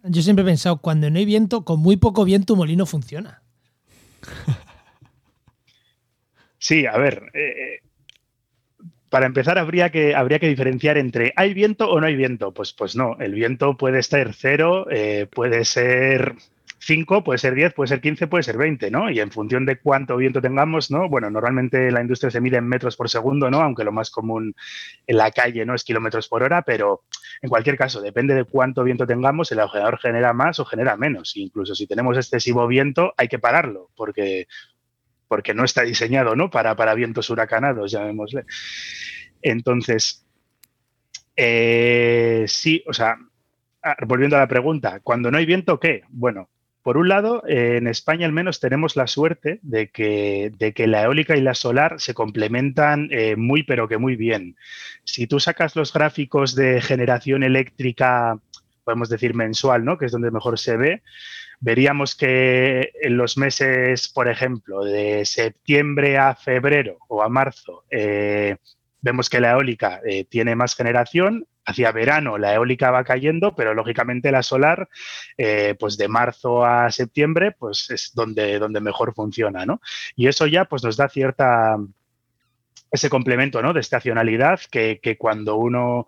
yo 0.04 0.22
siempre 0.22 0.44
he 0.44 0.46
pensado, 0.46 0.78
cuando 0.78 1.10
no 1.10 1.18
hay 1.18 1.26
viento, 1.26 1.64
con 1.64 1.80
muy 1.80 1.96
poco 1.96 2.26
viento 2.26 2.54
un 2.54 2.60
molino 2.60 2.86
funciona. 2.86 3.42
Sí, 6.64 6.86
a 6.86 6.96
ver, 6.96 7.32
eh, 7.34 7.80
para 9.12 9.26
empezar, 9.26 9.60
habría 9.60 9.90
que, 9.90 10.16
habría 10.16 10.40
que 10.40 10.48
diferenciar 10.48 10.98
entre 10.98 11.34
¿hay 11.36 11.54
viento 11.54 11.90
o 11.90 12.00
no 12.00 12.08
hay 12.08 12.16
viento? 12.16 12.54
Pues, 12.54 12.72
pues 12.72 12.96
no, 12.96 13.18
el 13.20 13.34
viento 13.34 13.76
puede 13.76 14.02
ser 14.04 14.34
cero, 14.34 14.88
eh, 14.90 15.28
puede 15.30 15.66
ser 15.66 16.36
5, 16.80 17.22
puede 17.22 17.38
ser 17.38 17.54
10, 17.54 17.74
puede 17.74 17.90
ser 17.90 18.00
15, 18.00 18.28
puede 18.28 18.44
ser 18.44 18.58
20, 18.58 18.90
¿no? 18.90 19.12
Y 19.12 19.20
en 19.20 19.30
función 19.30 19.66
de 19.66 19.80
cuánto 19.80 20.16
viento 20.16 20.42
tengamos, 20.42 20.92
¿no? 20.92 21.10
Bueno, 21.10 21.30
normalmente 21.30 21.92
la 21.92 22.00
industria 22.00 22.32
se 22.32 22.40
mide 22.40 22.56
en 22.56 22.68
metros 22.70 22.96
por 22.96 23.10
segundo, 23.10 23.52
¿no? 23.52 23.62
Aunque 23.62 23.84
lo 23.84 23.92
más 23.92 24.12
común 24.12 24.56
en 25.06 25.18
la 25.18 25.30
calle, 25.32 25.66
¿no? 25.66 25.76
Es 25.76 25.84
kilómetros 25.84 26.30
por 26.30 26.44
hora, 26.44 26.62
pero 26.62 27.04
en 27.42 27.50
cualquier 27.50 27.78
caso, 27.78 28.02
depende 28.02 28.34
de 28.34 28.46
cuánto 28.46 28.82
viento 28.82 29.06
tengamos, 29.06 29.52
el 29.52 29.60
aerogenerador 29.60 30.00
genera 30.00 30.32
más 30.32 30.60
o 30.60 30.66
genera 30.66 30.96
menos. 30.96 31.36
Incluso 31.36 31.76
si 31.76 31.86
tenemos 31.86 32.16
excesivo 32.16 32.66
viento, 32.66 33.14
hay 33.18 33.28
que 33.28 33.40
pararlo, 33.40 33.90
porque 33.94 34.48
porque 35.32 35.54
no 35.54 35.64
está 35.64 35.84
diseñado 35.84 36.36
¿no? 36.36 36.50
Para, 36.50 36.76
para 36.76 36.94
vientos 36.94 37.30
huracanados, 37.30 37.90
llamémosle. 37.90 38.44
Entonces, 39.42 40.26
eh, 41.38 42.44
sí, 42.50 42.84
o 42.86 42.92
sea, 42.92 43.16
volviendo 44.06 44.36
a 44.36 44.40
la 44.40 44.50
pregunta, 44.50 45.00
cuando 45.00 45.32
no 45.32 45.38
hay 45.38 45.46
viento, 45.46 45.80
¿qué? 45.80 46.02
Bueno, 46.10 46.50
por 46.84 46.98
un 46.98 47.08
lado, 47.08 47.44
en 47.48 47.88
España 47.88 48.26
al 48.26 48.34
menos 48.34 48.60
tenemos 48.60 48.98
la 48.98 49.08
suerte 49.08 49.60
de 49.62 49.88
que, 49.88 50.52
de 50.58 50.74
que 50.74 50.86
la 50.88 51.04
eólica 51.04 51.38
y 51.38 51.42
la 51.42 51.56
solar 51.56 52.02
se 52.02 52.14
complementan 52.14 53.08
eh, 53.10 53.38
muy, 53.38 53.64
pero 53.64 53.88
que 53.88 53.98
muy 53.98 54.18
bien. 54.18 54.58
Si 55.06 55.28
tú 55.28 55.40
sacas 55.40 55.78
los 55.78 55.94
gráficos 55.94 56.56
de 56.56 56.82
generación 56.82 57.44
eléctrica, 57.44 58.38
podemos 58.84 59.08
decir 59.08 59.34
mensual, 59.34 59.86
¿no? 59.86 59.98
Que 59.98 60.08
es 60.08 60.12
donde 60.12 60.30
mejor 60.30 60.60
se 60.60 60.76
ve, 60.76 61.04
veríamos 61.62 62.16
que 62.16 62.92
en 63.02 63.16
los 63.16 63.38
meses, 63.38 64.10
por 64.10 64.28
ejemplo, 64.28 64.84
de 64.84 65.24
septiembre 65.26 66.18
a 66.18 66.36
febrero 66.36 66.98
o 67.08 67.22
a 67.22 67.30
marzo, 67.30 67.86
eh, 67.90 68.58
vemos 69.00 69.30
que 69.30 69.40
la 69.40 69.52
eólica 69.52 70.02
eh, 70.06 70.26
tiene 70.26 70.56
más 70.56 70.76
generación. 70.76 71.48
Hacia 71.64 71.92
verano 71.92 72.40
la 72.40 72.56
eólica 72.56 72.90
va 72.90 73.04
cayendo, 73.04 73.56
pero 73.56 73.76
lógicamente 73.76 74.32
la 74.32 74.42
solar, 74.42 74.90
eh, 75.38 75.76
pues 75.80 75.96
de 75.96 76.08
marzo 76.08 76.66
a 76.66 76.90
septiembre, 76.90 77.52
pues 77.52 77.92
es 77.92 78.12
donde, 78.16 78.58
donde 78.58 78.82
mejor 78.82 79.14
funciona, 79.14 79.64
¿no? 79.64 79.80
Y 80.16 80.28
eso 80.28 80.48
ya 80.48 80.66
pues 80.66 80.84
nos 80.84 80.98
da 80.98 81.08
cierta 81.08 81.78
ese 82.92 83.10
complemento 83.10 83.62
¿no? 83.62 83.74
de 83.74 83.80
estacionalidad 83.80 84.60
que, 84.70 85.00
que 85.02 85.18
cuando 85.18 85.56
uno 85.56 86.08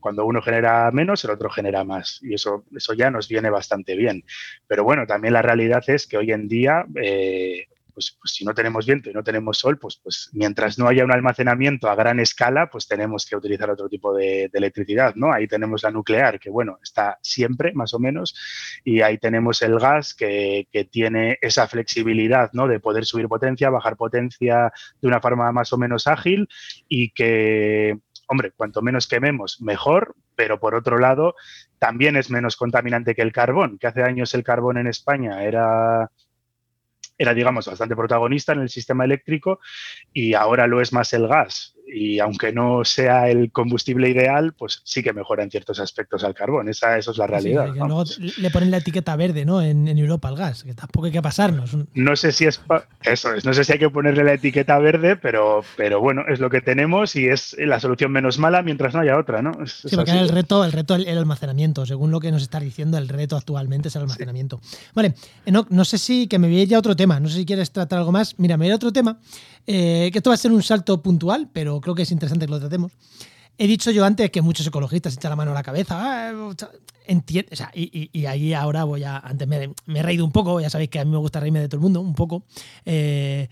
cuando 0.00 0.24
uno 0.24 0.42
genera 0.42 0.90
menos, 0.90 1.24
el 1.24 1.30
otro 1.30 1.50
genera 1.50 1.84
más. 1.84 2.20
Y 2.22 2.34
eso, 2.34 2.64
eso 2.74 2.94
ya 2.94 3.10
nos 3.10 3.28
viene 3.28 3.50
bastante 3.50 3.96
bien. 3.96 4.24
Pero 4.66 4.84
bueno, 4.84 5.06
también 5.06 5.34
la 5.34 5.42
realidad 5.42 5.82
es 5.88 6.06
que 6.06 6.18
hoy 6.18 6.32
en 6.32 6.48
día, 6.48 6.84
eh, 6.96 7.66
pues, 7.98 8.16
pues, 8.20 8.32
si 8.32 8.44
no 8.44 8.54
tenemos 8.54 8.86
viento 8.86 9.10
y 9.10 9.12
no 9.12 9.24
tenemos 9.24 9.58
sol, 9.58 9.76
pues, 9.76 10.00
pues 10.00 10.30
mientras 10.32 10.78
no 10.78 10.86
haya 10.86 11.04
un 11.04 11.10
almacenamiento 11.10 11.90
a 11.90 11.96
gran 11.96 12.20
escala, 12.20 12.70
pues 12.70 12.86
tenemos 12.86 13.26
que 13.26 13.34
utilizar 13.34 13.68
otro 13.70 13.88
tipo 13.88 14.14
de, 14.14 14.48
electricidad, 14.52 15.16
¿no? 15.16 15.32
Ahí 15.32 15.48
tenemos 15.48 15.82
la 15.82 15.90
nuclear, 15.90 16.38
que 16.38 16.48
bueno, 16.48 16.78
está 16.80 17.18
siempre 17.22 17.72
más 17.74 17.94
o 17.94 17.98
menos, 17.98 18.36
y 18.84 19.00
ahí 19.00 19.18
tenemos 19.18 19.62
el 19.62 19.80
gas 19.80 20.14
que, 20.14 20.68
que 20.70 20.84
tiene 20.84 21.38
esa 21.40 21.66
flexibilidad, 21.66 22.50
¿no? 22.52 22.68
De 22.68 22.78
poder 22.78 23.04
subir 23.04 23.26
potencia, 23.26 23.68
bajar 23.68 23.96
potencia 23.96 24.72
de 25.02 25.08
una 25.08 25.20
forma 25.20 25.50
más 25.50 25.72
o 25.72 25.76
menos 25.76 26.06
ágil 26.06 26.48
y 26.88 27.10
que 27.10 27.98
hombre, 28.28 28.52
cuanto 28.52 28.82
menos 28.82 29.08
quememos, 29.08 29.60
mejor, 29.60 30.14
pero 30.36 30.60
por 30.60 30.74
otro 30.74 30.98
lado, 30.98 31.34
también 31.78 32.16
es 32.16 32.30
menos 32.30 32.56
contaminante 32.56 33.14
que 33.14 33.22
el 33.22 33.32
carbón, 33.32 33.78
que 33.78 33.88
hace 33.88 34.02
años 34.02 34.34
el 34.34 34.44
carbón 34.44 34.78
en 34.78 34.86
España 34.86 35.42
era 35.42 36.10
era, 37.20 37.34
digamos, 37.34 37.66
bastante 37.66 37.96
protagonista 37.96 38.52
en 38.52 38.60
el 38.60 38.68
sistema 38.68 39.04
eléctrico 39.04 39.58
y 40.12 40.34
ahora 40.34 40.68
lo 40.68 40.80
es 40.80 40.92
más 40.92 41.12
el 41.12 41.26
gas 41.26 41.74
y 41.92 42.18
aunque 42.20 42.52
no 42.52 42.84
sea 42.84 43.28
el 43.28 43.50
combustible 43.50 44.08
ideal, 44.08 44.52
pues 44.52 44.80
sí 44.84 45.02
que 45.02 45.12
mejora 45.12 45.42
en 45.42 45.50
ciertos 45.50 45.80
aspectos 45.80 46.24
al 46.24 46.34
carbón. 46.34 46.68
Esa, 46.68 46.98
eso 46.98 47.12
es 47.12 47.18
la 47.18 47.26
realidad. 47.26 47.68
luego 47.74 48.04
le 48.38 48.50
ponen 48.50 48.70
la 48.70 48.78
etiqueta 48.78 49.16
verde, 49.16 49.44
¿no? 49.44 49.62
En, 49.62 49.88
Europa 49.98 50.28
al 50.28 50.36
gas, 50.36 50.62
que 50.62 50.74
tampoco 50.74 51.06
hay 51.06 51.12
que 51.12 51.22
pasarnos. 51.22 51.76
No 51.94 52.14
sé 52.14 52.30
si 52.30 52.44
es 52.44 52.60
eso 53.02 53.34
es, 53.34 53.44
no 53.44 53.52
sé 53.52 53.64
si 53.64 53.72
hay 53.72 53.78
que 53.78 53.90
ponerle 53.90 54.22
la 54.22 54.34
etiqueta 54.34 54.78
verde, 54.78 55.16
pero, 55.16 55.64
pero 55.76 56.00
bueno, 56.00 56.22
es 56.28 56.40
lo 56.40 56.50
que 56.50 56.60
tenemos 56.60 57.16
y 57.16 57.26
es 57.26 57.56
la 57.58 57.80
solución 57.80 58.12
menos 58.12 58.38
mala 58.38 58.62
mientras 58.62 58.94
no 58.94 59.00
haya 59.00 59.18
otra, 59.18 59.42
¿no? 59.42 59.52
sí, 59.66 59.96
porque 59.96 60.12
el 60.12 60.28
reto, 60.28 60.64
el 60.64 60.72
reto 60.72 60.94
el, 60.94 61.18
almacenamiento, 61.18 61.84
según 61.86 62.10
lo 62.10 62.20
que 62.20 62.30
nos 62.30 62.42
está 62.42 62.60
diciendo, 62.60 62.98
el 62.98 63.08
reto 63.08 63.36
actualmente 63.36 63.88
es 63.88 63.96
el 63.96 64.02
almacenamiento. 64.02 64.60
Vale, 64.94 65.14
no, 65.46 65.66
no 65.70 65.84
sé 65.84 65.98
si 65.98 66.28
que 66.28 66.38
me 66.38 66.48
veía 66.48 66.64
ya 66.64 66.78
otro 66.78 66.94
tema, 66.94 67.18
no 67.18 67.28
sé 67.28 67.38
si 67.38 67.46
quieres 67.46 67.72
tratar 67.72 67.98
algo 67.98 68.12
más. 68.12 68.38
Mira, 68.38 68.56
me 68.56 68.64
viene 68.64 68.76
otro 68.76 68.92
tema 68.92 69.18
eh, 69.70 70.08
que 70.10 70.18
esto 70.18 70.30
va 70.30 70.34
a 70.34 70.38
ser 70.38 70.50
un 70.50 70.62
salto 70.62 71.02
puntual, 71.02 71.50
pero 71.52 71.78
creo 71.82 71.94
que 71.94 72.00
es 72.00 72.10
interesante 72.10 72.46
que 72.46 72.52
lo 72.52 72.58
tratemos. 72.58 72.90
He 73.58 73.66
dicho 73.66 73.90
yo 73.90 74.02
antes 74.06 74.30
que 74.30 74.40
muchos 74.40 74.66
ecologistas 74.66 75.14
echan 75.14 75.28
la 75.28 75.36
mano 75.36 75.50
a 75.50 75.54
la 75.54 75.62
cabeza. 75.62 75.98
Ah, 76.00 76.32
y, 77.74 78.24
ahí 78.24 78.54
ahora 78.54 78.84
voy 78.84 79.04
a. 79.04 79.18
Antes 79.18 79.46
me, 79.46 79.74
he 79.94 80.02
reído 80.02 80.24
un 80.24 80.32
poco, 80.32 80.58
ya 80.58 80.70
sabéis 80.70 80.88
que 80.88 81.00
a 81.00 81.04
mí 81.04 81.10
me 81.10 81.18
gusta 81.18 81.38
reírme 81.38 81.60
de 81.60 81.68
todo 81.68 81.76
el 81.76 81.82
mundo, 81.82 82.00
un 82.00 82.14
poco. 82.14 82.44
Eh, 82.86 83.48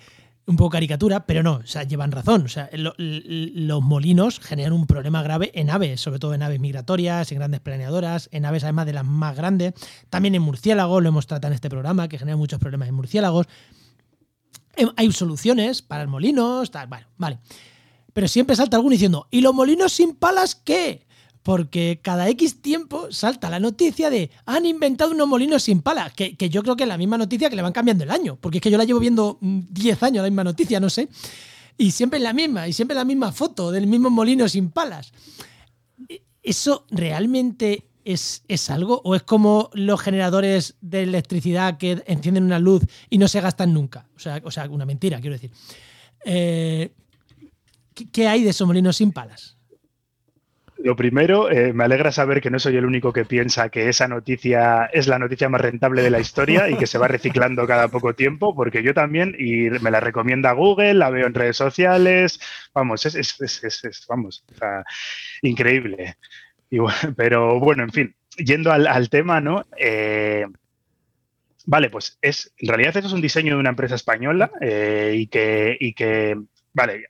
un 0.46 0.56
poco 0.56 0.70
caricatura, 0.70 1.26
pero 1.26 1.42
no, 1.42 1.56
o 1.56 1.66
sea, 1.66 1.82
llevan 1.82 2.12
razón. 2.12 2.44
O 2.46 2.48
sea, 2.48 2.70
los 2.72 3.82
molinos 3.82 4.40
generan 4.40 4.72
un 4.72 4.86
problema 4.86 5.22
grave 5.22 5.50
en 5.54 5.68
aves, 5.68 6.00
sobre 6.00 6.18
todo 6.18 6.32
en 6.32 6.42
aves 6.42 6.60
migratorias, 6.60 7.30
en 7.30 7.38
grandes 7.38 7.60
planeadoras, 7.60 8.30
en 8.32 8.46
aves 8.46 8.64
además 8.64 8.86
de 8.86 8.94
las 8.94 9.04
más 9.04 9.36
grandes. 9.36 9.74
También 10.08 10.34
en 10.34 10.40
murciélagos, 10.40 11.02
lo 11.02 11.10
hemos 11.10 11.26
tratado 11.26 11.50
en 11.50 11.56
este 11.56 11.68
programa, 11.68 12.08
que 12.08 12.18
genera 12.18 12.38
muchos 12.38 12.58
problemas 12.58 12.88
en 12.88 12.94
murciélagos. 12.94 13.48
Em, 14.76 14.90
hay 14.96 15.10
soluciones 15.12 15.82
para 15.82 16.04
los 16.04 16.10
molinos, 16.10 16.70
tal, 16.70 16.86
bueno, 16.86 17.06
vale. 17.16 17.38
Pero 18.12 18.28
siempre 18.28 18.56
salta 18.56 18.76
alguno 18.76 18.92
diciendo, 18.92 19.26
¿y 19.30 19.40
los 19.40 19.54
molinos 19.54 19.92
sin 19.92 20.14
palas 20.14 20.54
qué? 20.54 21.06
porque 21.46 22.00
cada 22.02 22.28
X 22.30 22.60
tiempo 22.60 23.12
salta 23.12 23.48
la 23.48 23.60
noticia 23.60 24.10
de 24.10 24.32
han 24.46 24.66
inventado 24.66 25.12
unos 25.12 25.28
molinos 25.28 25.62
sin 25.62 25.80
pala, 25.80 26.10
que, 26.10 26.34
yo 26.50 26.60
creo 26.64 26.74
que 26.74 26.82
es 26.82 26.88
la 26.88 26.98
misma 26.98 27.18
noticia 27.18 27.48
que 27.48 27.54
le 27.54 27.62
van 27.62 27.72
cambiando 27.72 28.02
el 28.02 28.10
año, 28.10 28.36
porque 28.40 28.58
es 28.58 28.62
que 28.62 28.68
yo 28.68 28.76
la 28.76 28.82
llevo 28.82 28.98
viendo 28.98 29.38
10 29.40 30.02
mm, 30.02 30.04
años 30.04 30.22
la 30.24 30.28
misma 30.28 30.42
noticia, 30.42 30.80
no 30.80 30.90
sé, 30.90 31.08
y 31.78 31.92
siempre 31.92 32.16
es 32.16 32.24
la 32.24 32.32
misma, 32.32 32.66
y 32.66 32.72
siempre 32.72 32.96
la 32.96 33.04
misma 33.04 33.30
foto 33.30 33.70
del 33.70 33.86
mismo 33.86 34.10
molino 34.10 34.48
sin 34.48 34.70
palas. 34.70 35.12
E, 36.08 36.24
¿Eso 36.42 36.84
realmente 36.90 37.86
es, 38.06 38.44
es, 38.46 38.70
algo? 38.70 39.02
¿O 39.04 39.16
es 39.16 39.22
como 39.24 39.68
los 39.74 40.00
generadores 40.00 40.76
de 40.80 41.02
electricidad 41.02 41.76
que 41.76 42.02
encienden 42.06 42.44
una 42.44 42.60
luz 42.60 42.84
y 43.10 43.18
no 43.18 43.26
se 43.26 43.40
gastan 43.40 43.74
nunca? 43.74 44.06
O 44.14 44.18
sea, 44.20 44.40
o 44.44 44.50
sea 44.50 44.68
una 44.70 44.86
mentira, 44.86 45.20
quiero 45.20 45.34
decir. 45.34 45.50
Eh, 46.24 46.92
¿Qué 48.12 48.28
hay 48.28 48.44
de 48.44 48.50
esos 48.50 48.66
molinos 48.66 48.96
sin 48.96 49.10
palas? 49.10 49.56
Lo 50.78 50.94
primero, 50.94 51.50
eh, 51.50 51.72
me 51.72 51.84
alegra 51.84 52.12
saber 52.12 52.40
que 52.40 52.50
no 52.50 52.58
soy 52.58 52.76
el 52.76 52.84
único 52.84 53.12
que 53.12 53.24
piensa 53.24 53.70
que 53.70 53.88
esa 53.88 54.06
noticia 54.06 54.84
es 54.92 55.08
la 55.08 55.18
noticia 55.18 55.48
más 55.48 55.60
rentable 55.60 56.02
de 56.02 56.10
la 56.10 56.20
historia 56.20 56.68
y 56.68 56.76
que 56.76 56.86
se 56.86 56.98
va 56.98 57.08
reciclando 57.08 57.66
cada 57.66 57.88
poco 57.88 58.14
tiempo, 58.14 58.54
porque 58.54 58.82
yo 58.82 58.94
también, 58.94 59.34
y 59.38 59.70
me 59.80 59.90
la 59.90 60.00
recomienda 60.00 60.52
Google, 60.52 60.94
la 60.94 61.10
veo 61.10 61.26
en 61.26 61.34
redes 61.34 61.56
sociales, 61.56 62.38
vamos, 62.74 63.04
es, 63.06 63.16
es, 63.16 64.06
vamos, 64.06 64.44
increíble. 65.42 66.18
pero 67.16 67.60
bueno, 67.60 67.82
en 67.82 67.90
fin, 67.90 68.14
yendo 68.36 68.72
al, 68.72 69.08
tema, 69.08 69.40
¿no? 69.40 69.64
Eh, 69.78 70.46
vale, 71.66 71.90
pues 71.90 72.18
es, 72.22 72.52
en 72.58 72.68
realidad 72.68 72.96
eso 72.96 73.08
es 73.08 73.12
un 73.12 73.20
diseño 73.20 73.54
de 73.54 73.60
una 73.60 73.70
empresa 73.70 73.94
española 73.94 74.50
eh, 74.60 75.14
y, 75.16 75.26
que, 75.28 75.76
y 75.78 75.94
que, 75.94 76.36
vale, 76.72 77.06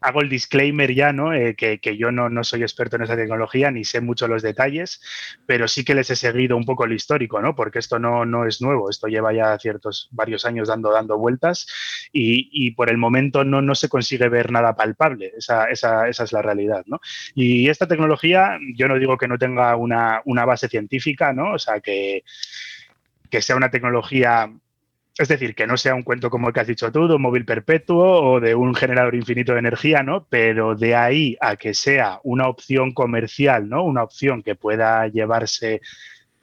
hago 0.00 0.20
el 0.20 0.28
disclaimer 0.28 0.92
ya, 0.94 1.12
¿no? 1.12 1.32
Eh, 1.32 1.54
que, 1.56 1.96
yo 1.96 2.12
no, 2.12 2.44
soy 2.44 2.62
experto 2.62 2.96
en 2.96 3.02
esa 3.02 3.16
tecnología 3.16 3.70
ni 3.70 3.84
sé 3.84 4.00
mucho 4.00 4.28
los 4.28 4.42
detalles, 4.42 5.00
pero 5.46 5.68
sí 5.68 5.84
que 5.84 5.94
les 5.94 6.10
he 6.10 6.16
seguido 6.16 6.56
un 6.56 6.64
poco 6.64 6.84
el 6.84 6.92
histórico, 6.92 7.40
¿no? 7.40 7.54
Porque 7.54 7.78
esto 7.78 7.98
no, 7.98 8.24
no 8.24 8.46
es 8.46 8.60
nuevo, 8.60 8.90
esto 8.90 9.08
lleva 9.08 9.32
ya 9.32 9.58
ciertos 9.58 10.08
varios 10.12 10.44
años 10.44 10.68
dando, 10.68 10.92
dando 10.92 11.18
vueltas 11.18 11.66
y, 12.12 12.70
por 12.72 12.90
el 12.90 12.98
momento 12.98 13.44
no, 13.44 13.62
no 13.62 13.74
se 13.74 13.88
consigue 13.88 14.28
ver 14.28 14.50
nada 14.50 14.74
palpable, 14.76 15.32
esa, 15.36 15.66
esa, 15.70 16.08
esa, 16.08 16.24
es 16.24 16.32
la 16.32 16.42
realidad, 16.42 16.84
¿no? 16.86 17.00
Y 17.34 17.68
esta 17.68 17.86
tecnología, 17.86 18.58
yo 18.74 18.88
no 18.88 18.98
digo 18.98 19.16
que 19.16 19.28
no 19.28 19.38
tenga 19.38 19.76
una, 19.76 20.20
una 20.24 20.44
base 20.44 20.68
científica, 20.68 21.32
¿no? 21.32 21.54
O 21.54 21.58
sea, 21.58 21.80
que, 21.80 22.24
que 23.30 23.42
sea 23.42 23.56
una 23.56 23.70
tecnología 23.70 24.50
es 25.18 25.28
decir, 25.28 25.54
que 25.54 25.66
no 25.66 25.76
sea 25.78 25.94
un 25.94 26.02
cuento 26.02 26.28
como 26.28 26.48
el 26.48 26.54
que 26.54 26.60
has 26.60 26.66
dicho 26.66 26.92
tú, 26.92 27.08
de 27.08 27.14
un 27.14 27.22
móvil 27.22 27.46
perpetuo 27.46 28.32
o 28.34 28.40
de 28.40 28.54
un 28.54 28.74
generador 28.74 29.14
infinito 29.14 29.54
de 29.54 29.60
energía, 29.60 30.02
¿no? 30.02 30.26
Pero 30.28 30.74
de 30.74 30.94
ahí 30.94 31.36
a 31.40 31.56
que 31.56 31.72
sea 31.72 32.20
una 32.22 32.48
opción 32.48 32.92
comercial, 32.92 33.68
¿no? 33.68 33.82
Una 33.82 34.02
opción 34.02 34.42
que 34.42 34.56
pueda 34.56 35.08
llevarse 35.08 35.80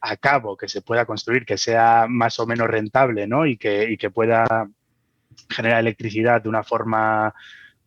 a 0.02 0.18
cabo, 0.18 0.58
que 0.58 0.68
se 0.68 0.82
pueda 0.82 1.06
construir, 1.06 1.46
que 1.46 1.58
sea 1.58 2.08
más 2.10 2.40
o 2.40 2.48
menos 2.48 2.68
rentable, 2.68 3.28
¿no? 3.28 3.46
Y 3.46 3.58
que, 3.58 4.10
pueda 4.12 4.68
generar 5.50 5.80
electricidad 5.80 6.42
de 6.42 6.50
una 6.50 6.64
forma 6.64 7.34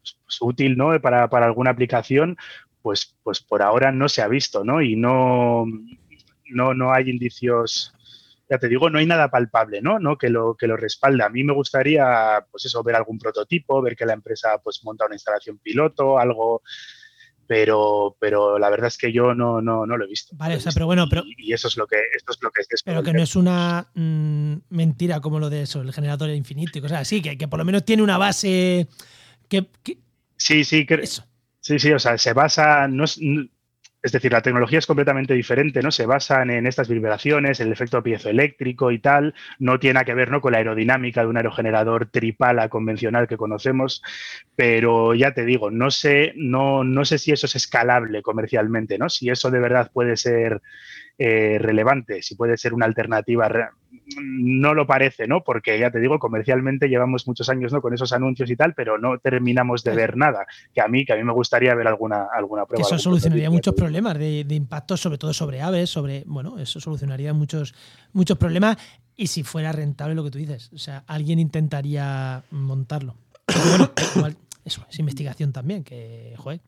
pues, 0.00 0.38
útil, 0.40 0.76
¿no? 0.76 1.00
Para, 1.00 1.24
alguna 1.24 1.70
aplicación, 1.70 2.36
pues, 2.80 3.16
pues 3.24 3.40
por 3.40 3.60
ahora 3.60 3.90
no 3.90 4.08
se 4.08 4.22
ha 4.22 4.28
visto, 4.28 4.64
¿no? 4.64 4.80
Y 4.80 4.94
no, 4.94 5.66
no, 6.48 6.74
no 6.74 6.92
hay 6.92 7.10
indicios 7.10 7.95
ya 8.48 8.58
te 8.58 8.68
digo, 8.68 8.90
no 8.90 8.98
hay 8.98 9.06
nada 9.06 9.30
palpable, 9.30 9.80
¿no? 9.82 9.98
¿no? 9.98 10.16
Que, 10.16 10.30
lo, 10.30 10.56
que 10.56 10.66
lo 10.66 10.76
respalda. 10.76 11.26
A 11.26 11.30
mí 11.30 11.42
me 11.42 11.52
gustaría, 11.52 12.44
pues 12.50 12.64
eso, 12.64 12.82
ver 12.82 12.94
algún 12.94 13.18
prototipo, 13.18 13.82
ver 13.82 13.96
que 13.96 14.06
la 14.06 14.12
empresa 14.12 14.58
pues 14.62 14.80
monta 14.84 15.06
una 15.06 15.16
instalación 15.16 15.58
piloto, 15.58 16.18
algo, 16.18 16.62
pero, 17.46 18.16
pero 18.20 18.58
la 18.58 18.70
verdad 18.70 18.88
es 18.88 18.98
que 18.98 19.12
yo 19.12 19.34
no, 19.34 19.60
no, 19.60 19.84
no 19.86 19.96
lo 19.96 20.04
he 20.04 20.08
visto. 20.08 20.36
Vale, 20.36 20.56
o 20.56 20.60
sea, 20.60 20.72
pero 20.72 20.86
bueno, 20.86 21.06
pero... 21.08 21.22
Y, 21.24 21.52
eso 21.52 21.68
es 21.68 21.76
lo 21.76 21.86
que, 21.86 21.96
esto 22.14 22.32
es 22.32 22.38
lo 22.40 22.50
que 22.50 22.62
es 22.62 22.82
Pero 22.84 23.02
que 23.02 23.12
no 23.12 23.22
es 23.22 23.34
una 23.34 23.88
mm, 23.94 24.54
mentira 24.70 25.20
como 25.20 25.40
lo 25.40 25.50
de 25.50 25.62
eso, 25.62 25.80
el 25.80 25.92
generador 25.92 26.30
infinito 26.30 26.78
y 26.78 26.82
cosas 26.82 27.00
así, 27.00 27.20
que, 27.20 27.36
que 27.36 27.48
por 27.48 27.58
lo 27.58 27.64
menos 27.64 27.84
tiene 27.84 28.02
una 28.02 28.18
base 28.18 28.88
que... 29.48 29.68
Sí, 30.36 30.64
sí, 30.64 30.86
que... 30.86 30.94
Eso. 30.94 31.24
Sí, 31.60 31.80
sí, 31.80 31.92
o 31.92 31.98
sea, 31.98 32.16
se 32.16 32.32
basa, 32.32 32.86
no 32.86 33.02
es, 33.02 33.18
es 34.02 34.12
decir, 34.12 34.32
la 34.32 34.42
tecnología 34.42 34.78
es 34.78 34.86
completamente 34.86 35.34
diferente, 35.34 35.82
¿no? 35.82 35.90
Se 35.90 36.06
basan 36.06 36.50
en 36.50 36.66
estas 36.66 36.88
vibraciones, 36.88 37.60
el 37.60 37.72
efecto 37.72 38.02
piezoeléctrico 38.02 38.92
y 38.92 39.00
tal. 39.00 39.34
No 39.58 39.78
tiene 39.80 40.04
que 40.04 40.14
ver 40.14 40.30
¿no? 40.30 40.40
con 40.40 40.52
la 40.52 40.58
aerodinámica 40.58 41.22
de 41.22 41.28
un 41.28 41.36
aerogenerador 41.36 42.06
tripala 42.06 42.68
convencional 42.68 43.26
que 43.26 43.36
conocemos, 43.36 44.02
pero 44.54 45.14
ya 45.14 45.32
te 45.32 45.44
digo, 45.44 45.70
no 45.70 45.90
sé, 45.90 46.32
no, 46.36 46.84
no 46.84 47.04
sé 47.04 47.18
si 47.18 47.32
eso 47.32 47.46
es 47.46 47.56
escalable 47.56 48.22
comercialmente, 48.22 48.98
¿no? 48.98 49.08
Si 49.08 49.28
eso 49.28 49.50
de 49.50 49.60
verdad 49.60 49.90
puede 49.92 50.16
ser 50.16 50.62
eh, 51.18 51.56
relevante, 51.58 52.22
si 52.22 52.34
puede 52.34 52.58
ser 52.58 52.74
una 52.74 52.84
alternativa. 52.84 53.48
No 54.20 54.74
lo 54.74 54.86
parece, 54.86 55.26
¿no? 55.26 55.42
Porque 55.42 55.78
ya 55.78 55.90
te 55.90 55.98
digo, 55.98 56.18
comercialmente 56.18 56.88
llevamos 56.88 57.26
muchos 57.26 57.48
años 57.48 57.72
¿no? 57.72 57.80
con 57.80 57.94
esos 57.94 58.12
anuncios 58.12 58.50
y 58.50 58.56
tal, 58.56 58.74
pero 58.74 58.98
no 58.98 59.18
terminamos 59.18 59.82
de 59.82 59.94
ver 59.94 60.16
nada. 60.16 60.46
Que 60.74 60.82
a 60.82 60.88
mí, 60.88 61.06
que 61.06 61.14
a 61.14 61.16
mí 61.16 61.24
me 61.24 61.32
gustaría 61.32 61.74
ver 61.74 61.88
alguna, 61.88 62.26
alguna 62.30 62.66
prueba. 62.66 62.86
Que 62.86 62.94
eso 62.94 63.02
solucionaría 63.02 63.48
muchos 63.48 63.74
problemas 63.74 64.18
de, 64.18 64.44
impacto, 64.50 64.96
sobre 64.98 65.16
todo 65.16 65.32
sobre 65.32 65.62
aves, 65.62 65.88
sobre. 65.88 66.22
Bueno, 66.26 66.58
eso 66.58 66.80
solucionaría 66.80 67.32
muchos, 67.32 67.74
muchos 68.12 68.36
problemas. 68.36 68.76
Y 69.16 69.28
si 69.28 69.42
fuera 69.42 69.72
rentable 69.72 70.14
lo 70.14 70.22
que 70.22 70.30
tú 70.30 70.36
dices, 70.36 70.70
o 70.74 70.78
sea, 70.78 71.02
alguien 71.06 71.38
intentaría 71.38 72.42
montarlo. 72.50 73.14
bueno, 73.70 73.90
igual, 74.16 74.36
eso 74.66 74.84
es 74.90 74.98
investigación 74.98 75.50
también, 75.52 75.82
que, 75.82 76.34
joder, 76.36 76.60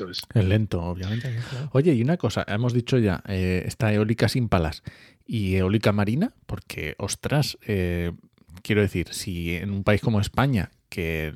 es. 0.00 0.22
lento, 0.34 0.82
obviamente. 0.82 1.38
Oye, 1.72 1.94
y 1.94 2.02
una 2.02 2.16
cosa, 2.16 2.44
hemos 2.48 2.72
dicho 2.72 2.98
ya, 2.98 3.22
eh, 3.28 3.62
está 3.66 3.92
eólica 3.92 4.28
sin 4.28 4.48
palas 4.48 4.82
y 5.26 5.56
eólica 5.56 5.92
marina, 5.92 6.34
porque, 6.46 6.94
ostras, 6.98 7.58
eh, 7.66 8.12
quiero 8.62 8.80
decir, 8.80 9.08
si 9.12 9.56
en 9.56 9.70
un 9.70 9.84
país 9.84 10.00
como 10.00 10.20
España, 10.20 10.70
que 10.88 11.32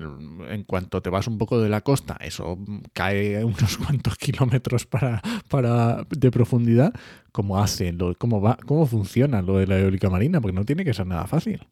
en 0.50 0.64
cuanto 0.64 1.00
te 1.00 1.08
vas 1.08 1.26
un 1.28 1.38
poco 1.38 1.60
de 1.60 1.70
la 1.70 1.80
costa, 1.80 2.18
eso 2.20 2.58
cae 2.92 3.42
unos 3.42 3.78
cuantos 3.86 4.16
kilómetros 4.16 4.84
para, 4.86 5.22
para 5.48 6.04
de 6.10 6.30
profundidad, 6.30 6.92
¿cómo 7.32 7.58
hace? 7.58 7.94
¿Cómo 8.18 8.40
va? 8.40 8.58
¿Cómo 8.66 8.86
funciona 8.86 9.40
lo 9.40 9.56
de 9.58 9.66
la 9.66 9.78
eólica 9.78 10.10
marina? 10.10 10.40
Porque 10.40 10.54
no 10.54 10.64
tiene 10.64 10.84
que 10.84 10.92
ser 10.92 11.06
nada 11.06 11.26
fácil. 11.26 11.66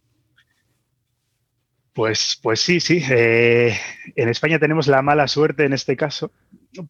Pues, 1.92 2.38
pues 2.42 2.61
sí, 2.61 2.81
sí. 2.81 3.03
Eh, 3.09 3.77
en 4.16 4.29
España 4.29 4.59
tenemos 4.59 4.88
la 4.88 5.03
mala 5.03 5.29
suerte 5.29 5.64
en 5.64 5.75
este 5.75 5.97
caso 5.97 6.33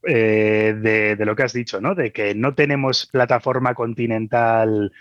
eh, 0.06 0.74
de, 1.18 1.24
lo 1.24 1.36
que 1.36 1.42
has 1.42 1.52
dicho, 1.52 1.80
¿no? 1.80 1.94
De 1.94 2.12
que 2.12 2.34
no 2.34 2.54
tenemos 2.54 3.06
plataforma 3.06 3.74
continental 3.74 4.92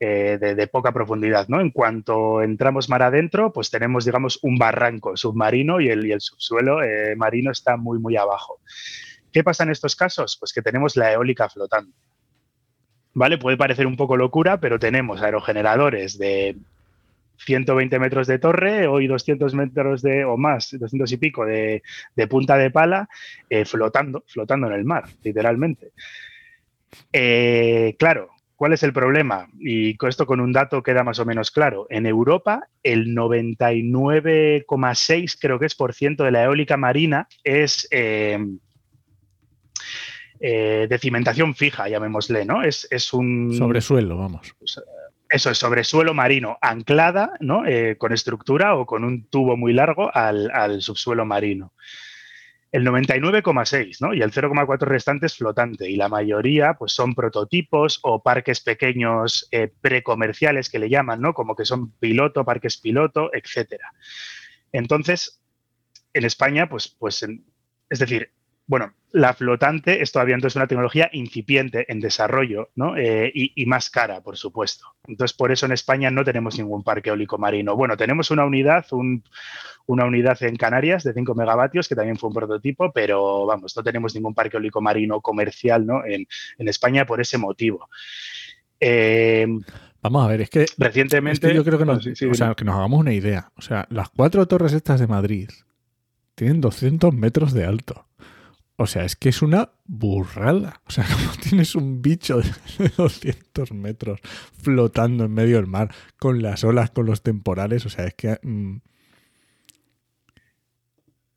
eh, 0.00 0.38
de, 0.40 0.66
poca 0.66 0.92
profundidad, 0.92 1.48
¿no? 1.48 1.60
En 1.60 1.70
cuanto 1.70 2.42
entramos 2.42 2.88
mar 2.88 3.02
adentro, 3.02 3.52
pues 3.52 3.70
tenemos, 3.70 4.04
digamos, 4.04 4.38
un 4.42 4.56
barranco 4.56 5.16
submarino 5.16 5.80
y 5.80 5.88
el, 5.88 6.06
y 6.06 6.12
el 6.12 6.20
subsuelo 6.20 6.78
marino 7.16 7.50
está 7.50 7.76
muy, 7.76 7.98
muy 7.98 8.16
abajo. 8.16 8.60
¿Qué 9.32 9.42
pasa 9.42 9.64
en 9.64 9.70
estos 9.70 9.96
casos? 9.96 10.36
Pues 10.38 10.52
que 10.52 10.62
tenemos 10.62 10.96
la 10.96 11.12
eólica 11.12 11.48
flotando. 11.48 11.92
¿Vale? 13.14 13.38
Puede 13.38 13.56
parecer 13.56 13.86
un 13.86 13.96
poco 13.96 14.16
locura, 14.16 14.60
pero 14.60 14.78
tenemos 14.78 15.22
aerogeneradores 15.22 16.18
de 16.18 16.56
120 17.38 17.98
metros 17.98 18.26
de 18.26 18.38
torre, 18.38 18.86
hoy 18.86 19.06
200 19.06 19.54
metros 19.54 20.02
de, 20.02 20.24
o 20.24 20.36
más, 20.36 20.76
200 20.78 21.10
y 21.12 21.16
pico 21.16 21.44
de, 21.44 21.82
punta 22.28 22.56
de 22.56 22.70
pala, 22.70 23.08
eh, 23.50 23.64
flotando, 23.64 24.22
flotando 24.26 24.68
en 24.68 24.74
el 24.74 24.84
mar, 24.84 25.04
literalmente. 25.22 25.92
Eh, 27.12 27.96
claro, 27.98 28.30
¿cuál 28.56 28.72
es 28.72 28.82
el 28.82 28.92
problema? 28.92 29.48
Y 29.58 29.96
con 29.96 30.08
esto 30.08 30.26
con 30.26 30.40
un 30.40 30.52
dato 30.52 30.82
queda 30.82 31.04
más 31.04 31.18
o 31.18 31.24
menos 31.24 31.50
claro. 31.50 31.86
En 31.90 32.06
Europa, 32.06 32.68
el 32.82 33.14
99,6 33.14 35.38
creo 35.40 35.58
que 35.58 35.66
es 35.66 35.74
por 35.74 35.94
ciento 35.94 36.24
de 36.24 36.30
la 36.30 36.44
eólica 36.44 36.76
marina 36.76 37.28
es 37.42 37.88
eh, 37.90 38.38
de 40.40 40.98
cimentación 40.98 41.54
fija, 41.54 41.88
llamémosle, 41.88 42.44
¿no? 42.44 42.62
Es, 42.62 42.86
es 42.90 43.14
un... 43.14 43.54
Sobresuelo, 43.54 44.18
vamos. 44.18 44.54
Eso 45.34 45.50
es 45.50 45.58
sobre 45.58 45.82
suelo 45.82 46.14
marino, 46.14 46.58
anclada, 46.60 47.32
¿no? 47.40 47.66
Eh, 47.66 47.96
con 47.98 48.12
estructura 48.12 48.76
o 48.76 48.86
con 48.86 49.02
un 49.02 49.26
tubo 49.26 49.56
muy 49.56 49.72
largo 49.72 50.08
al, 50.14 50.80
subsuelo 50.80 51.24
marino. 51.24 51.72
El 52.70 52.86
99,6, 52.86 54.00
¿no? 54.00 54.14
Y 54.14 54.22
el 54.22 54.30
0,4 54.30 54.78
restante 54.86 55.26
es 55.26 55.36
flotante. 55.36 55.90
Y 55.90 55.96
la 55.96 56.08
mayoría, 56.08 56.74
pues, 56.74 56.92
son 56.92 57.16
prototipos 57.16 57.98
o 58.04 58.22
parques 58.22 58.60
pequeños 58.60 59.48
eh, 59.50 59.72
precomerciales 59.80 60.70
que 60.70 60.78
le 60.78 60.88
llaman, 60.88 61.20
¿no? 61.20 61.34
Como 61.34 61.56
que 61.56 61.64
son 61.64 61.90
piloto, 61.90 62.44
parques 62.44 62.76
piloto, 62.76 63.34
etcétera. 63.34 63.90
Entonces, 64.70 65.42
en 66.12 66.26
España, 66.26 66.68
pues, 66.68 66.86
pues 66.86 67.26
es 67.90 67.98
decir, 67.98 68.30
bueno, 68.68 68.94
la 69.14 69.32
flotante 69.32 70.02
es 70.02 70.10
todavía 70.10 70.34
entonces 70.34 70.56
una 70.56 70.66
tecnología 70.66 71.08
incipiente 71.12 71.86
en 71.88 72.00
desarrollo 72.00 72.70
¿no? 72.74 72.96
Eh, 72.96 73.30
y, 73.32 73.64
más 73.64 73.88
cara, 73.88 74.20
por 74.20 74.36
supuesto. 74.36 74.86
Entonces, 75.06 75.36
por 75.36 75.52
eso 75.52 75.66
en 75.66 75.72
España 75.72 76.10
no 76.10 76.24
tenemos 76.24 76.58
ningún 76.58 76.82
parque 76.82 77.10
eólico 77.10 77.38
marino. 77.38 77.76
Bueno, 77.76 77.96
tenemos 77.96 78.32
una 78.32 78.44
unidad, 78.44 78.84
una 79.86 80.04
unidad 80.04 80.42
en 80.42 80.56
Canarias 80.56 81.04
de 81.04 81.14
5 81.14 81.32
megavatios, 81.36 81.88
que 81.88 81.94
también 81.94 82.16
fue 82.16 82.28
un 82.28 82.34
prototipo, 82.34 82.90
pero 82.90 83.46
vamos, 83.46 83.76
no 83.76 83.84
tenemos 83.84 84.16
ningún 84.16 84.34
parque 84.34 84.56
eólico 84.56 84.80
marino 84.80 85.20
comercial 85.20 85.86
¿no? 85.86 86.04
en, 86.04 86.26
España 86.58 87.06
por 87.06 87.20
ese 87.20 87.38
motivo. 87.38 87.88
Eh, 88.80 89.46
vamos 90.02 90.24
a 90.24 90.28
ver, 90.28 90.40
es 90.40 90.50
que 90.50 90.66
recientemente. 90.76 91.54
yo 91.54 91.62
creo 91.62 91.78
que 91.78 91.84
nos, 91.84 92.04
o 92.04 92.34
sea, 92.34 92.56
que 92.56 92.64
nos 92.64 92.74
hagamos 92.74 92.98
una 92.98 93.12
idea. 93.12 93.52
O 93.54 93.62
sea, 93.62 93.86
las 93.90 94.08
cuatro 94.08 94.44
torres 94.48 94.72
estas 94.72 94.98
de 94.98 95.06
Madrid 95.06 95.50
tienen 96.34 96.60
200 96.60 97.14
metros 97.14 97.52
de 97.52 97.64
alto. 97.64 98.06
O 98.76 98.86
sea, 98.86 99.04
es 99.04 99.14
que 99.14 99.28
es 99.28 99.42
una 99.42 99.70
burrada. 99.84 100.80
O 100.86 100.90
sea, 100.90 101.04
como 101.12 101.32
tienes 101.40 101.74
un 101.74 102.02
bicho 102.02 102.40
de 102.40 102.88
200 102.96 103.72
metros 103.72 104.20
flotando 104.60 105.24
en 105.24 105.32
medio 105.32 105.56
del 105.56 105.66
mar 105.66 105.94
con 106.18 106.42
las 106.42 106.64
olas, 106.64 106.90
con 106.90 107.06
los 107.06 107.22
temporales. 107.22 107.86
O 107.86 107.88
sea, 107.88 108.06
es 108.06 108.14
que... 108.14 108.38
Mm, 108.42 108.78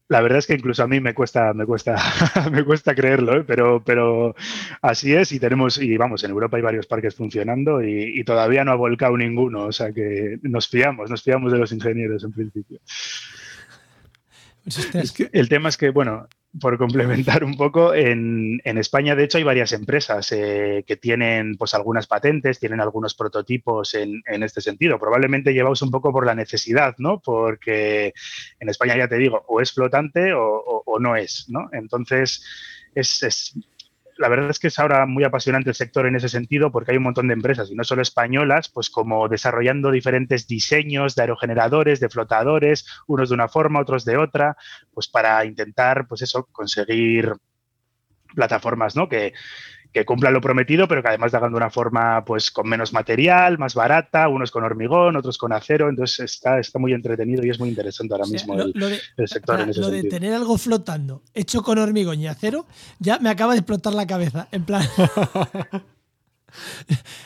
la 0.10 0.22
verdad 0.22 0.40
es 0.40 0.48
que 0.48 0.54
incluso 0.54 0.84
a 0.84 0.88
mí 0.88 1.02
me 1.02 1.14
cuesta, 1.14 1.54
me 1.54 1.66
cuesta, 1.66 1.98
me 2.52 2.64
cuesta 2.64 2.96
creerlo, 2.96 3.42
¿eh? 3.42 3.44
pero, 3.46 3.84
pero 3.84 4.36
así 4.82 5.14
es 5.14 5.34
y 5.34 5.40
tenemos, 5.40 5.82
y 5.82 5.98
vamos, 5.98 6.24
en 6.24 6.32
Europa 6.32 6.56
hay 6.56 6.64
varios 6.64 6.88
parques 6.88 7.14
funcionando 7.14 7.84
y, 7.84 8.18
y, 8.18 8.24
todavía 8.24 8.64
no 8.64 8.72
ha 8.72 8.76
volcado 8.76 9.18
ninguno, 9.18 9.66
o 9.66 9.72
sea 9.74 9.92
que 9.92 10.40
nos 10.44 10.70
fiamos, 10.70 11.10
nos 11.10 11.24
fiamos 11.24 11.52
de 11.52 11.58
los 11.58 11.74
ingenieros 11.74 12.24
en 12.24 12.32
principio. 12.32 12.80
Es 14.94 15.12
que 15.12 15.30
el 15.32 15.50
tema 15.50 15.70
es 15.70 15.78
que, 15.78 15.90
bueno, 15.90 16.28
por 16.60 16.78
complementar 16.78 17.44
un 17.44 17.56
poco, 17.56 17.94
en, 17.94 18.62
España, 18.64 19.16
de 19.16 19.24
hecho, 19.24 19.38
hay 19.38 19.44
varias 19.44 19.72
empresas 19.74 20.32
eh, 20.32 20.84
que 20.86 20.98
tienen 20.98 21.58
pues 21.58 21.74
algunas 21.74 22.08
patentes, 22.08 22.60
tienen 22.60 22.80
algunos 22.80 23.16
prototipos 23.16 23.94
en, 23.94 24.22
este 24.44 24.62
sentido. 24.62 25.00
Probablemente 25.00 25.54
llevaos 25.54 25.82
un 25.82 25.92
poco 25.92 26.12
por 26.12 26.26
la 26.26 26.36
necesidad, 26.36 26.96
¿no? 26.98 27.20
Porque 27.20 28.14
en 28.60 28.70
España, 28.70 28.98
ya 28.98 29.08
te 29.08 29.18
digo, 29.18 29.44
o 29.48 29.62
es 29.62 29.72
flotante 29.72 30.34
o, 30.34 30.84
no 31.00 31.16
es, 31.16 31.46
¿no? 31.50 31.70
Entonces, 31.72 32.44
es, 32.96 33.24
es 33.24 33.54
la 34.18 34.30
verdad 34.30 34.50
es 34.50 34.60
que 34.60 34.68
es 34.68 34.80
ahora 34.80 35.06
muy 35.06 35.24
apasionante 35.24 35.70
el 35.70 35.76
sector 35.76 36.06
en 36.06 36.16
ese 36.16 36.30
sentido 36.30 36.72
porque 36.72 36.92
hay 36.92 36.98
un 36.98 37.04
montón 37.04 37.28
de 37.28 37.34
empresas, 37.34 37.70
y 37.72 37.76
no 37.76 37.84
solo 37.84 38.02
españolas, 38.02 38.70
pues 38.70 38.90
como 38.90 39.28
desarrollando 39.28 39.92
diferentes 39.92 40.48
diseños 40.48 41.16
de 41.16 41.24
aerogeneradores, 41.24 42.00
de 42.00 42.10
flotadores, 42.10 42.86
unos 43.08 43.30
de 43.30 43.36
una 43.36 43.48
forma, 43.48 43.80
otros 43.80 44.06
de 44.06 44.18
otra, 44.18 44.58
pues 44.94 45.08
para 45.08 45.46
intentar, 45.46 46.08
pues 46.08 46.22
eso, 46.22 46.48
conseguir 46.52 47.34
plataformas, 48.36 48.96
¿no? 48.96 49.08
Que, 49.08 49.34
que 49.98 50.06
cumplan 50.06 50.32
lo 50.32 50.42
prometido, 50.42 50.88
pero 50.88 51.02
que 51.02 51.08
además 51.08 51.34
hagan 51.34 51.52
de 51.52 51.58
una 51.58 51.72
forma 51.72 52.24
pues 52.24 52.52
con 52.52 52.70
menos 52.70 52.94
material, 52.94 53.58
más 53.58 53.74
barata, 53.74 54.28
unos 54.28 54.52
con 54.52 54.64
hormigón, 54.64 55.16
otros 55.16 55.40
con 55.40 55.52
acero, 55.54 55.90
entonces 55.90 56.20
está, 56.20 56.60
está 56.60 56.78
muy 56.78 56.94
entretenido 56.94 57.44
y 57.44 57.50
es 57.50 57.60
muy 57.60 57.70
interesante 57.70 58.14
ahora 58.14 58.28
mismo 58.28 58.54
el, 58.54 59.02
sector. 59.28 59.60
en 59.60 59.70
ese 59.70 59.82
lo 59.82 59.90
de 59.90 60.04
tener 60.04 60.34
algo 60.34 60.58
flotando 60.58 61.24
hecho 61.34 61.64
con 61.64 61.80
hormigón 61.80 62.20
y 62.20 62.28
acero 62.28 62.68
ya 63.00 63.18
me 63.18 63.30
acaba 63.30 63.54
de 63.54 63.60
explotar 63.60 63.94
la 63.94 64.06
cabeza, 64.06 64.48
en 64.52 64.64
plan... 64.64 64.88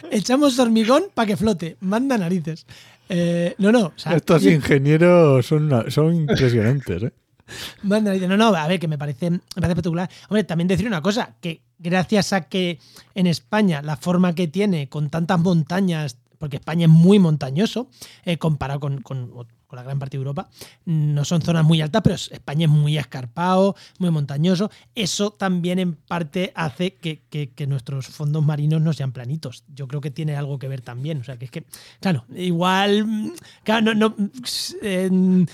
Echamos 0.09 0.57
hormigón 0.59 1.03
para 1.13 1.27
que 1.27 1.37
flote, 1.37 1.77
manda 1.79 2.17
narices. 2.17 2.65
Eh, 3.07 3.55
no, 3.59 3.71
no. 3.71 3.93
Estos 4.13 4.45
ingenieros 4.45 5.45
son, 5.45 5.69
son 5.89 6.15
impresionantes, 6.15 7.03
¿eh? 7.03 7.11
No, 7.83 7.99
no, 7.99 8.55
a 8.55 8.67
ver, 8.67 8.79
que 8.79 8.87
me 8.87 8.97
parece, 8.97 9.29
me 9.29 9.39
parece 9.55 9.71
espectacular. 9.71 10.09
Hombre, 10.29 10.43
también 10.43 10.67
decir 10.67 10.87
una 10.87 11.01
cosa, 11.01 11.35
que 11.41 11.61
gracias 11.81 12.33
a 12.33 12.41
que 12.41 12.79
en 13.15 13.27
España 13.27 13.81
la 13.81 13.97
forma 13.97 14.35
que 14.35 14.47
tiene, 14.47 14.89
con 14.89 15.09
tantas 15.09 15.39
montañas, 15.39 16.17
porque 16.37 16.57
España 16.57 16.85
es 16.85 16.91
muy 16.91 17.19
montañoso, 17.19 17.89
eh, 18.23 18.37
comparado 18.37 18.79
con, 18.79 19.03
la 19.71 19.83
gran 19.83 19.99
parte 19.99 20.17
de 20.17 20.21
Europa, 20.21 20.49
no 20.83 21.23
son 21.23 21.41
zonas 21.41 21.63
muy 21.63 21.81
altas, 21.81 22.01
pero 22.01 22.15
España 22.15 22.65
es 22.65 22.69
muy 22.69 22.97
escarpado, 22.97 23.75
muy 23.99 24.11
montañoso. 24.11 24.69
Eso 24.95 25.31
también 25.31 25.79
en 25.79 25.93
parte 25.93 26.51
hace 26.55 26.95
que, 26.95 27.65
nuestros 27.67 28.07
fondos 28.07 28.43
marinos 28.43 28.81
no 28.81 28.91
sean 28.91 29.13
planitos. 29.13 29.63
Yo 29.73 29.87
creo 29.87 30.01
que 30.01 30.11
tiene 30.11 30.35
algo 30.35 30.59
que 30.59 30.67
ver 30.67 30.81
también. 30.81 31.21
O 31.21 31.23
sea, 31.23 31.37
que 31.37 31.45
es 31.45 31.51
que, 31.51 31.63
claro, 32.01 32.25
igual, 32.35 33.31
claro, 33.63 33.95
no, 33.95 34.13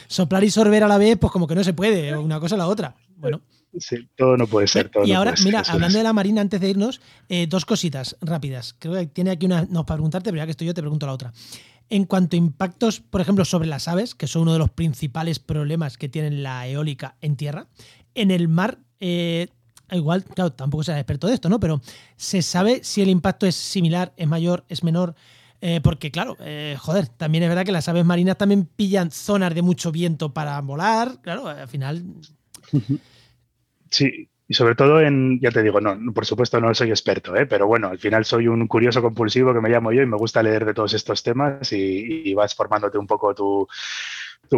soplar 0.07 0.43
y 0.43 0.49
sorber 0.49 0.83
a 0.83 0.87
la 0.87 0.97
vez, 0.97 1.15
pues 1.19 1.31
como 1.31 1.45
que 1.45 1.53
no 1.53 1.63
se 1.63 1.73
puede, 1.73 2.17
una 2.17 2.39
cosa 2.39 2.55
o 2.55 2.57
la 2.57 2.67
otra. 2.67 2.95
Bueno. 3.17 3.41
Sí, 3.79 4.07
todo 4.15 4.37
no 4.37 4.47
puede 4.47 4.67
ser. 4.67 4.89
Todo 4.89 5.05
y 5.05 5.11
ahora, 5.13 5.33
mira, 5.43 5.63
hablando 5.67 5.97
de 5.97 6.03
la 6.03 6.13
Marina, 6.13 6.41
antes 6.41 6.59
de 6.59 6.69
irnos, 6.69 7.01
eh, 7.29 7.47
dos 7.47 7.65
cositas 7.65 8.15
rápidas. 8.21 8.75
Creo 8.79 8.93
que 8.93 9.07
tiene 9.07 9.31
aquí 9.31 9.45
una. 9.45 9.65
No, 9.69 9.85
para 9.85 9.97
preguntarte, 9.97 10.29
pero 10.29 10.37
ya 10.41 10.45
que 10.45 10.51
estoy 10.51 10.67
yo, 10.67 10.73
te 10.73 10.81
pregunto 10.81 11.05
la 11.05 11.13
otra. 11.13 11.33
En 11.89 12.05
cuanto 12.05 12.35
a 12.35 12.37
impactos, 12.37 12.99
por 12.99 13.21
ejemplo, 13.21 13.45
sobre 13.45 13.67
las 13.67 13.87
aves, 13.87 14.13
que 14.13 14.27
son 14.27 14.43
uno 14.43 14.53
de 14.53 14.59
los 14.59 14.69
principales 14.69 15.39
problemas 15.39 15.97
que 15.97 16.09
tiene 16.09 16.31
la 16.31 16.67
eólica 16.67 17.15
en 17.21 17.37
tierra, 17.37 17.67
en 18.13 18.31
el 18.31 18.47
mar, 18.49 18.79
eh, 18.99 19.47
igual, 19.91 20.25
claro, 20.25 20.51
tampoco 20.51 20.83
sea 20.83 20.97
experto 20.99 21.27
de 21.27 21.35
esto, 21.35 21.49
¿no? 21.49 21.59
Pero 21.59 21.81
¿se 22.17 22.41
sabe 22.41 22.81
si 22.83 23.01
el 23.01 23.09
impacto 23.09 23.45
es 23.45 23.55
similar, 23.55 24.13
es 24.17 24.27
mayor, 24.27 24.65
es 24.67 24.83
menor? 24.83 25.15
Eh, 25.61 25.79
porque, 25.81 26.11
claro, 26.11 26.35
joder, 26.77 27.07
también 27.07 27.43
es 27.43 27.49
verdad 27.49 27.65
que 27.65 27.71
las 27.71 27.87
aves 27.87 28.05
marinas 28.05 28.37
también 28.37 28.65
pillan 28.65 29.09
zonas 29.09 29.55
de 29.55 29.61
mucho 29.61 29.91
viento 29.91 30.33
para 30.33 30.59
volar. 30.61 31.19
Claro, 31.21 31.47
al 31.47 31.67
final. 31.67 32.03
Sí, 33.89 34.29
y 34.47 34.53
sobre 34.53 34.75
todo 34.75 35.01
en, 35.01 35.39
ya 35.41 35.51
te 35.51 35.61
digo, 35.61 35.81
no, 35.81 35.97
por 36.13 36.25
supuesto 36.25 36.61
no 36.61 36.73
soy 36.73 36.89
experto, 36.89 37.35
¿eh? 37.35 37.45
pero 37.45 37.67
bueno, 37.67 37.89
al 37.89 37.99
final 37.99 38.23
soy 38.23 38.47
un 38.47 38.65
curioso 38.67 39.01
compulsivo 39.01 39.53
que 39.53 39.59
me 39.59 39.69
llamo 39.69 39.91
yo 39.91 40.01
y 40.01 40.05
me 40.05 40.15
gusta 40.15 40.41
leer 40.41 40.65
de 40.65 40.73
todos 40.73 40.93
estos 40.93 41.21
temas 41.21 41.71
y, 41.73 42.33
vas 42.33 42.55
formándote 42.55 42.97
un 42.97 43.07
poco 43.07 43.35
tu, 43.35 43.67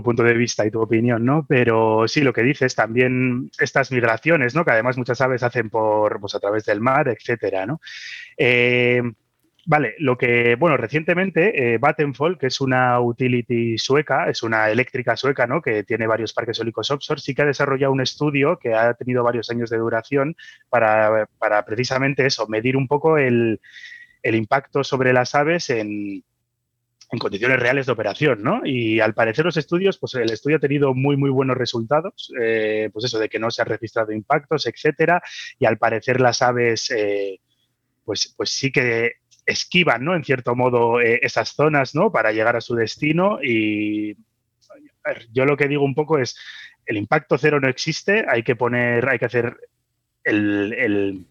punto 0.03 0.21
de 0.21 0.33
vista 0.35 0.65
y 0.65 0.71
tu 0.71 0.79
opinión, 0.81 1.25
¿no? 1.25 1.45
Pero 1.47 2.07
sí, 2.07 2.21
lo 2.21 2.33
que 2.33 2.43
dices, 2.43 2.75
también 2.75 3.49
estas 3.57 3.91
migraciones, 3.91 4.53
¿no? 4.53 4.63
Que 4.63 4.71
además 4.71 4.97
muchas 4.97 5.21
aves 5.21 5.41
hacen 5.41 5.69
por, 5.71 6.19
pues 6.19 6.35
a 6.35 6.39
través 6.39 6.65
del 6.65 6.81
mar, 6.81 7.07
etcétera, 7.07 7.65
¿no? 7.65 7.81
Eh, 8.37 9.01
Vale, 9.69 9.93
lo 9.99 10.17
que, 10.17 10.55
bueno, 10.55 10.77
recientemente 10.77 11.75
eh, 11.75 11.79
que 12.39 12.47
es 12.47 12.59
una 12.59 12.99
utility 12.99 13.77
sueca, 13.77 14.27
es 14.27 14.41
una 14.41 14.71
eléctrica 14.71 15.15
sueca, 15.15 15.45
¿no? 15.45 15.61
Que 15.61 15.83
tiene 15.83 16.07
varios 16.07 16.33
parques 16.33 16.57
eólicos 16.57 16.89
offshore, 16.89 17.21
sí 17.21 17.35
que 17.35 17.43
ha 17.43 17.45
desarrollado 17.45 17.93
un 17.93 18.01
estudio 18.01 18.57
que 18.57 18.73
ha 18.73 18.95
tenido 18.95 19.23
varios 19.23 19.51
años 19.51 19.69
de 19.69 19.77
duración 19.77 20.35
para, 20.69 21.27
precisamente 21.67 22.25
eso, 22.25 22.47
medir 22.47 22.75
un 22.77 22.87
poco 22.87 23.19
el, 23.19 23.59
impacto 24.23 24.83
sobre 24.83 25.13
las 25.13 25.35
aves 25.35 25.69
en, 25.69 26.23
condiciones 27.19 27.59
reales 27.59 27.85
de 27.85 27.91
operación, 27.91 28.41
¿no? 28.41 28.61
Y 28.65 28.99
al 29.01 29.13
parecer 29.13 29.45
los 29.45 29.57
estudios, 29.57 29.99
pues 29.99 30.15
el 30.15 30.31
estudio 30.31 30.57
ha 30.57 30.59
tenido 30.59 30.95
muy, 30.95 31.15
muy 31.15 31.29
buenos 31.29 31.57
resultados, 31.57 32.33
eh, 32.41 32.89
pues 32.91 33.05
eso 33.05 33.19
de 33.19 33.29
que 33.29 33.37
no 33.37 33.51
se 33.51 33.61
han 33.61 33.67
registrado 33.67 34.13
impactos, 34.13 34.65
etcétera, 34.65 35.21
y 35.59 35.65
al 35.65 35.77
parecer 35.77 36.19
las 36.19 36.41
aves, 36.41 36.89
eh, 36.89 37.39
pues, 38.03 38.33
pues 38.35 38.49
sí 38.49 38.71
que 38.71 39.19
esquivan, 39.49 40.03
¿no? 40.03 40.15
En 40.15 40.23
cierto 40.23 40.55
modo, 40.55 41.01
eh, 41.01 41.19
esas 41.21 41.49
zonas, 41.49 41.95
¿no? 41.95 42.11
Para 42.11 42.31
llegar 42.31 42.55
a 42.55 42.61
su 42.61 42.75
destino. 42.75 43.39
Y 43.41 44.17
yo 45.31 45.45
lo 45.45 45.57
que 45.57 45.67
digo 45.67 45.83
un 45.83 45.95
poco 45.95 46.19
es, 46.19 46.37
el 46.85 46.97
impacto 46.97 47.37
cero 47.37 47.59
no 47.59 47.67
existe, 47.67 48.25
hay 48.27 48.43
que 48.43 48.55
poner, 48.55 49.07
hay 49.09 49.19
que 49.19 49.25
hacer 49.25 49.57
el 50.23 51.25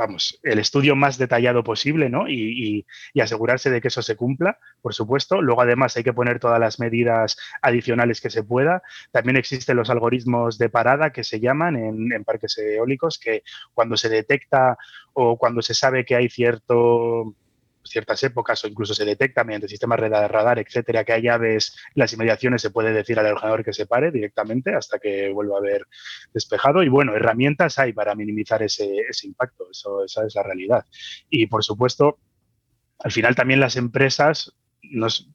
vamos, 0.00 0.40
el 0.42 0.58
estudio 0.58 0.96
más 0.96 1.18
detallado 1.18 1.62
posible, 1.62 2.08
¿no? 2.08 2.26
Y, 2.26 2.86
asegurarse 3.20 3.68
de 3.68 3.82
que 3.82 3.88
eso 3.88 4.00
se 4.00 4.16
cumpla, 4.16 4.58
por 4.80 4.94
supuesto. 4.94 5.42
Luego, 5.42 5.60
además, 5.60 5.94
hay 5.94 6.02
que 6.02 6.14
poner 6.14 6.40
todas 6.40 6.58
las 6.58 6.80
medidas 6.80 7.36
adicionales 7.60 8.22
que 8.22 8.30
se 8.30 8.42
pueda. 8.42 8.82
También 9.12 9.36
existen 9.36 9.76
los 9.76 9.90
algoritmos 9.90 10.56
de 10.56 10.70
parada 10.70 11.10
que 11.12 11.22
se 11.22 11.38
llaman 11.38 11.76
en, 11.76 12.12
en 12.12 12.24
parques 12.24 12.56
eólicos, 12.56 13.18
que 13.18 13.42
cuando 13.74 13.98
se 13.98 14.08
detecta 14.08 14.78
o 15.12 15.36
cuando 15.36 15.60
se 15.60 15.74
sabe 15.74 16.06
que 16.06 16.16
hay 16.16 16.30
cierto 16.30 17.34
ciertas 17.90 18.22
épocas 18.22 18.64
o 18.64 18.68
incluso 18.68 18.94
se 18.94 19.04
detecta 19.04 19.44
mediante 19.44 19.68
sistemas 19.68 20.00
de 20.00 20.08
radar, 20.08 20.58
etcétera, 20.58 21.04
que 21.04 21.12
hay 21.12 21.28
aves 21.28 21.76
las 21.94 22.12
inmediaciones, 22.12 22.62
se 22.62 22.70
puede 22.70 22.92
decir 22.92 23.18
al 23.18 23.26
ordenador 23.26 23.64
que 23.64 23.72
se 23.72 23.86
pare 23.86 24.10
directamente 24.10 24.74
hasta 24.74 24.98
que 24.98 25.30
vuelva 25.30 25.56
a 25.56 25.58
haber 25.58 25.86
despejado. 26.32 26.82
Y 26.82 26.88
bueno, 26.88 27.14
herramientas 27.14 27.78
hay 27.78 27.92
para 27.92 28.14
minimizar 28.14 28.62
ese, 28.62 29.04
impacto, 29.24 29.68
eso, 29.70 30.04
esa 30.04 30.24
es 30.26 30.34
la 30.34 30.42
realidad. 30.42 30.86
Y 31.28 31.46
por 31.46 31.64
supuesto, 31.64 32.18
al 33.00 33.12
final 33.12 33.34
también 33.34 33.60
las 33.60 33.76
empresas 33.76 34.54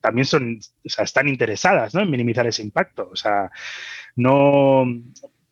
también 0.01 0.25
son, 0.25 0.59
están 0.83 1.27
interesadas 1.27 1.93
en 1.93 2.09
minimizar 2.09 2.47
ese 2.47 2.63
impacto. 2.63 3.09
O 3.11 3.15
sea, 3.15 3.51
no 4.15 4.85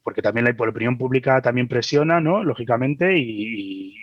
porque 0.03 0.21
también 0.21 0.45
la, 0.45 0.51
opinión 0.51 0.97
pública 0.97 1.41
también 1.41 1.67
presiona, 1.67 2.19
¿no? 2.19 2.43
Lógicamente, 2.43 3.17
y, 3.17 3.95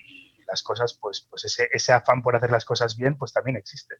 las 0.51 0.63
cosas, 0.63 0.99
pues, 1.01 1.27
pues 1.31 1.45
ese, 1.45 1.69
ese, 1.73 1.93
afán 1.93 2.23
por 2.23 2.37
hacer 2.37 2.51
las 2.51 2.65
cosas 2.65 2.97
bien, 2.97 3.17
pues 3.17 3.33
también 3.33 3.57
existe. 3.57 3.97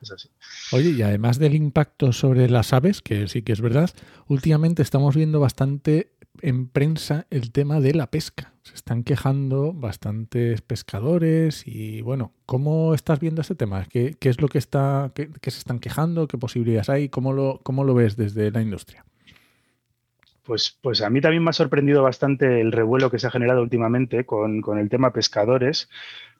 es 0.00 0.12
así. 0.12 0.30
Oye, 0.72 0.90
y 0.90 1.02
además 1.02 1.38
del 1.38 1.54
impacto 1.54 2.12
sobre 2.12 2.48
las 2.48 2.72
aves, 2.72 3.00
que 3.00 3.28
sí 3.28 3.42
que 3.42 3.52
es 3.52 3.60
verdad, 3.60 3.90
últimamente 4.28 4.82
estamos 4.82 5.16
viendo 5.16 5.40
bastante 5.40 6.12
en 6.42 6.68
prensa 6.68 7.26
el 7.30 7.50
tema 7.52 7.80
de 7.80 7.94
la 7.94 8.10
pesca. 8.10 8.52
Se 8.62 8.74
están 8.74 9.04
quejando 9.04 9.72
bastantes 9.72 10.60
pescadores 10.60 11.66
y 11.66 12.02
bueno, 12.02 12.32
¿cómo 12.46 12.94
estás 12.94 13.18
viendo 13.20 13.40
ese 13.40 13.54
tema? 13.54 13.84
¿Qué, 13.86 14.16
qué 14.18 14.28
es 14.28 14.40
lo 14.40 14.48
que 14.48 14.58
está, 14.58 15.12
qué, 15.14 15.30
qué, 15.40 15.50
se 15.50 15.58
están 15.58 15.80
quejando? 15.80 16.28
¿Qué 16.28 16.38
posibilidades 16.38 16.88
hay? 16.88 17.08
¿Cómo 17.08 17.32
lo, 17.32 17.60
cómo 17.62 17.84
lo 17.84 17.94
ves 17.94 18.16
desde 18.16 18.50
la 18.50 18.62
industria? 18.62 19.04
Pues, 20.44 20.78
pues 20.80 21.02
a 21.02 21.10
mí 21.10 21.20
también 21.20 21.44
me 21.44 21.50
ha 21.50 21.52
sorprendido 21.52 22.02
bastante 22.02 22.60
el 22.60 22.72
revuelo 22.72 23.10
que 23.10 23.18
se 23.18 23.26
ha 23.26 23.30
generado 23.30 23.62
últimamente 23.62 24.24
con, 24.24 24.62
con 24.62 24.78
el 24.78 24.88
tema 24.88 25.12
pescadores, 25.12 25.88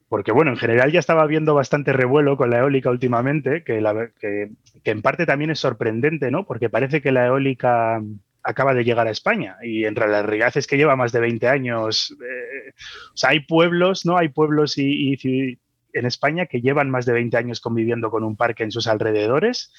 porque 0.08 0.32
bueno, 0.32 0.50
en 0.50 0.56
general 0.56 0.90
ya 0.90 0.98
estaba 0.98 1.26
viendo 1.26 1.54
bastante 1.54 1.92
revuelo 1.92 2.36
con 2.36 2.50
la 2.50 2.58
eólica 2.58 2.90
últimamente, 2.90 3.62
que, 3.62 3.80
la, 3.80 4.10
que, 4.18 4.50
que, 4.82 4.90
en 4.90 5.02
parte 5.02 5.26
también 5.26 5.50
es 5.50 5.60
sorprendente, 5.60 6.30
¿no? 6.30 6.44
Porque 6.46 6.70
parece 6.70 7.00
que 7.00 7.12
la 7.12 7.26
eólica 7.26 8.00
acaba 8.42 8.74
de 8.74 8.84
llegar 8.84 9.06
a 9.06 9.10
España 9.10 9.56
y 9.62 9.84
en 9.84 9.94
realidad 9.94 10.52
es 10.56 10.66
que 10.66 10.76
lleva 10.76 10.96
más 10.96 11.12
de 11.12 11.20
20 11.20 11.48
años. 11.48 12.16
Eh, 12.20 12.72
o 13.12 13.16
sea, 13.16 13.30
hay 13.30 13.40
pueblos, 13.40 14.06
¿no? 14.06 14.16
Hay 14.16 14.28
pueblos 14.28 14.78
y, 14.78 15.58
en 15.92 16.06
España 16.06 16.46
que 16.46 16.60
llevan 16.60 16.90
más 16.90 17.04
de 17.04 17.12
20 17.12 17.36
años 17.36 17.60
conviviendo 17.60 18.10
con 18.10 18.24
un 18.24 18.36
parque 18.36 18.62
en 18.62 18.70
sus 18.70 18.86
alrededores 18.86 19.72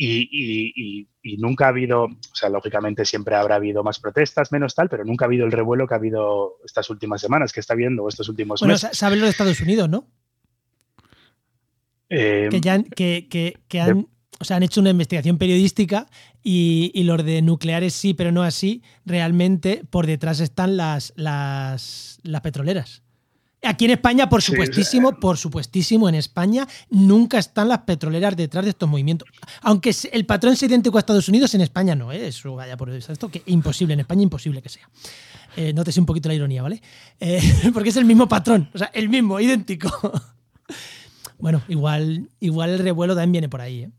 y, 0.00 0.28
y, 0.30 1.08
y, 1.22 1.36
nunca 1.38 1.66
ha 1.66 1.68
habido, 1.70 2.04
o 2.04 2.34
sea, 2.34 2.48
lógicamente 2.48 3.04
siempre 3.04 3.34
habrá 3.34 3.56
habido 3.56 3.82
más 3.82 3.98
protestas, 3.98 4.52
menos 4.52 4.76
tal, 4.76 4.88
pero 4.88 5.04
nunca 5.04 5.24
ha 5.24 5.26
habido 5.26 5.44
el 5.44 5.50
revuelo 5.50 5.88
que 5.88 5.94
ha 5.94 5.96
habido 5.96 6.58
estas 6.64 6.88
últimas 6.88 7.20
semanas, 7.20 7.52
que 7.52 7.58
está 7.58 7.74
viendo, 7.74 8.08
estos 8.08 8.28
últimos 8.28 8.60
bueno, 8.60 8.74
meses. 8.74 8.96
Sabes 8.96 9.18
lo 9.18 9.24
de 9.24 9.30
Estados 9.32 9.60
Unidos, 9.60 9.88
¿no? 9.88 10.06
Eh, 12.10 12.46
que 12.48 12.60
ya 12.60 12.74
han, 12.74 12.84
que, 12.84 13.26
que, 13.28 13.58
que 13.66 13.80
han, 13.80 14.02
de... 14.02 14.06
o 14.38 14.44
sea, 14.44 14.58
han 14.58 14.62
hecho 14.62 14.80
una 14.80 14.90
investigación 14.90 15.36
periodística 15.36 16.06
y, 16.44 16.92
y, 16.94 17.02
los 17.02 17.24
de 17.24 17.42
nucleares 17.42 17.92
sí, 17.92 18.14
pero 18.14 18.30
no 18.30 18.44
así, 18.44 18.84
realmente 19.04 19.82
por 19.90 20.06
detrás 20.06 20.38
están 20.38 20.76
las, 20.76 21.12
las, 21.16 22.20
las 22.22 22.40
petroleras. 22.40 23.02
Aquí 23.62 23.86
en 23.86 23.90
España, 23.92 24.28
por 24.28 24.40
supuestísimo, 24.40 25.10
sí, 25.10 25.16
por 25.20 25.36
supuestísimo, 25.36 26.08
en 26.08 26.14
España 26.14 26.66
nunca 26.90 27.38
están 27.38 27.68
las 27.68 27.80
petroleras 27.80 28.36
detrás 28.36 28.64
de 28.64 28.70
estos 28.70 28.88
movimientos. 28.88 29.28
Aunque 29.62 29.92
el 30.12 30.26
patrón 30.26 30.54
sea 30.54 30.68
idéntico 30.68 30.96
a 30.96 31.00
Estados 31.00 31.28
Unidos, 31.28 31.54
en 31.54 31.62
España 31.62 31.96
no, 31.96 32.12
¿eh? 32.12 32.28
eso 32.28 32.54
vaya 32.54 32.76
por 32.76 32.90
esto, 32.90 33.28
que 33.28 33.42
imposible, 33.46 33.94
en 33.94 34.00
España 34.00 34.22
imposible 34.22 34.62
que 34.62 34.68
sea. 34.68 34.88
Eh, 35.56 35.72
nótese 35.72 35.98
un 35.98 36.06
poquito 36.06 36.28
la 36.28 36.36
ironía, 36.36 36.62
¿vale? 36.62 36.80
Eh, 37.18 37.40
porque 37.74 37.88
es 37.88 37.96
el 37.96 38.04
mismo 38.04 38.28
patrón, 38.28 38.70
o 38.72 38.78
sea, 38.78 38.90
el 38.94 39.08
mismo, 39.08 39.40
idéntico. 39.40 39.90
bueno, 41.38 41.62
igual, 41.66 42.28
igual 42.38 42.70
el 42.70 42.78
revuelo 42.78 43.14
también 43.14 43.32
viene 43.32 43.48
por 43.48 43.60
ahí, 43.60 43.82
¿eh? 43.82 43.90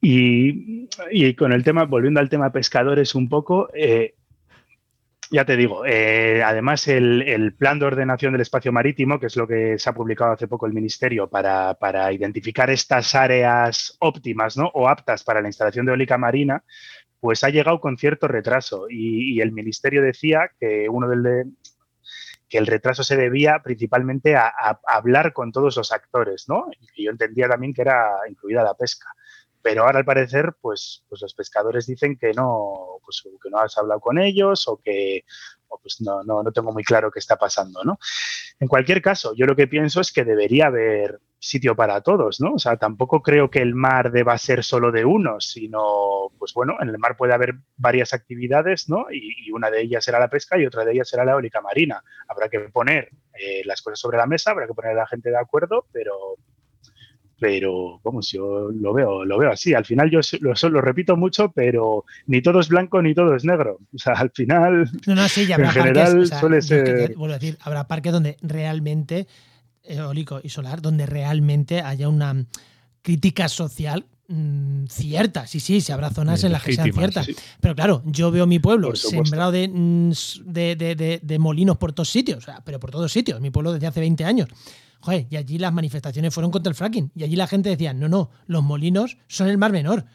Y, 0.00 0.88
y, 1.10 1.34
con 1.34 1.52
el 1.52 1.64
tema, 1.64 1.84
volviendo 1.84 2.20
al 2.20 2.28
tema 2.28 2.52
pescadores 2.52 3.14
un 3.14 3.28
poco, 3.28 3.68
eh, 3.74 4.14
ya 5.30 5.44
te 5.44 5.56
digo, 5.56 5.84
eh, 5.86 6.42
además 6.42 6.86
el, 6.88 7.54
plan 7.58 7.78
de 7.78 7.86
ordenación 7.86 8.32
del 8.32 8.42
espacio 8.42 8.72
marítimo, 8.72 9.18
que 9.18 9.26
es 9.26 9.36
lo 9.36 9.46
que 9.46 9.78
se 9.78 9.90
ha 9.90 9.94
publicado 9.94 10.32
hace 10.32 10.48
poco 10.48 10.66
el 10.66 10.72
Ministerio 10.72 11.28
para, 11.28 11.74
para 11.74 12.12
identificar 12.12 12.70
estas 12.70 13.14
áreas 13.14 13.96
óptimas 14.00 14.56
¿no? 14.56 14.70
o 14.74 14.88
aptas 14.88 15.24
para 15.24 15.40
la 15.40 15.48
instalación 15.48 15.86
de 15.86 15.92
eólica 15.92 16.18
marina, 16.18 16.62
pues 17.20 17.44
ha 17.44 17.50
llegado 17.50 17.80
con 17.80 17.96
cierto 17.96 18.28
retraso 18.28 18.86
y, 18.88 19.34
y 19.34 19.40
el 19.40 19.52
Ministerio 19.52 20.02
decía 20.02 20.50
que 20.60 20.88
uno 20.88 21.08
del 21.08 21.22
de, 21.22 21.44
que 22.48 22.58
el 22.58 22.66
retraso 22.66 23.02
se 23.02 23.16
debía 23.16 23.60
principalmente 23.64 24.36
a, 24.36 24.46
a, 24.46 24.80
a, 24.86 24.96
hablar 24.96 25.32
con 25.32 25.50
todos 25.50 25.76
los 25.76 25.92
actores, 25.92 26.44
¿no? 26.48 26.66
Y 26.94 27.04
yo 27.04 27.10
entendía 27.10 27.48
también 27.48 27.74
que 27.74 27.82
era 27.82 28.08
incluida 28.28 28.62
la 28.62 28.74
pesca 28.74 29.08
pero 29.66 29.82
ahora 29.82 29.98
al 29.98 30.04
parecer, 30.04 30.54
pues, 30.60 31.02
pues 31.08 31.22
los 31.22 31.34
pescadores 31.34 31.88
dicen 31.88 32.16
que 32.16 32.32
no, 32.32 33.00
pues, 33.04 33.20
que 33.42 33.50
no 33.50 33.58
has 33.58 33.76
hablado 33.76 33.98
con 33.98 34.16
ellos 34.16 34.68
o 34.68 34.80
que 34.80 35.24
pues 35.82 36.00
no, 36.02 36.22
no, 36.22 36.44
no, 36.44 36.52
tengo 36.52 36.72
muy 36.72 36.84
claro 36.84 37.10
qué 37.10 37.18
está 37.18 37.34
pasando, 37.34 37.82
¿no? 37.82 37.98
En 38.60 38.68
cualquier 38.68 39.02
caso, 39.02 39.34
yo 39.34 39.44
lo 39.44 39.56
que 39.56 39.66
pienso 39.66 40.00
es 40.00 40.12
que 40.12 40.24
debería 40.24 40.66
haber 40.66 41.18
sitio 41.40 41.74
para 41.74 42.00
todos, 42.00 42.40
¿no? 42.40 42.54
O 42.54 42.58
sea, 42.60 42.76
tampoco 42.76 43.22
creo 43.22 43.50
que 43.50 43.58
el 43.58 43.74
mar 43.74 44.12
deba 44.12 44.38
ser 44.38 44.62
solo 44.62 44.92
de 44.92 45.04
unos, 45.04 45.50
sino, 45.50 46.30
pues 46.38 46.54
bueno, 46.54 46.76
en 46.80 46.90
el 46.90 46.98
mar 46.98 47.16
puede 47.16 47.34
haber 47.34 47.56
varias 47.76 48.14
actividades, 48.14 48.88
¿no? 48.88 49.06
Y, 49.10 49.48
y 49.48 49.50
una 49.50 49.68
de 49.68 49.80
ellas 49.80 50.04
será 50.04 50.20
la 50.20 50.30
pesca 50.30 50.56
y 50.56 50.64
otra 50.64 50.84
de 50.84 50.92
ellas 50.92 51.08
será 51.08 51.24
la 51.24 51.32
eólica 51.32 51.60
marina. 51.60 52.00
Habrá 52.28 52.48
que 52.48 52.60
poner 52.60 53.10
eh, 53.34 53.62
las 53.64 53.82
cosas 53.82 53.98
sobre 53.98 54.16
la 54.16 54.26
mesa, 54.26 54.52
habrá 54.52 54.68
que 54.68 54.74
poner 54.74 54.92
a 54.92 55.00
la 55.00 55.08
gente 55.08 55.30
de 55.30 55.38
acuerdo, 55.38 55.86
pero, 55.90 56.36
pero 57.38 58.00
vamos, 58.02 58.30
yo 58.30 58.70
lo 58.70 58.92
veo, 58.92 59.24
lo 59.24 59.38
veo 59.38 59.52
así. 59.52 59.74
Al 59.74 59.84
final 59.84 60.10
yo 60.10 60.20
lo, 60.40 60.54
lo, 60.70 60.80
repito 60.80 61.16
mucho, 61.16 61.52
pero 61.52 62.04
ni 62.26 62.40
todo 62.40 62.60
es 62.60 62.68
blanco 62.68 63.02
ni 63.02 63.14
todo 63.14 63.34
es 63.34 63.44
negro. 63.44 63.78
O 63.94 63.98
sea, 63.98 64.14
al 64.14 64.30
final, 64.30 64.90
no, 65.06 65.14
no, 65.14 65.28
sí, 65.28 65.50
habrá 65.50 65.68
en 65.68 65.72
general 65.72 66.06
parques, 66.06 66.22
o 66.22 66.26
sea, 66.26 66.40
suele 66.40 66.62
ser... 66.62 67.08
Que, 67.08 67.14
vuelvo 67.14 67.34
a 67.34 67.38
decir, 67.38 67.56
habrá 67.62 67.88
parques 67.88 68.12
donde 68.12 68.36
realmente, 68.42 69.26
eólico 69.82 70.40
y 70.42 70.50
solar, 70.50 70.82
donde 70.82 71.06
realmente 71.06 71.80
haya 71.80 72.08
una 72.08 72.44
crítica 73.02 73.48
social 73.48 74.04
mmm, 74.28 74.84
cierta. 74.86 75.46
Sí, 75.46 75.60
sí, 75.60 75.80
sí, 75.80 75.92
habrá 75.92 76.10
zonas 76.10 76.44
en 76.44 76.52
las 76.52 76.62
que 76.62 76.74
sean 76.74 76.92
ciertas. 76.92 77.26
Sí. 77.26 77.34
Pero 77.60 77.74
claro, 77.74 78.02
yo 78.04 78.30
veo 78.30 78.46
mi 78.46 78.58
pueblo 78.58 78.94
sembrado 78.94 79.50
de, 79.52 79.68
de, 80.44 80.76
de, 80.76 81.20
de, 81.22 81.38
molinos 81.38 81.78
por 81.78 81.92
todos 81.92 82.10
sitios, 82.10 82.38
o 82.38 82.40
sea, 82.42 82.62
pero 82.64 82.78
por 82.78 82.90
todos 82.90 83.10
sitios. 83.10 83.40
Mi 83.40 83.50
pueblo 83.50 83.72
desde 83.72 83.86
hace 83.86 84.00
20 84.00 84.24
años. 84.24 84.48
Joder, 85.00 85.26
y 85.30 85.36
allí 85.36 85.58
las 85.58 85.72
manifestaciones 85.72 86.32
fueron 86.34 86.50
contra 86.50 86.70
el 86.70 86.74
fracking. 86.74 87.12
Y 87.14 87.24
allí 87.24 87.36
la 87.36 87.46
gente 87.46 87.68
decía, 87.68 87.92
no, 87.92 88.08
no, 88.08 88.30
los 88.46 88.62
molinos 88.62 89.18
son 89.28 89.48
el 89.48 89.58
mar 89.58 89.72
menor. 89.72 90.06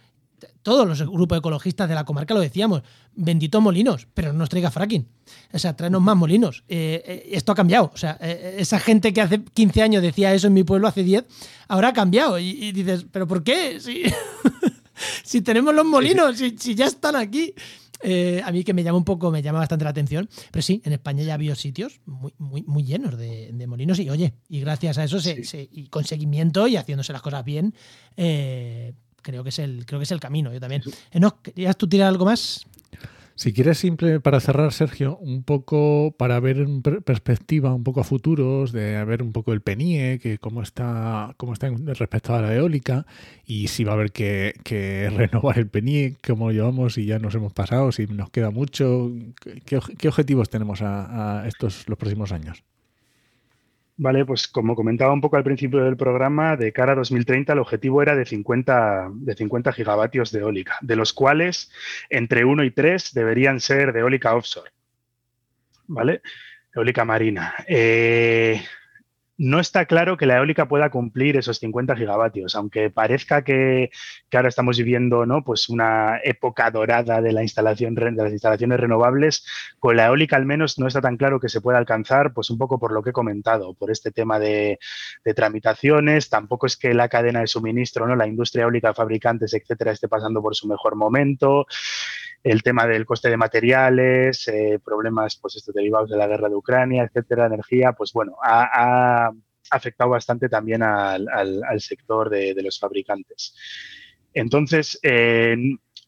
Todos 0.64 0.88
los 0.88 1.02
grupos 1.10 1.38
ecologistas 1.38 1.88
de 1.88 1.96
la 1.96 2.04
comarca 2.04 2.34
lo 2.34 2.40
decíamos, 2.40 2.82
benditos 3.14 3.62
molinos, 3.62 4.08
pero 4.14 4.32
no 4.32 4.40
nos 4.40 4.50
traiga 4.50 4.72
fracking. 4.72 5.08
O 5.54 5.60
sea, 5.60 5.76
tráenos 5.76 6.02
más 6.02 6.16
molinos. 6.16 6.64
Eh, 6.68 7.04
eh, 7.06 7.30
esto 7.32 7.52
ha 7.52 7.56
cambiado. 7.56 7.92
O 7.94 7.98
sea, 7.98 8.18
eh, 8.22 8.58
esa 8.60 8.80
gente 8.80 9.14
que 9.14 9.22
hace 9.22 9.44
15 9.44 9.82
años 9.82 10.04
decía 10.04 10.34
eso 10.34 10.48
en 10.48 10.54
mi 10.54 10.64
pueblo, 10.64 10.88
hace 10.88 11.04
10, 11.04 11.26
ahora 11.68 11.90
ha 11.90 11.94
cambiado. 11.94 12.40
Y, 12.40 12.50
y 12.50 12.72
dices, 12.72 13.06
¿pero 13.12 13.28
por 13.28 13.44
qué? 13.44 13.80
Si, 13.80 14.04
si 15.24 15.42
tenemos 15.42 15.74
los 15.74 15.86
molinos, 15.86 16.38
si, 16.38 16.58
si 16.58 16.76
ya 16.76 16.86
están 16.86 17.16
aquí. 17.16 17.54
Eh, 18.04 18.42
a 18.44 18.52
mí 18.52 18.64
que 18.64 18.74
me 18.74 18.84
llama 18.84 18.98
un 18.98 19.04
poco, 19.04 19.32
me 19.32 19.42
llama 19.42 19.60
bastante 19.60 19.84
la 19.84 19.92
atención. 19.92 20.30
Pero 20.52 20.62
sí, 20.62 20.82
en 20.86 20.94
España 20.94 21.24
ya 21.24 21.34
había 21.34 21.56
sitios 21.56 22.02
muy, 22.06 22.34
muy, 22.38 22.64
muy 22.64 22.84
llenos 22.84 23.18
de, 23.18 23.52
de, 23.54 23.68
molinos 23.68 24.00
y 24.00 24.10
oye, 24.10 24.34
y 24.50 24.60
gracias 24.60 24.98
a 24.98 25.04
eso 25.04 25.20
se, 25.20 25.36
sí. 25.38 25.44
se, 25.44 25.70
y 25.72 25.88
con 25.88 26.04
seguimiento 26.04 26.68
y 26.68 26.76
haciéndose 26.76 27.14
las 27.14 27.22
cosas 27.22 27.44
bien, 27.44 27.74
eh, 28.18 28.94
creo 29.22 29.44
que 29.44 29.50
es 29.50 29.60
el, 29.60 29.86
creo 29.86 30.00
que 30.00 30.04
es 30.04 30.12
el 30.12 30.20
camino. 30.20 30.52
Yo 30.52 30.60
también. 30.60 30.84
Sí. 30.84 30.92
Enoch, 31.12 31.42
¿querías 31.42 31.78
tú 31.78 31.88
tirar 31.88 32.08
algo 32.08 32.26
más? 32.26 32.66
Si 33.42 33.54
quieres, 33.54 33.80
simple 33.80 34.20
para 34.20 34.40
cerrar, 34.40 34.72
Sergio, 34.72 35.18
un 35.18 35.42
poco 35.42 36.14
para 36.16 36.40
ver 36.40 36.58
en 36.58 36.84
perspectiva, 36.84 37.74
un 37.74 37.84
poco 37.84 38.02
a 38.02 38.04
futuros, 38.04 38.72
de 38.72 39.04
ver 39.04 39.24
un 39.24 39.32
poco 39.32 39.52
el 39.52 39.62
PENIE, 39.62 40.20
que 40.20 40.38
cómo 40.38 40.62
está, 40.62 41.34
cómo 41.38 41.54
está 41.54 41.68
respecto 41.88 42.36
a 42.36 42.42
la 42.44 42.54
eólica, 42.54 43.08
y 43.44 43.70
si 43.70 43.84
va 43.84 43.94
a 43.94 43.96
haber 43.96 44.12
que, 44.12 44.54
renovar 45.18 45.58
el 45.58 45.68
PENIE, 45.68 46.18
cómo 46.24 46.50
lo 46.50 46.54
llevamos, 46.54 46.94
si 46.94 47.08
ya 47.08 47.18
nos 47.18 47.34
hemos 47.34 47.52
pasado, 47.52 47.92
si 47.92 48.06
nos 48.06 48.30
queda 48.30 48.52
mucho, 48.52 49.12
qué, 49.66 50.08
objetivos 50.08 50.52
tenemos 50.52 50.84
a, 50.84 51.42
a 51.42 51.48
estos 51.48 51.90
los 51.90 51.98
próximos 51.98 52.32
años. 52.32 52.64
Vale, 54.04 54.26
pues 54.26 54.48
como 54.48 54.76
comentaba 54.76 55.14
un 55.14 55.22
poco 55.22 55.38
al 55.38 55.44
principio 55.44 55.84
del 55.84 55.96
programa, 55.96 56.58
de 56.58 56.74
cara 56.74 56.94
a 56.94 56.96
2030 56.96 57.54
el 57.54 57.60
objetivo 57.60 58.02
era 58.02 58.16
de 58.16 58.26
50, 58.26 59.12
de 59.14 59.36
50 59.36 59.72
gigavatios 59.74 60.32
de 60.32 60.40
eólica, 60.40 60.80
de 60.82 60.96
los 60.96 61.14
cuales 61.14 61.72
entre 62.10 62.44
1 62.44 62.64
y 62.64 62.72
3 62.72 63.14
deberían 63.14 63.60
ser 63.60 63.94
de 63.94 64.00
eólica 64.00 64.34
offshore. 64.34 64.72
¿Vale? 65.86 66.24
Eólica 66.74 67.06
marina. 67.06 67.54
Eh, 67.68 68.60
no 69.42 69.60
está 69.60 69.88
claro 69.88 70.18
que 70.18 70.28
la 70.28 70.38
eólica 70.38 70.68
pueda 70.68 70.92
cumplir 70.92 71.36
esos 71.36 71.58
50 71.58 71.96
gigavatios, 71.96 72.54
aunque 72.54 72.92
parezca 72.92 73.44
que, 73.44 73.90
ahora 74.32 74.50
estamos 74.50 74.78
viviendo 74.78 75.26
¿no? 75.26 75.44
pues 75.44 75.68
una 75.68 76.20
época 76.24 76.70
dorada 76.70 77.24
de, 77.24 77.32
la 77.32 77.42
instalación, 77.42 77.96
de 77.96 78.12
las 78.12 78.32
instalaciones 78.32 78.80
renovables, 78.80 79.44
con 79.80 79.98
la 79.98 80.06
eólica 80.06 80.36
al 80.36 80.46
menos 80.46 80.78
no 80.78 80.86
está 80.86 81.02
tan 81.02 81.18
claro 81.18 81.40
que 81.40 81.50
se 81.50 81.60
pueda 81.60 81.80
alcanzar, 81.80 82.34
pues 82.34 82.52
un 82.52 82.60
poco 82.60 82.78
por 82.78 82.92
lo 82.92 83.02
que 83.02 83.10
he 83.10 83.14
comentado, 83.14 83.74
por 83.74 83.90
este 83.90 84.12
tema 84.12 84.38
de, 84.38 84.78
de 85.26 85.34
tramitaciones, 85.34 86.30
tampoco 86.30 86.68
es 86.68 86.78
que 86.78 86.94
la 86.94 87.10
cadena 87.10 87.40
de 87.40 87.48
suministro, 87.48 88.06
¿no? 88.06 88.16
la 88.16 88.28
industria 88.28 88.66
eólica, 88.66 88.94
fabricantes, 88.94 89.56
etcétera, 89.56 89.92
esté 89.92 90.08
pasando 90.08 90.44
por 90.44 90.56
su 90.56 90.68
mejor 90.68 90.96
momento 90.96 91.66
el 92.44 92.64
tema 92.64 92.88
del 92.88 93.06
coste 93.06 93.30
de 93.30 93.38
materiales, 93.38 94.48
eh, 94.48 94.80
problemas 94.84 95.36
pues 95.36 95.56
estos 95.58 95.76
derivados 95.76 96.10
de 96.10 96.18
la 96.18 96.28
guerra 96.28 96.50
de 96.50 96.56
Ucrania, 96.56 97.04
etcétera, 97.04 97.46
energía, 97.46 97.94
pues 97.94 98.14
bueno, 98.14 98.36
ha, 98.44 99.31
ha 99.72 99.78
afectado 99.78 100.10
bastante 100.12 100.50
también 100.50 100.84
al, 100.84 101.28
al, 101.30 101.64
al 101.64 101.82
sector 101.82 102.30
de, 102.30 102.54
de, 102.54 102.62
los 102.64 102.80
fabricantes. 102.80 103.56
Entonces, 104.34 105.00
eh, 105.04 105.56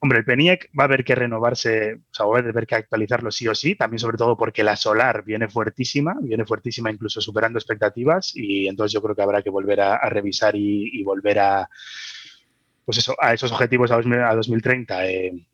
Hombre, 0.03 0.19
el 0.19 0.25
PENIEC 0.25 0.69
va 0.77 0.83
a 0.83 0.87
haber 0.87 1.05
que 1.05 1.15
renovarse, 1.15 1.93
o 1.93 2.13
sea, 2.13 2.25
va 2.25 2.35
a 2.35 2.41
haber 2.41 2.67
que 2.67 2.75
actualizarlo 2.75 3.31
sí 3.31 3.47
o 3.47 3.55
sí, 3.55 3.75
también 3.75 3.99
sobre 3.99 4.17
todo 4.17 4.35
porque 4.35 4.61
la 4.61 4.75
solar 4.75 5.23
viene 5.23 5.47
fuertísima, 5.47 6.17
viene 6.21 6.45
fuertísima 6.45 6.91
incluso 6.91 7.21
superando 7.21 7.57
expectativas 7.57 8.35
y 8.35 8.67
entonces 8.67 8.91
yo 8.91 9.01
creo 9.01 9.15
que 9.15 9.21
habrá 9.21 9.41
que 9.41 9.49
volver 9.49 9.79
a, 9.79 10.09
revisar 10.09 10.57
y, 10.57 11.01
volver 11.03 11.39
a, 11.39 11.69
pues 12.83 12.97
eso, 12.97 13.15
a 13.17 13.33
esos 13.33 13.53
objetivos 13.53 13.91
a, 13.91 13.95
2030, 14.35 15.07
eh, 15.07 15.47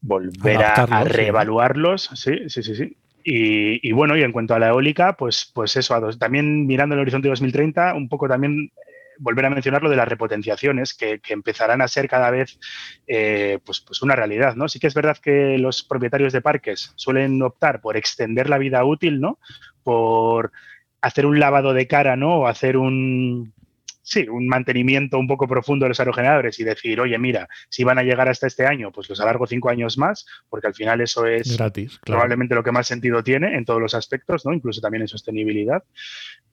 volver 0.00 0.62
a, 0.62 1.04
reevaluarlos, 1.04 2.12
sí, 2.14 2.48
sí, 2.48 2.62
sí, 2.62 2.74
sí. 2.74 2.96
Y, 3.26 3.90
bueno, 3.92 4.18
y 4.18 4.22
en 4.22 4.32
cuanto 4.32 4.54
a 4.54 4.58
la 4.58 4.68
eólica, 4.68 5.16
pues, 5.16 5.50
pues 5.54 5.76
eso, 5.76 5.98
también 6.18 6.66
mirando 6.66 6.94
el 6.94 7.00
horizonte 7.00 7.28
2030, 7.28 7.94
un 7.94 8.06
poco 8.06 8.28
también 8.28 8.70
volver 9.18 9.46
a 9.46 9.50
mencionar 9.50 9.82
lo 9.82 9.88
de 9.88 9.96
las 9.96 10.08
repotenciaciones, 10.08 10.92
que, 10.92 11.20
empezarán 11.30 11.80
a 11.80 11.88
ser 11.88 12.06
cada 12.06 12.30
vez 12.30 12.58
eh, 13.06 13.60
pues, 13.64 13.80
pues 13.80 14.02
una 14.02 14.14
realidad. 14.14 14.56
¿no? 14.56 14.68
Sí 14.68 14.78
que 14.78 14.88
es 14.88 14.94
verdad 14.94 15.16
que 15.16 15.56
los 15.56 15.84
propietarios 15.84 16.34
de 16.34 16.42
parques 16.42 16.92
suelen 16.96 17.40
optar 17.40 17.80
por 17.80 17.96
extender 17.96 18.50
la 18.50 18.58
vida 18.58 18.84
útil, 18.84 19.20
¿no? 19.22 19.38
por 19.82 20.52
hacer 21.00 21.24
un 21.24 21.40
lavado 21.40 21.72
de 21.72 21.86
cara 21.86 22.16
¿no? 22.16 22.40
o 22.40 22.46
hacer 22.46 22.76
un, 22.76 23.53
sí, 24.04 24.28
un 24.28 24.46
mantenimiento 24.46 25.18
un 25.18 25.26
poco 25.26 25.48
profundo 25.48 25.84
de 25.84 25.88
los 25.88 25.98
aerogeneradores 25.98 26.60
y 26.60 26.64
decir, 26.64 27.00
oye, 27.00 27.18
mira, 27.18 27.48
si 27.68 27.82
van 27.82 27.98
a 27.98 28.02
llegar 28.02 28.28
hasta 28.28 28.46
este 28.46 28.66
año, 28.66 28.92
pues 28.92 29.08
los 29.08 29.18
alargo 29.20 29.46
cinco 29.46 29.70
años 29.70 29.98
más, 29.98 30.26
porque 30.48 30.68
al 30.68 30.74
final 30.74 31.00
eso 31.00 31.26
es 31.26 31.56
gratis, 31.56 31.98
probablemente 32.04 32.54
lo 32.54 32.62
que 32.62 32.70
más 32.70 32.86
sentido 32.86 33.24
tiene 33.24 33.56
en 33.56 33.64
todos 33.64 33.80
los 33.80 33.94
aspectos, 33.94 34.44
¿no? 34.46 34.52
Incluso 34.52 34.80
también 34.80 35.02
en 35.02 35.08
sostenibilidad. 35.08 35.82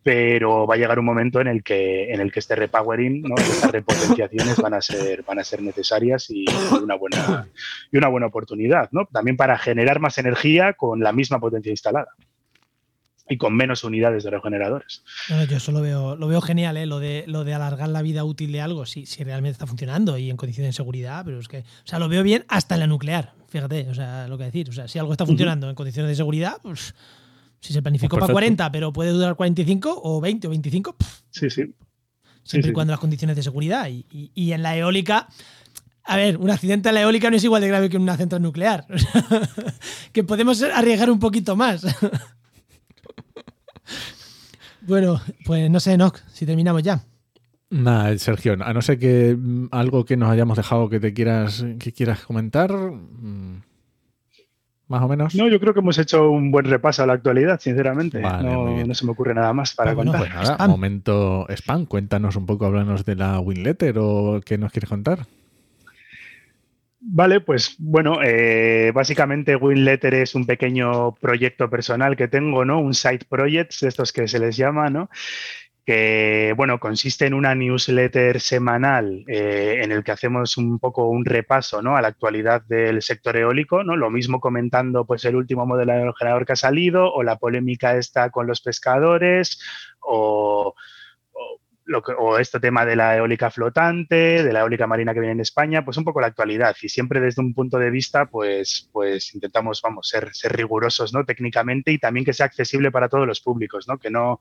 Pero 0.04 0.66
va 0.66 0.74
a 0.74 0.78
llegar 0.80 0.98
un 0.98 1.06
momento 1.06 1.42
en 1.42 1.48
el 1.48 1.62
que, 1.62 2.12
en 2.12 2.22
el 2.22 2.32
que 2.32 2.40
este 2.40 2.56
repowering, 2.56 3.22
¿no? 3.22 3.36
estas 3.36 3.70
repotenciaciones 3.72 4.58
van 4.58 4.74
a 4.74 4.82
ser, 4.82 5.22
van 5.22 5.38
a 5.38 5.44
ser 5.44 5.62
necesarias 5.62 6.28
y 6.32 6.46
una 6.82 6.96
buena, 6.96 7.48
y 7.92 7.98
una 8.00 8.08
buena 8.08 8.26
oportunidad, 8.26 8.90
¿no? 8.92 9.06
También 9.12 9.38
para 9.38 9.60
generar 9.60 10.00
más 10.00 10.18
energía 10.18 10.74
con 10.74 11.02
la 11.02 11.12
misma 11.12 11.40
potencia 11.40 11.70
instalada 11.70 12.08
y 13.32 13.38
con 13.38 13.56
menos 13.56 13.86
unidades 13.86 14.26
de 14.26 14.30
regeneradores. 14.30 15.04
yo 15.30 15.56
eso 15.56 15.72
lo 15.72 15.80
veo, 15.80 16.18
lo 16.18 16.28
veo 16.28 16.42
genial, 16.42 16.76
¿eh? 16.76 16.86
lo, 16.86 17.00
de, 17.00 17.24
lo 17.28 17.46
de 17.46 17.54
alargar 17.54 17.88
la 17.88 18.02
vida 18.02 18.26
útil 18.26 18.52
de 18.52 18.60
algo, 18.60 18.86
si, 18.86 19.06
si 19.06 19.24
realmente 19.24 19.54
está 19.54 19.66
funcionando 19.66 20.18
y 20.18 20.30
en 20.30 20.36
condiciones 20.36 20.70
de 20.70 20.74
seguridad, 20.74 21.24
pero 21.24 21.40
es 21.40 21.48
que, 21.48 21.60
o 21.60 21.86
sea, 21.86 21.98
lo 21.98 22.10
veo 22.10 22.24
bien 22.24 22.44
hasta 22.50 22.76
en 22.76 22.82
la 22.82 22.88
nuclear, 22.88 23.34
fíjate, 23.48 23.88
o 23.90 23.96
sea, 23.96 24.28
lo 24.28 24.38
que 24.38 24.44
decir, 24.44 24.68
o 24.68 24.74
sea, 24.74 24.90
si 24.90 25.00
algo 25.00 25.14
está 25.14 25.26
funcionando 25.26 25.70
en 25.70 25.76
condiciones 25.76 26.10
de 26.10 26.16
seguridad, 26.16 26.58
pues 26.62 26.94
si 27.62 27.72
se 27.72 27.82
planificó 27.82 28.18
pues 28.18 28.24
para 28.24 28.34
40, 28.34 28.70
pero 28.70 28.92
puede 28.92 29.12
durar 29.12 29.36
45 29.36 30.02
o 30.04 30.20
20 30.20 30.48
o 30.48 30.50
25, 30.50 30.96
sí, 31.30 31.50
sí. 31.50 31.74
Siempre 32.44 32.72
y 32.72 32.74
cuando 32.74 32.92
las 32.92 33.00
condiciones 33.00 33.38
de 33.38 33.44
seguridad. 33.44 33.88
Y, 33.88 34.04
y, 34.34 34.52
en 34.52 34.64
la 34.64 34.76
eólica, 34.76 35.30
a 36.04 36.18
ver, 36.18 36.38
un 36.38 36.50
accidente 36.50 36.90
en 36.90 36.96
la 36.96 37.02
eólica 37.02 37.30
no 37.30 37.38
es 37.38 37.44
igual 37.44 37.62
de 37.62 37.68
grave 37.68 37.88
que 37.88 37.98
en 37.98 38.02
una 38.02 38.18
central 38.18 38.42
nuclear. 38.42 38.88
que 40.12 40.24
podemos 40.24 40.62
arriesgar 40.64 41.12
un 41.12 41.20
poquito 41.20 41.56
más. 41.56 41.86
Bueno, 44.82 45.22
pues 45.46 45.70
no 45.70 45.80
sé, 45.80 45.98
Noc, 45.98 46.20
si 46.32 46.46
terminamos 46.46 46.84
ya. 46.84 47.02
Nada, 47.70 48.18
Sergio, 48.18 48.58
a 48.60 48.74
no 48.74 48.82
ser 48.82 49.00
que 49.00 49.36
mm, 49.38 49.68
algo 49.72 50.04
que 50.04 50.18
nos 50.18 50.30
hayamos 50.30 50.58
dejado 50.58 50.90
que 50.90 51.00
te 51.00 51.14
quieras, 51.14 51.66
que 51.80 51.94
quieras 51.94 52.26
comentar, 52.26 52.72
mm, 52.74 53.62
más 54.88 55.02
o 55.02 55.08
menos. 55.08 55.36
No, 55.36 55.48
yo 55.48 55.60
creo 55.60 55.74
que 55.74 55.80
hemos 55.80 55.98
hecho 55.98 56.30
un 56.30 56.52
buen 56.52 56.66
repaso 56.66 57.02
a 57.02 57.06
la 57.06 57.14
actualidad, 57.14 57.60
sinceramente. 57.62 58.22
no, 58.22 58.94
se 58.94 59.06
me 59.06 59.12
ocurre 59.12 59.34
nada 59.34 59.54
más 59.54 59.74
para 59.74 59.96
pues 59.96 60.06
contar. 60.06 60.22
Pues 60.22 60.50
nada, 60.50 60.68
momento 60.68 61.48
spam, 61.50 61.86
cuéntanos 61.86 62.36
un 62.36 62.46
poco, 62.46 62.66
háblanos 62.66 63.06
de 63.06 63.16
la 63.16 63.40
Winletter 63.40 63.98
o 64.00 64.42
qué 64.46 64.58
nos 64.58 64.74
quieres 64.74 64.90
contar. 64.90 65.26
Vale, 67.04 67.42
pues 67.42 67.76
bueno, 67.80 68.20
eh, 68.24 68.92
básicamente 68.94 69.56
WinLetter 69.56 70.14
es 70.14 70.36
un 70.36 70.46
pequeño 70.46 71.16
proyecto 71.16 71.68
personal 71.68 72.16
que 72.16 72.28
tengo, 72.28 72.64
¿no? 72.64 72.80
Un 72.80 72.94
side 72.94 73.26
project, 73.28 73.74
estos 73.82 74.14
que 74.14 74.28
se 74.28 74.38
les 74.40 74.56
llama, 74.56 74.90
¿no? 74.90 75.10
que 75.86 76.54
bueno, 76.56 76.80
consiste 76.80 77.26
en 77.26 77.34
una 77.34 77.56
newsletter 77.56 78.40
semanal 78.40 79.26
eh, 79.28 79.80
en 79.84 79.92
el 79.92 80.04
que 80.04 80.12
hacemos 80.12 80.58
un 80.58 80.78
poco 80.80 81.10
un 81.10 81.26
repaso 81.26 81.82
¿no? 81.82 81.98
a 81.98 82.02
la 82.02 82.10
actualidad 82.10 82.62
del 82.68 83.02
sector 83.02 83.36
eólico, 83.36 83.84
¿no? 83.84 83.96
Lo 83.96 84.12
mismo 84.12 84.40
comentando 84.40 85.06
pues 85.06 85.26
el 85.26 85.36
último 85.36 85.66
modelo 85.66 85.94
de 85.94 86.14
generador 86.18 86.46
que 86.46 86.54
ha 86.54 86.56
salido, 86.56 87.12
o 87.12 87.24
la 87.24 87.38
polémica 87.38 87.98
está 87.98 88.30
con 88.30 88.46
los 88.48 88.62
pescadores, 88.62 89.60
o 90.00 90.76
o 92.18 92.38
este 92.38 92.60
tema 92.60 92.86
de 92.86 92.96
la 92.96 93.18
eólica 93.18 93.50
flotante, 93.50 94.44
de 94.44 94.54
la 94.54 94.62
eólica 94.62 94.88
marina 94.88 95.14
que 95.14 95.20
viene 95.20 95.34
en 95.34 95.40
España, 95.42 95.84
pues 95.84 95.98
un 95.98 96.04
poco 96.04 96.22
la 96.22 96.28
actualidad 96.28 96.76
y 96.82 96.90
siempre 96.90 97.20
desde 97.20 97.42
un 97.42 97.54
punto 97.54 97.78
de 97.78 97.90
vista, 97.90 98.26
pues, 98.26 98.90
pues 98.92 99.34
intentamos, 99.34 99.82
vamos, 99.82 100.08
ser, 100.08 100.34
ser 100.34 100.56
rigurosos, 100.56 101.14
¿no? 101.14 101.26
Técnicamente 101.26 101.92
y 101.92 101.98
también 101.98 102.26
que 102.26 102.34
sea 102.34 102.46
accesible 102.46 102.92
para 102.92 103.10
todos 103.10 103.28
los 103.28 103.42
públicos, 103.42 103.88
¿no? 103.88 103.98
Que 103.98 104.10
no 104.10 104.40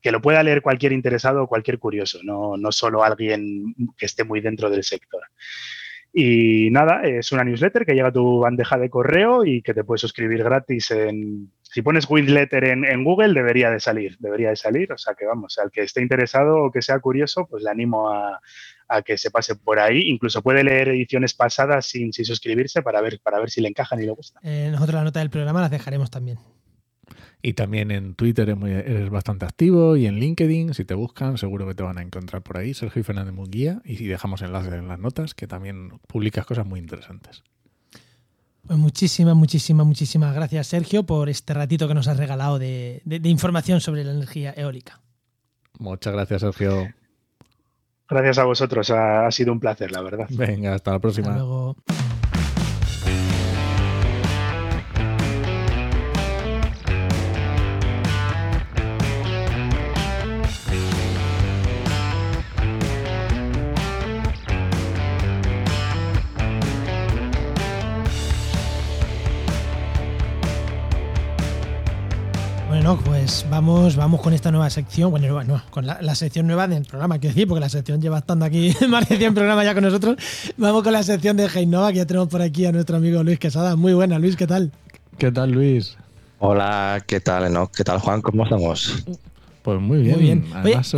que 0.00 0.10
lo 0.10 0.20
pueda 0.20 0.42
leer 0.42 0.62
cualquier 0.62 0.92
interesado 0.92 1.44
o 1.44 1.46
cualquier 1.46 1.78
curioso, 1.78 2.18
no, 2.24 2.56
no 2.56 2.72
solo 2.72 3.04
alguien 3.04 3.72
que 3.96 4.06
esté 4.06 4.24
muy 4.24 4.40
dentro 4.40 4.68
del 4.68 4.82
sector. 4.82 5.22
Y 6.12 6.70
nada, 6.70 7.02
es 7.04 7.32
una 7.32 7.42
newsletter 7.42 7.86
que 7.86 7.94
llega 7.94 8.08
a 8.08 8.12
tu 8.12 8.40
bandeja 8.40 8.76
de 8.76 8.90
correo 8.90 9.46
y 9.46 9.62
que 9.62 9.72
te 9.72 9.82
puedes 9.82 10.02
suscribir 10.02 10.44
gratis 10.44 10.90
en, 10.90 11.50
si 11.72 11.80
pones 11.80 12.08
Winletter 12.08 12.64
en, 12.64 12.84
en, 12.84 13.02
Google, 13.02 13.32
debería 13.32 13.70
de 13.70 13.80
salir, 13.80 14.18
debería 14.18 14.50
de 14.50 14.56
salir. 14.56 14.92
O 14.92 14.98
sea 14.98 15.14
que 15.14 15.24
vamos, 15.24 15.58
al 15.58 15.70
que 15.70 15.82
esté 15.82 16.02
interesado 16.02 16.64
o 16.64 16.70
que 16.70 16.82
sea 16.82 17.00
curioso, 17.00 17.46
pues 17.48 17.62
le 17.62 17.70
animo 17.70 18.10
a, 18.10 18.40
que 19.06 19.16
se 19.16 19.30
pase 19.30 19.56
por 19.56 19.78
ahí. 19.78 20.10
Incluso 20.10 20.42
puede 20.42 20.62
leer 20.62 20.88
ediciones 20.88 21.32
pasadas 21.32 21.86
sin, 21.86 22.12
suscribirse 22.12 22.82
para 22.82 23.00
ver, 23.00 23.20
para 23.22 23.38
ver 23.38 23.48
si 23.48 23.62
le 23.62 23.68
encajan 23.68 24.02
y 24.02 24.04
le 24.04 24.12
gusta. 24.12 24.38
Eh, 24.42 24.68
nosotros 24.70 24.96
la 24.96 25.04
nota 25.04 25.20
del 25.20 25.30
programa 25.30 25.62
las 25.62 25.70
dejaremos 25.70 26.10
también. 26.10 26.36
Y 27.44 27.54
también 27.54 27.90
en 27.90 28.14
Twitter 28.14 28.48
eres 28.48 29.10
bastante 29.10 29.44
activo 29.44 29.96
y 29.96 30.06
en 30.06 30.20
LinkedIn, 30.20 30.74
si 30.74 30.84
te 30.84 30.94
buscan, 30.94 31.38
seguro 31.38 31.66
que 31.66 31.74
te 31.74 31.82
van 31.82 31.98
a 31.98 32.02
encontrar 32.02 32.42
por 32.42 32.56
ahí, 32.56 32.72
Sergio 32.72 33.02
Fernández 33.02 33.34
Munguía. 33.34 33.82
Y 33.84 33.96
si 33.96 34.06
dejamos 34.06 34.42
enlaces 34.42 34.72
en 34.74 34.86
las 34.86 35.00
notas, 35.00 35.34
que 35.34 35.48
también 35.48 35.98
publicas 36.06 36.46
cosas 36.46 36.66
muy 36.66 36.78
interesantes. 36.78 37.42
Pues 38.64 38.78
muchísimas, 38.78 39.34
muchísimas, 39.34 39.84
muchísimas 39.84 40.32
gracias, 40.34 40.68
Sergio, 40.68 41.02
por 41.02 41.28
este 41.28 41.52
ratito 41.52 41.88
que 41.88 41.94
nos 41.94 42.06
has 42.06 42.16
regalado 42.16 42.60
de, 42.60 43.02
información 43.24 43.80
sobre 43.80 44.04
la 44.04 44.12
energía 44.12 44.54
eólica. 44.56 45.00
Muchas 45.80 46.12
gracias, 46.12 46.42
Sergio. 46.42 46.88
Gracias 48.08 48.38
a 48.38 48.44
vosotros, 48.44 48.90
ha, 48.90 49.28
sido 49.32 49.52
un 49.52 49.58
placer, 49.58 49.90
la 49.90 50.02
verdad. 50.02 50.28
Venga, 50.30 50.74
hasta 50.74 50.92
la 50.92 51.00
próxima. 51.00 51.30
Hasta 51.30 51.38
luego. 51.38 51.76
Pues 73.04 73.46
vamos, 73.48 73.94
vamos 73.94 74.20
con 74.20 74.32
esta 74.32 74.50
nueva 74.50 74.68
sección, 74.68 75.12
bueno, 75.12 75.62
con 75.70 75.86
la, 75.86 76.14
sección 76.16 76.48
nueva 76.48 76.66
del 76.66 76.84
programa, 76.84 77.18
quiero 77.18 77.32
decir, 77.32 77.46
porque 77.46 77.60
la 77.60 77.68
sección 77.68 78.02
lleva 78.02 78.18
estando 78.18 78.44
aquí 78.44 78.74
más 78.88 79.08
de 79.08 79.18
100 79.18 79.34
programas 79.34 79.64
ya 79.64 79.74
con 79.74 79.84
nosotros. 79.84 80.16
Vamos 80.56 80.82
con 80.82 80.92
la 80.92 81.04
sección 81.04 81.36
de 81.36 81.46
Heinova, 81.46 81.92
que 81.92 81.98
ya 81.98 82.06
tenemos 82.06 82.28
por 82.28 82.42
aquí 82.42 82.66
a 82.66 82.72
nuestro 82.72 82.96
amigo 82.96 83.22
Luis 83.22 83.38
Quesada. 83.38 83.76
Muy 83.76 83.94
buena, 83.94 84.18
Luis, 84.18 84.36
¿qué 84.36 84.48
tal? 84.48 84.72
¿Qué 85.16 85.30
tal, 85.30 85.52
Luis? 85.52 85.96
Hola, 86.40 87.02
¿qué 87.06 87.20
tal, 87.20 87.46
Enoch? 87.46 87.70
¿Qué 87.70 87.84
tal, 87.84 88.00
Juan? 88.00 88.20
¿Cómo 88.20 88.42
estamos? 88.42 89.04
Pues 89.62 89.80
muy 89.80 90.02
bien. 90.02 90.16
Muy 90.16 90.24
bien. 90.24 90.44
Además. 90.52 90.92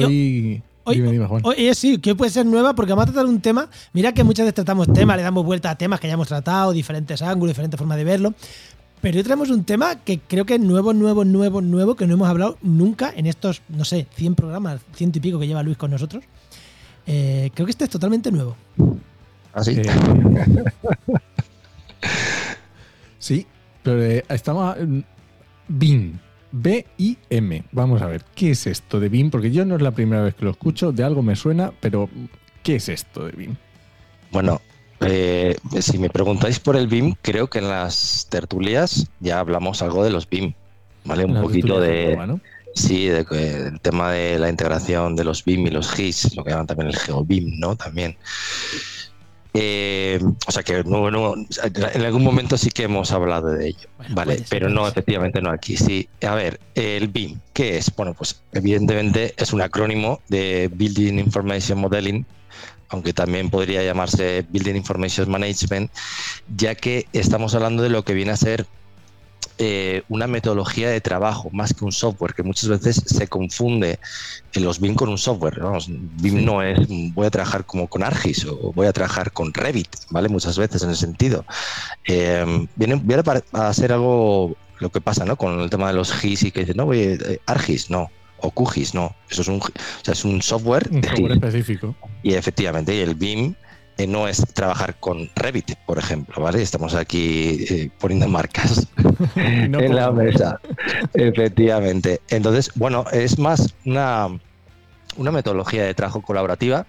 Oye, 0.86 1.74
sí, 1.74 1.98
que 1.98 2.14
puede 2.14 2.30
ser 2.30 2.46
nueva 2.46 2.74
porque 2.74 2.92
vamos 2.92 3.04
a 3.04 3.12
tratar 3.12 3.26
un 3.26 3.40
tema. 3.40 3.68
Mira 3.92 4.12
que 4.12 4.22
muchas 4.22 4.44
veces 4.44 4.54
tratamos 4.54 4.92
temas, 4.92 5.16
le 5.16 5.22
damos 5.22 5.44
vuelta 5.44 5.70
a 5.70 5.76
temas 5.76 5.98
que 5.98 6.06
ya 6.06 6.14
hemos 6.14 6.28
tratado, 6.28 6.72
diferentes 6.72 7.22
ángulos, 7.22 7.50
diferentes 7.50 7.78
formas 7.78 7.96
de 7.96 8.04
verlo. 8.04 8.34
Pero 9.04 9.18
hoy 9.18 9.22
traemos 9.22 9.50
un 9.50 9.64
tema 9.64 9.96
que 9.96 10.18
creo 10.18 10.46
que 10.46 10.54
es 10.54 10.60
nuevo, 10.60 10.94
nuevo, 10.94 11.26
nuevo, 11.26 11.60
nuevo, 11.60 11.94
que 11.94 12.06
no 12.06 12.14
hemos 12.14 12.26
hablado 12.26 12.56
nunca 12.62 13.12
en 13.14 13.26
estos, 13.26 13.60
no 13.68 13.84
sé, 13.84 14.06
100 14.14 14.34
programas, 14.34 14.80
ciento 14.94 15.18
y 15.18 15.20
pico 15.20 15.38
que 15.38 15.46
lleva 15.46 15.62
Luis 15.62 15.76
con 15.76 15.90
nosotros. 15.90 16.24
Eh, 17.06 17.50
creo 17.52 17.66
que 17.66 17.72
este 17.72 17.84
es 17.84 17.90
totalmente 17.90 18.32
nuevo. 18.32 18.56
¿Así? 19.52 19.82
¿Ah, 19.86 20.46
sí? 20.46 22.22
sí, 23.18 23.46
pero 23.82 24.02
eh, 24.02 24.24
estamos... 24.26 24.74
BIM. 25.68 26.18
B-I-M. 26.52 27.64
Vamos 27.72 28.00
a 28.00 28.06
ver, 28.06 28.24
¿qué 28.34 28.52
es 28.52 28.66
esto 28.66 29.00
de 29.00 29.10
BIM? 29.10 29.30
Porque 29.30 29.50
yo 29.50 29.66
no 29.66 29.76
es 29.76 29.82
la 29.82 29.90
primera 29.90 30.22
vez 30.22 30.34
que 30.34 30.46
lo 30.46 30.50
escucho, 30.50 30.92
de 30.92 31.04
algo 31.04 31.20
me 31.22 31.36
suena, 31.36 31.74
pero 31.78 32.08
¿qué 32.62 32.76
es 32.76 32.88
esto 32.88 33.26
de 33.26 33.32
BIM? 33.32 33.56
Bueno, 34.32 34.62
eh, 35.06 35.56
si 35.80 35.98
me 35.98 36.10
preguntáis 36.10 36.60
por 36.60 36.76
el 36.76 36.86
BIM, 36.86 37.14
creo 37.22 37.48
que 37.48 37.58
en 37.58 37.68
las 37.68 38.26
tertulias 38.30 39.06
ya 39.20 39.38
hablamos 39.40 39.82
algo 39.82 40.04
de 40.04 40.10
los 40.10 40.28
BIM, 40.28 40.54
¿vale? 41.04 41.24
Un 41.24 41.40
poquito 41.40 41.80
de... 41.80 42.38
Sí, 42.74 43.06
del 43.06 43.80
tema 43.80 44.10
de 44.10 44.36
la 44.36 44.48
integración 44.48 45.14
de 45.14 45.22
los 45.22 45.44
BIM 45.44 45.68
y 45.68 45.70
los 45.70 45.92
GIS, 45.92 46.34
lo 46.34 46.42
que 46.42 46.50
llaman 46.50 46.66
también 46.66 46.88
el 46.88 46.96
GeoBIM, 46.96 47.60
¿no? 47.60 47.76
También. 47.76 48.16
Eh, 49.56 50.18
o 50.48 50.50
sea 50.50 50.64
que 50.64 50.82
no, 50.82 51.08
en 51.08 52.02
algún 52.02 52.24
momento 52.24 52.58
sí 52.58 52.70
que 52.70 52.82
hemos 52.82 53.12
hablado 53.12 53.50
de 53.50 53.68
ello, 53.68 53.88
¿vale? 54.10 54.44
Pero 54.50 54.68
no, 54.68 54.88
efectivamente 54.88 55.40
no 55.40 55.50
aquí. 55.50 55.76
Sí, 55.76 56.08
a 56.22 56.34
ver, 56.34 56.58
el 56.74 57.06
BIM, 57.06 57.38
¿qué 57.52 57.78
es? 57.78 57.94
Bueno, 57.94 58.14
pues 58.14 58.42
evidentemente 58.52 59.32
es 59.36 59.52
un 59.52 59.62
acrónimo 59.62 60.20
de 60.28 60.68
Building 60.74 61.20
Information 61.20 61.78
Modeling, 61.78 62.26
aunque 62.94 63.12
también 63.12 63.50
podría 63.50 63.82
llamarse 63.82 64.46
Building 64.48 64.76
Information 64.76 65.30
Management, 65.30 65.90
ya 66.56 66.74
que 66.74 67.06
estamos 67.12 67.54
hablando 67.54 67.82
de 67.82 67.90
lo 67.90 68.04
que 68.04 68.14
viene 68.14 68.30
a 68.32 68.36
ser 68.36 68.66
eh, 69.58 70.02
una 70.08 70.26
metodología 70.26 70.88
de 70.88 71.00
trabajo 71.00 71.50
más 71.52 71.74
que 71.74 71.84
un 71.84 71.92
software, 71.92 72.34
que 72.34 72.42
muchas 72.42 72.68
veces 72.68 73.02
se 73.06 73.26
confunde 73.28 73.98
en 74.52 74.64
los 74.64 74.80
BIM 74.80 74.94
con 74.94 75.08
un 75.08 75.18
software. 75.18 75.60
BIM 75.88 76.44
no 76.44 76.62
es 76.62 76.78
voy 77.14 77.26
a 77.26 77.30
trabajar 77.30 77.64
como 77.64 77.88
con 77.88 78.02
Argis 78.02 78.46
o 78.46 78.72
voy 78.72 78.86
a 78.86 78.92
trabajar 78.92 79.32
con 79.32 79.52
Revit, 79.52 79.88
¿vale? 80.10 80.28
Muchas 80.28 80.56
veces 80.56 80.82
en 80.82 80.90
ese 80.90 81.00
sentido. 81.00 81.44
Eh, 82.06 82.66
viene, 82.76 83.00
viene 83.02 83.22
a 83.52 83.72
ser 83.74 83.92
algo 83.92 84.56
lo 84.78 84.90
que 84.90 85.00
pasa 85.00 85.24
¿no? 85.24 85.36
con 85.36 85.60
el 85.60 85.70
tema 85.70 85.88
de 85.88 85.94
los 85.94 86.12
GIS 86.12 86.44
y 86.44 86.50
que 86.50 86.60
dicen, 86.60 86.76
no, 86.76 86.86
voy 86.86 86.98
eh, 87.00 87.40
Argis, 87.46 87.90
no 87.90 88.10
o 88.44 88.50
QGIS, 88.50 88.94
no. 88.94 89.14
Eso 89.30 89.42
es 89.42 89.48
un, 89.48 89.60
es 90.06 90.24
un 90.24 90.42
software, 90.42 90.88
un 90.90 91.02
software 91.02 91.32
específico. 91.32 91.94
Y 92.22 92.34
efectivamente, 92.34 93.02
el 93.02 93.14
BIM 93.14 93.54
eh, 93.96 94.06
no 94.06 94.26
es 94.26 94.44
trabajar 94.54 94.96
con 94.98 95.30
Revit, 95.36 95.76
por 95.86 95.98
ejemplo, 95.98 96.42
¿vale? 96.42 96.60
Estamos 96.60 96.94
aquí 96.94 97.64
eh, 97.70 97.90
poniendo 98.00 98.26
marcas 98.26 98.88
en 99.36 99.94
la 99.94 100.10
mesa, 100.10 100.60
efectivamente. 101.12 102.20
Entonces, 102.28 102.72
bueno, 102.74 103.04
es 103.12 103.38
más 103.38 103.74
una, 103.84 104.28
una 105.16 105.30
metodología 105.30 105.84
de 105.84 105.94
trabajo 105.94 106.22
colaborativa 106.22 106.86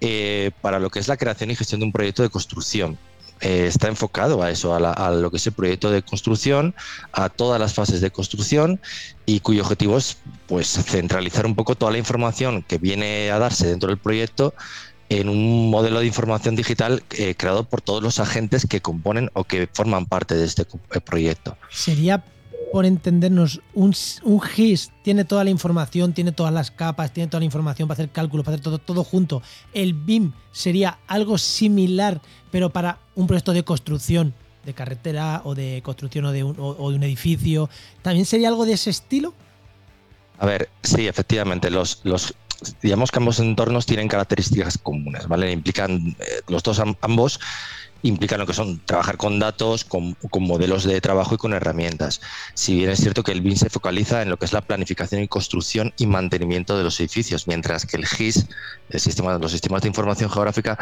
eh, 0.00 0.50
para 0.60 0.80
lo 0.80 0.90
que 0.90 0.98
es 0.98 1.06
la 1.06 1.16
creación 1.16 1.50
y 1.50 1.56
gestión 1.56 1.80
de 1.80 1.86
un 1.86 1.92
proyecto 1.92 2.22
de 2.22 2.28
construcción. 2.28 2.98
Está 3.40 3.88
enfocado 3.88 4.42
a 4.42 4.50
eso, 4.50 4.74
a, 4.74 5.10
lo 5.10 5.30
que 5.30 5.36
es 5.36 5.46
el 5.46 5.52
proyecto 5.52 5.90
de 5.90 6.02
construcción, 6.02 6.74
a 7.12 7.28
todas 7.28 7.60
las 7.60 7.74
fases 7.74 8.00
de 8.00 8.10
construcción 8.10 8.80
y 9.26 9.40
cuyo 9.40 9.62
objetivo 9.62 9.98
es 9.98 10.18
pues 10.46 10.68
centralizar 10.68 11.46
un 11.46 11.54
poco 11.54 11.74
toda 11.74 11.92
la 11.92 11.98
información 11.98 12.62
que 12.62 12.78
viene 12.78 13.30
a 13.30 13.38
darse 13.38 13.66
dentro 13.66 13.88
del 13.88 13.98
proyecto 13.98 14.54
en 15.08 15.28
un 15.28 15.70
modelo 15.70 16.00
de 16.00 16.06
información 16.06 16.56
digital 16.56 17.02
eh, 17.10 17.34
creado 17.36 17.64
por 17.64 17.80
todos 17.80 18.02
los 18.02 18.18
agentes 18.18 18.66
que 18.66 18.80
componen 18.80 19.30
o 19.34 19.44
que 19.44 19.68
forman 19.72 20.06
parte 20.06 20.34
de 20.34 20.44
este 20.44 20.62
eh, 20.62 21.00
proyecto. 21.00 21.56
Sería, 21.70 22.24
por 22.72 22.86
entendernos, 22.86 23.60
un, 23.74 23.92
GIS 23.94 24.92
tiene 25.02 25.24
toda 25.24 25.44
la 25.44 25.50
información, 25.50 26.12
tiene 26.12 26.32
todas 26.32 26.52
las 26.52 26.70
capas, 26.70 27.12
tiene 27.12 27.28
toda 27.28 27.40
la 27.40 27.46
información 27.46 27.88
para 27.88 27.96
hacer 27.96 28.10
cálculos, 28.10 28.44
para 28.44 28.56
hacer 28.56 28.64
todo, 28.64 28.78
todo 28.78 29.04
junto. 29.04 29.42
El 29.72 29.94
BIM 29.94 30.32
sería 30.52 30.98
algo 31.06 31.38
similar, 31.38 32.20
pero 32.50 32.70
para 32.70 32.98
un 33.14 33.26
proyecto 33.26 33.52
de 33.52 33.62
construcción 33.62 34.34
de 34.64 34.74
carretera 34.74 35.42
o 35.44 35.54
de 35.54 35.80
construcción 35.84 36.24
o 36.24 36.32
de 36.32 36.42
un, 36.42 36.56
o 36.58 36.90
de 36.90 36.96
un 36.96 37.02
edificio. 37.04 37.70
¿También 38.02 38.26
sería 38.26 38.48
algo 38.48 38.66
de 38.66 38.72
ese 38.72 38.90
estilo? 38.90 39.32
A 40.38 40.46
ver, 40.46 40.68
sí, 40.82 41.06
efectivamente. 41.06 41.70
Los, 41.70 42.00
los, 42.04 42.34
digamos 42.82 43.10
que 43.10 43.18
ambos 43.18 43.40
entornos 43.40 43.86
tienen 43.86 44.08
características 44.08 44.78
comunes, 44.78 45.28
¿vale? 45.28 45.52
Implican, 45.52 46.16
eh, 46.18 46.40
los 46.48 46.62
dos 46.62 46.82
ambos 47.00 47.40
implican 48.08 48.38
lo 48.38 48.46
que 48.46 48.52
son 48.52 48.80
trabajar 48.84 49.16
con 49.16 49.38
datos, 49.38 49.84
con, 49.84 50.16
modelos 50.40 50.84
de 50.84 51.00
trabajo 51.00 51.34
y 51.34 51.38
con 51.38 51.52
herramientas. 51.52 52.20
Si 52.54 52.74
bien 52.74 52.90
es 52.90 53.00
cierto 53.00 53.22
que 53.22 53.32
el 53.32 53.40
BIM 53.40 53.56
se 53.56 53.70
focaliza 53.70 54.22
en 54.22 54.30
lo 54.30 54.38
que 54.38 54.44
es 54.44 54.52
la 54.52 54.60
planificación 54.60 55.22
y 55.22 55.28
construcción 55.28 55.92
y 55.98 56.06
mantenimiento 56.06 56.76
de 56.76 56.84
los 56.84 56.98
edificios, 57.00 57.46
mientras 57.46 57.86
que 57.86 57.96
el 57.96 58.06
GIS, 58.06 58.46
el 58.90 59.00
sistema, 59.00 59.36
los 59.38 59.52
sistemas 59.52 59.82
de 59.82 59.88
información 59.88 60.30
geográfica, 60.30 60.78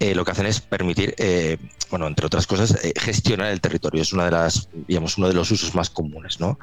eh, 0.00 0.14
lo 0.14 0.24
que 0.24 0.32
hacen 0.32 0.46
es 0.46 0.60
permitir, 0.60 1.14
eh, 1.18 1.58
bueno, 1.90 2.06
entre 2.06 2.26
otras 2.26 2.46
cosas, 2.46 2.76
gestionar 2.96 3.52
el 3.52 3.60
territorio. 3.60 4.02
Es 4.02 4.12
una 4.12 4.24
de 4.24 4.32
las, 4.32 4.68
digamos, 4.88 5.18
uno 5.18 5.28
de 5.28 5.34
los 5.34 5.50
usos 5.50 5.74
más 5.74 5.90
comunes, 5.90 6.40
¿no? 6.40 6.58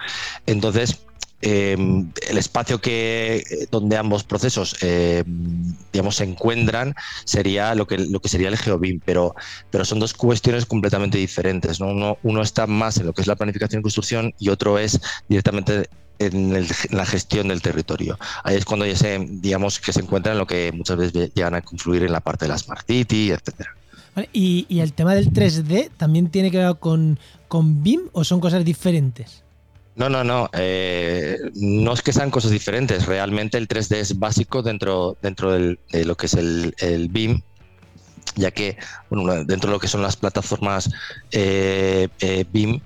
Entonces, 0.46 1.00
Em, 1.44 2.12
el 2.30 2.38
espacio 2.38 2.80
que 2.80 3.38
eh, 3.50 3.68
donde 3.72 3.98
ambos 3.98 4.24
procesos 4.24 4.76
em, 4.82 5.76
digamos 5.92 6.18
se 6.18 6.24
encuentran 6.24 6.94
sería 7.26 7.74
lo 7.74 7.88
que 7.88 7.98
lo 7.98 8.20
que 8.20 8.30
sería 8.30 8.48
el 8.50 8.58
GeoBIM, 8.58 9.00
pero 9.04 9.34
pero 9.72 9.84
son 9.84 10.00
dos 10.00 10.14
cuestiones 10.14 10.68
completamente 10.68 11.18
diferentes 11.18 11.80
¿no? 11.80 12.18
uno, 12.22 12.42
está 12.44 12.68
más 12.68 12.98
en 12.98 13.08
lo 13.08 13.14
que 13.14 13.22
es 13.22 13.28
la 13.28 13.36
planificación 13.36 13.80
y 13.80 13.82
construcción 13.82 14.34
y 14.38 14.50
otro 14.50 14.78
es 14.78 15.02
directamente 15.30 15.90
en, 16.20 16.68
la 16.92 17.06
gestión 17.08 17.48
del 17.48 17.64
territorio. 17.64 18.20
Ahí 18.44 18.56
es 18.58 18.66
cuando 18.66 18.86
ya 18.86 18.96
se, 18.96 19.18
digamos, 19.20 19.80
que 19.80 19.92
se 19.92 20.02
encuentran 20.02 20.34
en 20.34 20.40
lo 20.40 20.46
que 20.46 20.72
muchas 20.72 20.98
veces 20.98 21.34
llegan 21.34 21.56
a 21.56 21.62
confluir 21.64 22.04
en 22.04 22.12
la 22.12 22.20
parte 22.20 22.46
de 22.46 22.50
la 22.50 22.60
Smart 22.60 22.86
City, 22.86 23.32
etcétera. 23.32 23.72
¿Y, 24.32 24.68
¿Y, 24.70 24.82
el 24.82 24.94
tema 24.94 25.16
del 25.16 25.34
3D 25.34 25.90
también 25.98 26.30
tiene 26.30 26.52
que 26.52 26.58
ver 26.58 26.76
con, 26.78 27.18
con 27.48 27.82
BIM 27.82 28.02
o 28.12 28.24
son 28.24 28.40
cosas 28.40 28.64
diferentes? 28.64 29.44
No, 29.96 30.10
no, 30.10 30.24
no. 30.24 30.50
Eh, 30.54 31.38
no 31.56 31.94
es 31.94 32.02
que 32.02 32.14
sean 32.14 32.32
cosas 32.32 32.52
diferentes. 32.52 33.06
Realmente 33.06 33.58
el 33.58 33.68
3D 33.68 33.98
es 33.98 34.20
básico 34.20 34.62
dentro, 34.62 35.18
dentro 35.22 35.52
de 35.52 35.78
lo 36.06 36.16
que 36.16 36.28
es 36.28 36.34
el, 36.34 37.10
BIM, 37.10 37.42
ya 38.36 38.52
que 38.52 38.78
dentro 39.10 39.70
de 39.70 39.74
lo 39.74 39.80
que 39.80 39.88
son 39.88 40.02
las 40.02 40.16
plataformas 40.16 40.90
eh, 41.32 42.08
eh, 42.20 42.46
BIM, 42.52 42.80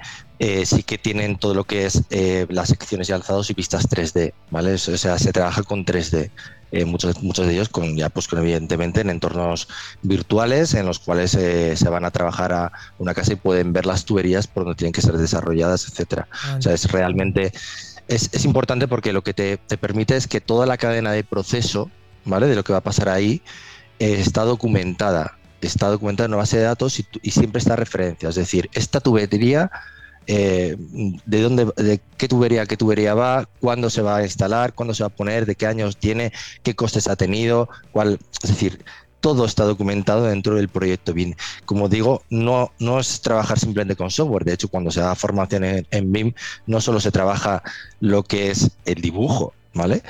sí 0.66 0.84
que 0.84 0.98
tienen 0.98 1.38
todo 1.38 1.54
lo 1.54 1.64
que 1.64 1.86
es 1.86 2.02
las 2.50 2.70
secciones 2.70 3.10
y 3.10 3.14
alzados 3.14 3.50
y 3.50 3.54
vistas 3.54 3.88
3D, 3.88 4.34
¿vale? 4.50 4.74
O 4.74 4.78
sea, 4.78 5.20
se 5.20 5.32
trabaja 5.32 5.64
con 5.64 5.86
3D. 5.86 6.32
Eh, 6.76 6.84
muchos, 6.84 7.24
muchos 7.24 7.48
de 7.48 7.54
ellos 7.54 7.70
con 7.70 7.96
ya 7.96 8.10
pues 8.10 8.28
con, 8.28 8.40
evidentemente 8.40 9.00
en 9.00 9.10
entornos 9.10 9.70
virtuales 10.02 10.74
en 10.74 10.86
los 10.86 11.00
cuales 11.00 11.34
eh, 11.36 11.78
se 11.78 11.88
van 11.88 12.04
a 12.04 12.12
trabajar 12.12 12.52
a 12.52 12.74
una 12.98 13.14
casa 13.14 13.32
y 13.32 13.38
pueden 13.38 13.72
ver 13.72 13.86
las 13.86 14.04
tuberías 14.04 14.48
por 14.48 14.66
donde 14.66 14.76
tienen 14.76 14.92
que 14.92 15.02
ser 15.02 15.18
desarrolladas, 15.18 15.88
etcétera. 15.88 16.28
O 16.58 16.62
sea, 16.62 16.74
es 16.74 16.92
realmente 16.92 17.54
es, 18.10 18.30
es 18.34 18.44
importante 18.44 18.90
porque 18.90 19.14
lo 19.14 19.24
que 19.24 19.34
te, 19.34 19.56
te, 19.56 19.78
permite 19.78 20.18
es 20.18 20.28
que 20.28 20.42
toda 20.42 20.66
la 20.66 20.76
cadena 20.76 21.14
de 21.14 21.24
proceso, 21.24 21.90
¿vale? 22.26 22.48
De 22.48 22.56
lo 22.56 22.66
que 22.66 22.74
va 22.74 22.80
a 22.80 22.84
pasar 22.84 23.08
ahí 23.08 23.42
eh, 24.00 24.18
está 24.20 24.44
documentada, 24.44 25.38
está 25.62 25.88
documentada 25.88 26.26
en 26.26 26.32
una 26.32 26.40
base 26.40 26.58
de 26.58 26.64
datos 26.64 27.00
y, 27.00 27.06
y 27.22 27.32
siempre 27.32 27.60
está 27.60 27.78
referencia. 27.78 28.28
Es 28.28 28.36
decir, 28.36 28.70
esta 28.74 29.00
tubería 29.00 29.72
eh, 30.28 30.76
de 31.26 31.42
dónde, 31.42 31.66
de 31.76 32.00
qué 32.18 32.28
tubería, 32.28 32.66
qué 32.66 32.78
tubería 32.78 33.14
va, 33.14 33.48
cuándo 33.60 33.90
se 33.90 34.02
va 34.02 34.18
a 34.18 34.24
instalar, 34.24 34.74
cuándo 34.74 34.94
se 34.94 35.04
va 35.04 35.08
a 35.08 35.16
poner, 35.16 35.46
de 35.46 35.56
qué 35.56 35.68
años 35.68 35.98
tiene, 35.98 36.32
qué 36.64 36.76
costes 36.76 37.08
ha 37.08 37.16
tenido, 37.16 37.70
cuál, 37.92 38.20
es 38.44 38.50
decir, 38.50 38.84
todo 39.26 39.46
está 39.46 39.64
documentado 39.64 40.26
dentro 40.26 40.56
del 40.56 40.70
proyecto 40.70 41.12
BIM. 41.12 41.34
Como 41.66 41.90
digo, 41.90 42.22
no, 42.30 42.72
no 42.78 43.00
es 43.00 43.22
trabajar 43.22 43.58
simplemente 43.58 43.96
con 43.96 44.12
software. 44.12 44.46
De 44.46 44.54
hecho, 44.54 44.68
cuando 44.68 44.92
se 44.92 45.00
da 45.00 45.16
formación 45.16 45.64
en, 45.64 46.12
BIM, 46.12 46.34
no 46.68 46.80
solo 46.80 47.00
se 47.00 47.12
trabaja 47.12 47.64
lo 48.00 48.22
que 48.22 48.52
es 48.52 48.70
el 48.86 49.02
dibujo, 49.02 49.54
¿vale? 49.74 50.04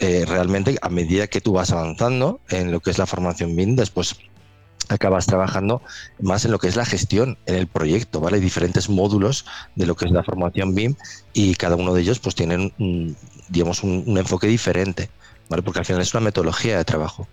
Eh, 0.00 0.24
realmente, 0.26 0.76
a 0.82 0.88
medida 0.88 1.28
que 1.28 1.40
tú 1.40 1.52
vas 1.52 1.70
avanzando 1.70 2.40
en 2.48 2.72
lo 2.72 2.80
que 2.80 2.90
es 2.90 2.98
la 2.98 3.06
formación 3.06 3.54
BIM, 3.54 3.76
después 3.76 4.16
acabas 4.94 5.26
trabajando 5.26 5.82
más 6.20 6.44
en 6.44 6.52
lo 6.52 6.58
que 6.58 6.68
es 6.68 6.76
la 6.76 6.84
gestión 6.84 7.38
en 7.46 7.56
el 7.56 7.66
proyecto, 7.66 8.20
¿vale? 8.20 8.36
Hay 8.36 8.42
diferentes 8.42 8.88
módulos 8.88 9.44
de 9.74 9.86
lo 9.86 9.94
que 9.94 10.06
es 10.06 10.12
la 10.12 10.22
formación 10.22 10.74
BIM 10.74 10.94
y 11.32 11.54
cada 11.54 11.76
uno 11.76 11.94
de 11.94 12.02
ellos 12.02 12.18
pues 12.18 12.34
tienen, 12.34 12.72
digamos, 13.48 13.82
un, 13.82 14.16
enfoque 14.16 14.46
diferente, 14.46 15.10
¿vale? 15.48 15.62
Porque 15.62 15.80
al 15.80 15.84
final 15.84 16.02
es 16.02 16.14
una 16.14 16.22
metodología 16.22 16.78
de 16.78 16.84
trabajo. 16.84 17.26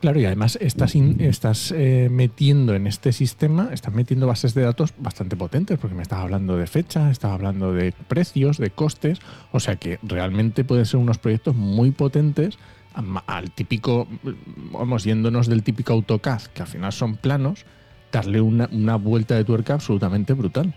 Claro, 0.00 0.20
y 0.20 0.26
además 0.26 0.58
estás, 0.60 0.94
estás 0.94 1.72
eh, 1.74 2.08
metiendo 2.10 2.74
en 2.74 2.86
este 2.86 3.10
sistema, 3.12 3.70
estás 3.72 3.94
metiendo 3.94 4.26
bases 4.26 4.52
de 4.52 4.60
datos 4.60 4.92
bastante 4.98 5.34
potentes, 5.34 5.78
porque 5.78 5.94
me 5.94 6.02
estás 6.02 6.18
hablando 6.18 6.58
de 6.58 6.66
fecha, 6.66 7.10
estás 7.10 7.30
hablando 7.30 7.72
de 7.72 7.92
precios, 8.06 8.58
de 8.58 8.68
costes, 8.68 9.20
o 9.50 9.60
sea 9.60 9.76
que 9.76 9.98
realmente 10.02 10.62
pueden 10.62 10.84
ser 10.84 11.00
unos 11.00 11.16
proyectos 11.16 11.54
muy 11.54 11.90
potentes 11.90 12.58
al 13.26 13.50
típico, 13.50 14.06
vamos, 14.72 15.04
yéndonos 15.04 15.48
del 15.48 15.62
típico 15.62 15.92
AutoCAD, 15.92 16.42
que 16.54 16.62
al 16.62 16.68
final 16.68 16.92
son 16.92 17.16
planos, 17.16 17.64
darle 18.12 18.40
una, 18.40 18.96
vuelta 18.96 19.34
de 19.34 19.44
tuerca 19.44 19.74
absolutamente 19.74 20.32
brutal. 20.32 20.74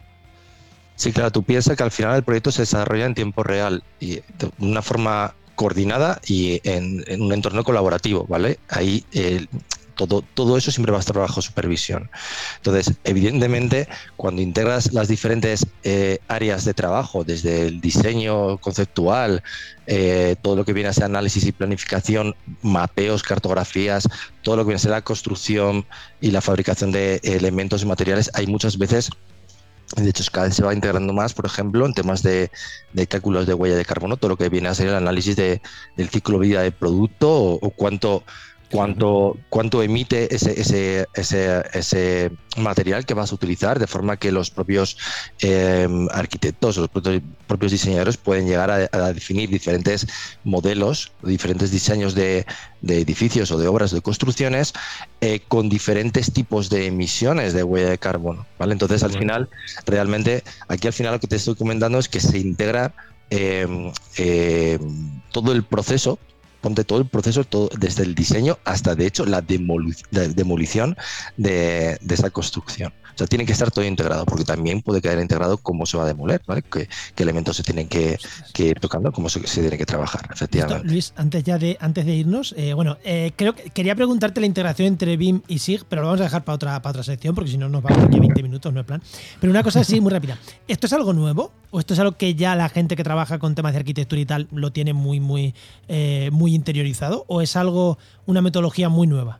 Sí, 0.96 1.12
claro, 1.12 1.32
tú 1.32 1.44
piensas 1.44 1.78
que 1.78 1.84
al 1.84 1.92
final 1.92 2.16
el 2.16 2.24
proyecto 2.24 2.52
se 2.52 2.64
desarrolla 2.64 3.06
en 3.06 3.14
tiempo 3.14 3.44
real 3.44 3.84
y 4.00 4.16
de 4.16 4.52
una 4.58 4.82
forma 4.82 5.36
coordinada 5.54 6.20
y 6.26 6.60
en, 6.64 7.04
un 7.22 7.34
entorno 7.34 7.64
colaborativo, 7.64 8.26
¿vale? 8.28 8.60
Ahí 8.70 9.06
el 9.12 9.48
todo, 9.98 10.58
eso 10.58 10.72
siempre 10.72 10.92
va 10.92 11.00
a 11.00 11.02
estar 11.02 11.18
bajo 11.18 11.42
supervisión. 11.42 12.10
Entonces, 12.58 12.96
evidentemente, 13.04 13.88
cuando 14.16 14.42
integras 14.42 14.94
las 14.94 15.08
diferentes 15.08 15.66
eh, 15.84 16.20
áreas 16.28 16.66
de 16.66 16.74
trabajo, 16.74 17.24
desde 17.24 17.68
el 17.68 17.82
diseño 17.82 18.58
conceptual, 18.60 19.44
eh, 19.88 20.36
todo 20.42 20.56
lo 20.56 20.66
que 20.66 20.74
viene 20.74 20.90
a 20.90 20.94
ser 20.94 21.06
análisis 21.06 21.46
y 21.46 21.52
planificación, 21.52 22.36
mapeos, 22.62 23.24
cartografías, 23.24 24.08
todo 24.44 24.58
lo 24.58 24.64
que 24.64 24.68
viene 24.68 24.78
a 24.78 24.80
ser 24.80 24.92
la 24.92 25.02
construcción 25.02 25.86
y 26.22 26.32
la 26.32 26.42
fabricación 26.42 26.92
de 26.92 27.20
elementos 27.24 27.82
y 27.82 27.86
materiales, 27.86 28.30
hay 28.34 28.48
muchas 28.48 28.78
veces 28.78 29.10
de 29.96 30.10
hecho, 30.10 30.24
cada 30.32 30.48
vez 30.48 30.56
se 30.56 30.64
va 30.64 30.74
integrando 30.74 31.14
más, 31.14 31.34
por 31.34 31.46
ejemplo, 31.46 31.86
en 31.86 31.94
temas 31.94 32.22
de, 32.22 32.52
cálculos 33.08 33.48
de 33.48 33.54
huella 33.54 33.78
de 33.78 33.86
carbono, 33.86 34.18
todo 34.18 34.30
lo 34.30 34.38
que 34.38 34.50
viene 34.50 34.68
a 34.68 34.76
ser 34.76 34.90
el 34.90 34.96
análisis 34.96 35.38
del 35.38 36.10
ciclo 36.12 36.40
de 36.40 36.48
vida 36.48 36.62
del 36.62 36.74
producto 36.74 37.32
o, 37.32 37.70
cuánto, 37.70 38.24
cuánto, 38.72 39.38
cuánto 39.50 39.82
emite 39.82 40.34
ese, 40.34 40.60
ese, 40.60 41.08
ese, 41.14 41.64
ese, 41.74 42.32
material 42.58 43.06
que 43.06 43.14
vas 43.14 43.32
a 43.32 43.36
utilizar, 43.36 43.78
de 43.78 43.86
forma 43.86 44.18
que 44.18 44.32
los 44.32 44.50
propios 44.50 44.98
eh, 45.42 45.88
arquitectos 46.12 46.78
los 46.78 46.90
propios 46.90 47.72
diseñadores 47.72 48.18
pueden 48.18 48.48
llegar 48.48 48.72
a, 48.72 49.14
definir 49.14 49.50
diferentes 49.50 50.08
modelos, 50.44 51.12
diferentes 51.22 51.70
diseños 51.70 52.16
de, 52.16 52.48
de, 52.82 53.02
edificios 53.02 53.52
o 53.52 53.60
de 53.60 53.68
obras 53.68 53.92
de 53.92 54.02
construcciones 54.02 54.74
eh, 55.22 55.42
con 55.48 55.70
diferentes 55.70 56.34
tipos 56.34 56.70
de 56.70 56.88
emisiones 56.88 57.54
de 57.54 57.64
huella 57.64 57.92
de 57.92 58.00
carbono. 58.00 58.48
¿vale? 58.58 58.74
Entonces, 58.74 59.04
al 59.04 59.12
final, 59.12 59.50
realmente, 59.86 60.44
aquí 60.68 60.88
al 60.88 60.94
final 60.94 61.14
lo 61.14 61.20
que 61.20 61.28
te 61.28 61.36
estoy 61.36 61.56
comentando 61.56 62.00
es 62.00 62.10
que 62.10 62.20
se 62.20 62.40
integra 62.40 62.94
eh, 63.30 64.80
todo 65.32 65.52
el 65.52 65.64
proceso 65.64 66.18
ponte 66.68 66.84
todo 66.84 67.00
el 67.00 67.06
proceso, 67.06 67.46
todo, 67.46 67.70
desde 67.80 68.04
el 68.04 68.14
diseño 68.14 68.58
hasta, 68.66 68.94
de 68.94 69.08
hecho, 69.08 69.26
la, 69.26 69.42
demolición 69.42 70.98
de, 71.38 71.98
esa 72.10 72.30
construcción. 72.30 72.92
O 73.16 73.18
sea, 73.18 73.26
tiene 73.26 73.46
que 73.46 73.54
estar 73.54 73.72
todo 73.72 73.86
integrado, 73.86 74.26
porque 74.26 74.44
también 74.44 74.82
puede 74.82 75.02
quedar 75.02 75.20
integrado 75.20 75.58
cómo 75.58 75.86
se 75.86 75.98
va 75.98 76.04
a 76.04 76.08
demoler, 76.08 76.42
¿vale? 76.46 76.62
qué, 76.62 76.90
elementos 77.18 77.56
se 77.56 77.64
tienen 77.64 77.88
que, 77.88 78.20
ir 78.58 78.80
tocando, 78.82 79.14
cómo 79.14 79.30
se, 79.30 79.40
tiene 79.40 79.78
que 79.78 79.86
trabajar, 79.86 80.28
efectivamente. 80.32 80.86
Luis, 80.88 81.14
antes 81.16 81.42
ya 81.46 81.58
de, 81.58 81.78
antes 81.80 82.06
de 82.06 82.16
irnos, 82.16 82.54
eh, 82.58 82.74
bueno, 82.74 82.98
eh, 83.06 83.32
creo 83.38 83.56
que 83.56 83.70
quería 83.70 83.96
preguntarte 83.96 84.42
la 84.42 84.46
integración 84.46 84.90
entre 84.90 85.16
BIM 85.16 85.42
y 85.48 85.60
SIG, 85.60 85.86
pero 85.86 86.02
lo 86.02 86.10
vamos 86.10 86.22
a 86.22 86.26
dejar 86.26 86.44
para 86.44 86.56
otra, 86.56 86.82
para 86.82 86.92
otra 86.92 87.04
sección, 87.04 87.34
porque 87.34 87.50
si 87.50 87.58
no 87.58 87.70
nos 87.70 87.82
vamos 87.82 88.04
aquí 88.04 88.20
20 88.20 88.44
minutos, 88.44 88.74
no 88.74 88.82
es 88.82 88.86
plan. 88.86 89.02
Pero 89.40 89.52
una 89.52 89.64
cosa 89.64 89.80
así, 89.80 90.02
muy 90.02 90.12
rápida. 90.12 90.38
¿Esto 90.68 90.86
es 90.86 90.94
algo 90.94 91.14
nuevo? 91.14 91.54
¿O 91.72 91.80
esto 91.80 91.94
es 91.94 92.00
algo 92.00 92.18
que 92.18 92.36
ya 92.36 92.56
la 92.56 92.70
gente 92.70 92.96
que 92.96 93.04
trabaja 93.04 93.40
con 93.40 93.56
temas 93.56 93.74
de 93.74 93.80
arquitectura 93.80 94.22
y 94.22 94.26
tal 94.26 94.48
lo 94.52 94.72
tiene 94.72 94.94
muy, 94.94 95.20
muy, 95.20 95.54
eh, 95.88 96.30
muy 96.32 96.56
interiorizado? 96.58 97.24
¿O 97.28 97.42
es 97.42 97.56
algo, 97.56 97.98
una 98.26 98.42
metodología 98.42 98.90
muy 98.90 99.08
nueva? 99.08 99.40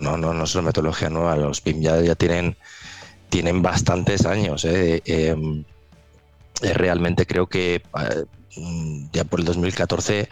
No, 0.00 0.16
no, 0.16 0.32
no 0.32 0.44
es 0.44 0.54
una 0.54 0.64
metodología 0.64 1.10
nueva. 1.10 1.36
Los 1.36 1.60
PIM 1.60 1.82
ya, 1.82 2.00
ya 2.00 2.14
tienen, 2.14 2.56
tienen 3.28 3.62
bastantes 3.62 4.24
años. 4.26 4.64
¿eh? 4.64 5.02
Em, 5.04 5.64
eh, 6.62 6.74
realmente 6.74 7.26
creo 7.26 7.46
que 7.46 7.76
eh, 7.76 8.24
ya 9.12 9.24
por 9.24 9.40
el 9.40 9.46
2014 9.46 10.28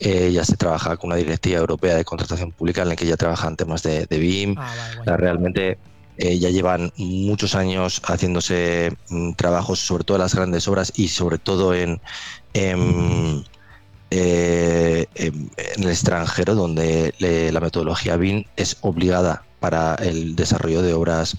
ya 0.00 0.44
se 0.46 0.56
trabaja 0.56 0.96
con 0.96 1.08
una 1.08 1.16
directiva 1.16 1.60
europea 1.60 1.94
de 1.94 2.06
contratación 2.06 2.52
pública 2.52 2.80
en 2.80 2.88
la 2.88 2.96
que 2.96 3.04
ya 3.04 3.18
trabajan 3.18 3.56
temas 3.56 3.82
de, 3.82 4.06
BIM. 4.08 4.54
Ah, 4.56 5.16
realmente 5.18 5.78
ya 6.16 6.48
llevan 6.48 6.90
muchos 6.96 7.54
años 7.54 8.00
haciéndose 8.04 8.96
mm, 9.10 9.32
trabajos, 9.34 9.78
sobre 9.78 10.04
todo 10.04 10.16
en 10.16 10.22
las 10.22 10.34
grandes 10.34 10.66
obras 10.68 10.90
y 10.96 11.08
sobre 11.08 11.36
todo 11.36 11.74
en, 11.74 12.00
en 12.54 13.44
eh, 14.10 15.06
en, 15.14 15.50
el 15.76 15.88
extranjero, 15.88 16.54
donde 16.54 17.14
la 17.52 17.60
metodología 17.60 18.16
BIM 18.16 18.44
es 18.56 18.76
obligada 18.80 19.44
para 19.60 19.94
el 19.96 20.36
desarrollo 20.36 20.82
de 20.82 20.94
obras 20.94 21.36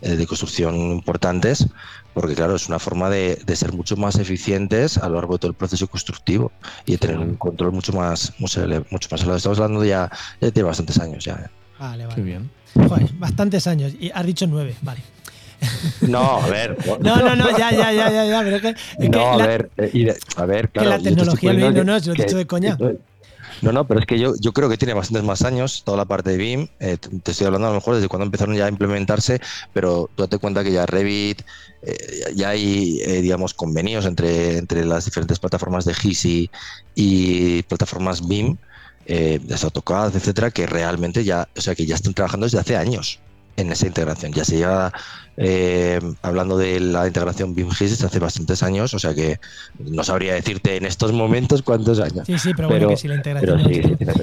eh, 0.00 0.16
de 0.16 0.26
construcción 0.26 0.74
importantes, 0.76 1.66
porque 2.14 2.34
claro, 2.34 2.54
es 2.56 2.68
una 2.68 2.78
forma 2.78 3.10
de, 3.10 3.38
ser 3.54 3.72
mucho 3.72 3.96
más 3.96 4.16
eficientes 4.16 4.98
a 4.98 5.08
lo 5.08 5.16
largo 5.16 5.34
de 5.34 5.38
todo 5.40 5.50
el 5.50 5.56
proceso 5.56 5.86
constructivo 5.88 6.52
y 6.86 6.92
de 6.92 6.98
tener 6.98 7.18
un 7.18 7.34
control 7.36 7.72
mucho 7.72 7.92
más, 7.92 8.32
mucho, 8.38 8.60
mucho 8.90 9.08
más 9.10 9.20
elevado. 9.20 9.36
Estamos 9.36 9.58
hablando 9.58 9.84
ya, 9.84 10.10
de 10.40 10.62
bastantes 10.62 10.98
años 10.98 11.24
ya. 11.24 11.50
Vale, 11.78 12.06
vale. 12.06 12.22
bien. 12.22 12.50
bastantes 13.18 13.66
años. 13.66 13.92
Y 13.98 14.10
has 14.14 14.24
dicho 14.24 14.46
nueve, 14.46 14.76
vale. 14.82 15.02
No, 16.00 16.38
a 16.40 16.46
ver. 16.48 16.76
No, 17.00 17.16
no, 17.16 17.36
no, 17.36 17.50
ya, 17.56 17.70
ya, 17.70 17.92
ya, 17.92 18.10
ya, 18.10 18.24
ya 18.24 18.42
pero 18.42 18.60
que, 18.60 19.08
no, 19.08 19.32
a 19.32 19.46
ver, 19.46 19.70
eh, 19.76 20.14
a 20.36 20.46
ver, 20.46 20.68
claro. 20.70 20.90
Que 20.90 20.96
la 20.96 21.02
tecnología, 21.02 21.52
no, 21.52 21.70
no, 21.70 21.84
no, 21.84 21.98
lo 21.98 22.12
he 22.12 22.16
dicho 22.16 22.36
de 22.36 22.46
coña. 22.46 22.78
No, 23.62 23.72
no, 23.72 23.86
pero 23.86 24.00
es 24.00 24.06
que 24.06 24.18
yo, 24.18 24.34
yo 24.40 24.52
creo 24.52 24.68
que 24.68 24.76
tiene 24.76 24.94
bastantes 24.94 25.24
más 25.24 25.42
años 25.42 25.82
toda 25.84 25.96
la 25.96 26.04
parte 26.04 26.30
de 26.30 26.36
BIM. 26.36 26.68
Eh, 26.80 26.96
te 26.98 27.30
estoy 27.30 27.46
hablando 27.46 27.68
a 27.68 27.70
lo 27.70 27.76
mejor 27.76 27.94
desde 27.94 28.08
cuando 28.08 28.26
empezaron 28.26 28.54
ya 28.56 28.66
a 28.66 28.68
implementarse, 28.68 29.40
pero 29.72 30.10
tú 30.14 30.22
date 30.22 30.38
cuenta 30.38 30.64
que 30.64 30.72
ya 30.72 30.86
Revit, 30.86 31.42
eh, 31.82 32.32
ya 32.34 32.50
hay, 32.50 32.98
digamos, 33.22 33.54
convenios 33.54 34.06
entre, 34.06 34.58
entre 34.58 34.84
las 34.84 35.04
diferentes 35.04 35.38
plataformas 35.38 35.84
de 35.84 35.94
GIS 35.94 36.24
y, 36.24 36.50
y 36.94 37.62
plataformas 37.62 38.26
BIM, 38.26 38.56
eh, 39.06 39.38
de 39.42 39.54
AutoCAD, 39.54 40.16
etcétera, 40.16 40.50
que 40.50 40.66
realmente 40.66 41.24
ya, 41.24 41.46
o 41.54 41.60
sea, 41.60 41.74
que 41.74 41.84
ya 41.84 41.94
están 41.94 42.14
trabajando 42.14 42.46
desde 42.46 42.58
hace 42.58 42.76
años 42.76 43.18
en 43.56 43.70
esa 43.70 43.86
integración. 43.86 44.32
Ya 44.32 44.46
se 44.46 44.56
lleva 44.56 44.94
eh, 45.36 46.00
hablando 46.22 46.56
de 46.56 46.78
la 46.78 47.06
integración 47.06 47.54
BIM-GIS 47.54 48.04
hace 48.04 48.18
bastantes 48.18 48.62
años, 48.62 48.94
o 48.94 48.98
sea 48.98 49.14
que 49.14 49.40
no 49.78 50.04
sabría 50.04 50.34
decirte 50.34 50.76
en 50.76 50.86
estos 50.86 51.12
momentos 51.12 51.62
cuántos 51.62 51.98
años. 51.98 52.26
Sí, 52.26 52.38
sí, 52.38 52.52
pero, 52.54 52.68
bueno, 52.68 52.88
que 52.88 52.96
si 52.96 53.08
la 53.08 53.16
integración. 53.16 53.62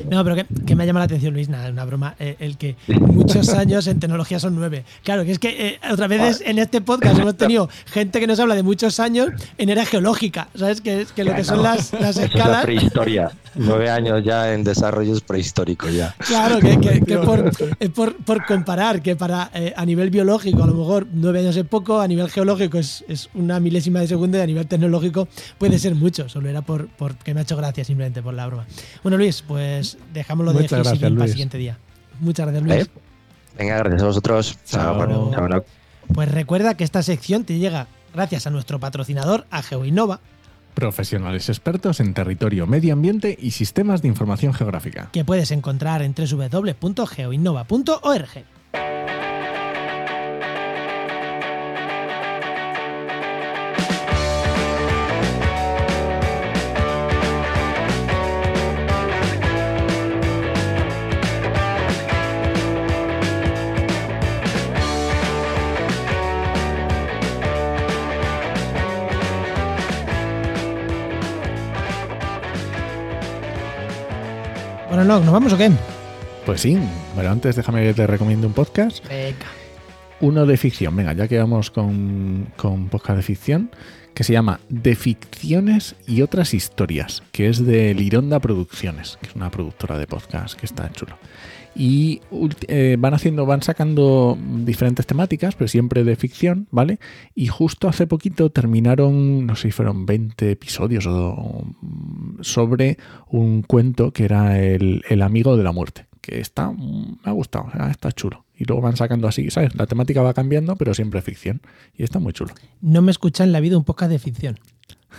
no, 0.09 0.23
pero 0.23 0.47
que, 0.65 0.75
me 0.75 0.85
llama 0.85 0.99
la 0.99 1.05
atención, 1.05 1.33
Luis, 1.33 1.49
nada, 1.49 1.69
una 1.69 1.83
broma, 1.85 2.15
eh, 2.19 2.37
el 2.39 2.57
que 2.57 2.75
muchos 2.87 3.49
años 3.53 3.87
en 3.87 3.99
tecnología 3.99 4.39
son 4.39 4.55
nueve. 4.55 4.85
Claro, 5.03 5.25
que 5.25 5.31
es 5.33 5.39
que 5.39 5.67
eh, 5.67 5.79
otras 5.91 6.07
veces 6.07 6.43
en 6.45 6.59
este 6.59 6.81
podcast 6.81 7.19
hemos 7.19 7.35
tenido 7.35 7.69
gente 7.87 8.19
que 8.19 8.27
nos 8.27 8.39
habla 8.39 8.55
de 8.55 8.63
muchos 8.63 8.99
años 8.99 9.29
en 9.57 9.69
era 9.69 9.85
geológica, 9.85 10.47
¿sabes? 10.55 10.79
Que, 10.79 11.05
que 11.13 11.23
lo 11.25 11.35
que 11.35 11.43
son 11.43 11.61
las, 11.61 11.91
las 11.93 12.17
escalas. 12.17 12.59
La 12.59 12.61
prehistoria. 12.61 13.31
Nueve 13.53 13.89
años 13.89 14.23
ya 14.23 14.53
en 14.53 14.63
desarrollos 14.63 15.19
prehistóricos 15.21 15.93
ya. 15.93 16.15
Claro, 16.19 16.59
que, 16.59 17.01
que, 17.01 17.17
por, 17.17 17.51
por, 17.91 18.15
por, 18.15 18.45
comparar, 18.45 19.01
que 19.01 19.17
para 19.17 19.51
a 19.75 19.85
nivel 19.85 20.09
biológico 20.09 20.63
a 20.63 20.67
lo 20.67 20.73
mejor 20.73 21.00
nueve 21.11 21.39
años 21.39 21.55
es 21.55 21.65
poco, 21.65 21.99
a 21.99 22.07
nivel 22.07 22.29
geológico 22.29 22.77
es, 22.77 23.03
una 23.33 23.59
milésima 23.59 23.99
de 23.99 24.07
segundo 24.07 24.37
y 24.37 24.41
a 24.41 24.45
nivel 24.45 24.67
tecnológico 24.67 25.27
puede 25.57 25.79
ser 25.79 25.95
mucho. 25.95 26.29
Solo 26.29 26.49
era 26.49 26.61
por, 26.61 26.89
que 27.23 27.33
me 27.33 27.41
ha 27.41 27.43
hecho 27.43 27.57
gracia 27.57 27.83
simplemente 27.83 28.21
por 28.21 28.33
la 28.33 28.47
broma. 28.47 28.65
Bueno, 29.03 29.17
Luis, 29.17 29.41
pues 29.41 29.97
dejámoslo 30.13 30.53
de 30.53 30.67
gracias, 30.67 30.99
para 30.99 31.07
el 31.07 31.29
siguiente 31.29 31.57
día. 31.57 31.77
Muchas 32.19 32.47
gracias, 32.47 32.63
Luis. 32.63 32.89
Venga, 33.57 33.77
gracias 33.77 34.01
a 34.01 34.05
vosotros. 34.05 34.57
Pues 36.13 36.31
recuerda 36.31 36.75
que 36.75 36.83
esta 36.83 37.03
sección 37.03 37.45
te 37.45 37.57
llega 37.57 37.87
gracias 38.13 38.47
a 38.47 38.49
nuestro 38.49 38.79
patrocinador, 38.79 39.45
a 39.49 39.61
GeoInnova. 39.61 40.19
Profesionales 40.73 41.49
expertos 41.49 41.99
en 41.99 42.13
territorio, 42.13 42.65
medio 42.65 42.93
ambiente 42.93 43.37
y 43.39 43.51
sistemas 43.51 44.01
de 44.01 44.07
información 44.07 44.53
geográfica. 44.53 45.09
Que 45.11 45.25
puedes 45.25 45.51
encontrar 45.51 46.01
en 46.01 46.15
www.geoinnova.org. 46.15 48.45
¿nos 75.19 75.31
vamos 75.31 75.51
o 75.51 75.57
qué? 75.57 75.69
Pues 76.45 76.61
sí, 76.61 76.77
pero 77.15 77.29
antes 77.29 77.57
déjame 77.57 77.83
que 77.83 77.93
te 77.93 78.07
recomiende 78.07 78.47
un 78.47 78.53
podcast. 78.53 79.05
Venga. 79.09 79.45
Uno 80.21 80.45
de 80.45 80.55
ficción, 80.55 80.95
venga, 80.95 81.11
ya 81.13 81.27
que 81.27 81.37
vamos 81.37 81.69
con, 81.69 82.47
con 82.55 82.87
podcast 82.87 83.17
de 83.17 83.23
ficción, 83.23 83.71
que 84.13 84.23
se 84.23 84.33
llama 84.33 84.59
De 84.69 84.95
Ficciones 84.95 85.95
y 86.07 86.21
otras 86.21 86.53
historias, 86.53 87.23
que 87.31 87.47
es 87.49 87.65
de 87.65 87.93
Lironda 87.93 88.39
Producciones, 88.39 89.17
que 89.21 89.27
es 89.27 89.35
una 89.35 89.51
productora 89.51 89.97
de 89.97 90.07
podcast 90.07 90.59
que 90.59 90.65
está 90.65 90.91
chulo 90.91 91.17
y 91.75 92.21
eh, 92.67 92.97
van 92.99 93.13
haciendo, 93.13 93.45
van 93.45 93.61
sacando 93.61 94.37
diferentes 94.65 95.05
temáticas, 95.05 95.55
pero 95.55 95.67
siempre 95.67 96.03
de 96.03 96.15
ficción, 96.15 96.67
¿vale? 96.71 96.99
Y 97.33 97.47
justo 97.47 97.87
hace 97.87 98.07
poquito 98.07 98.49
terminaron, 98.49 99.45
no 99.45 99.55
sé 99.55 99.69
si 99.69 99.71
fueron 99.71 100.05
20 100.05 100.51
episodios 100.51 101.05
o, 101.07 101.63
sobre 102.41 102.97
un 103.29 103.61
cuento 103.61 104.11
que 104.11 104.25
era 104.25 104.59
el, 104.59 105.21
amigo 105.21 105.55
de 105.55 105.63
la 105.63 105.71
muerte, 105.71 106.07
que 106.19 106.39
está, 106.39 106.71
me 106.71 107.17
ha 107.23 107.31
gustado, 107.31 107.67
está 107.89 108.11
chulo. 108.11 108.45
Y 108.61 108.65
luego 108.65 108.83
van 108.83 108.95
sacando 108.95 109.27
así, 109.27 109.49
¿sabes? 109.49 109.73
La 109.73 109.87
temática 109.87 110.21
va 110.21 110.35
cambiando, 110.35 110.75
pero 110.75 110.93
siempre 110.93 111.23
ficción. 111.23 111.63
Y 111.97 112.03
está 112.03 112.19
muy 112.19 112.31
chulo. 112.31 112.53
No 112.79 113.01
me 113.01 113.09
escuchan 113.09 113.47
en 113.47 113.53
la 113.53 113.59
vida 113.59 113.75
un 113.75 113.83
poco 113.83 114.07
de 114.07 114.19
ficción. 114.19 114.59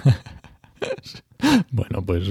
bueno, 1.72 2.04
pues 2.06 2.22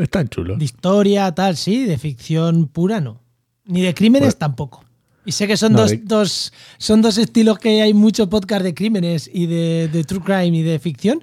están 0.00 0.28
chulos. 0.28 0.58
De 0.58 0.64
historia, 0.64 1.32
tal, 1.36 1.56
sí, 1.56 1.84
de 1.84 1.98
ficción 1.98 2.66
pura 2.66 3.00
no. 3.00 3.20
Ni 3.64 3.80
de 3.80 3.94
crímenes 3.94 4.30
pues- 4.30 4.38
tampoco. 4.38 4.84
Y 5.24 5.30
sé 5.32 5.46
que 5.46 5.56
son, 5.56 5.74
dos, 5.74 6.52
son 6.78 7.02
dos 7.02 7.16
estilos 7.16 7.58
que 7.60 7.82
hay 7.82 7.94
mucho 7.94 8.28
podcast 8.28 8.64
de 8.64 8.74
crímenes 8.74 9.30
y 9.32 9.46
de, 9.46 10.04
true 10.08 10.22
crime 10.22 10.56
y 10.58 10.62
de 10.62 10.80
ficción, 10.80 11.22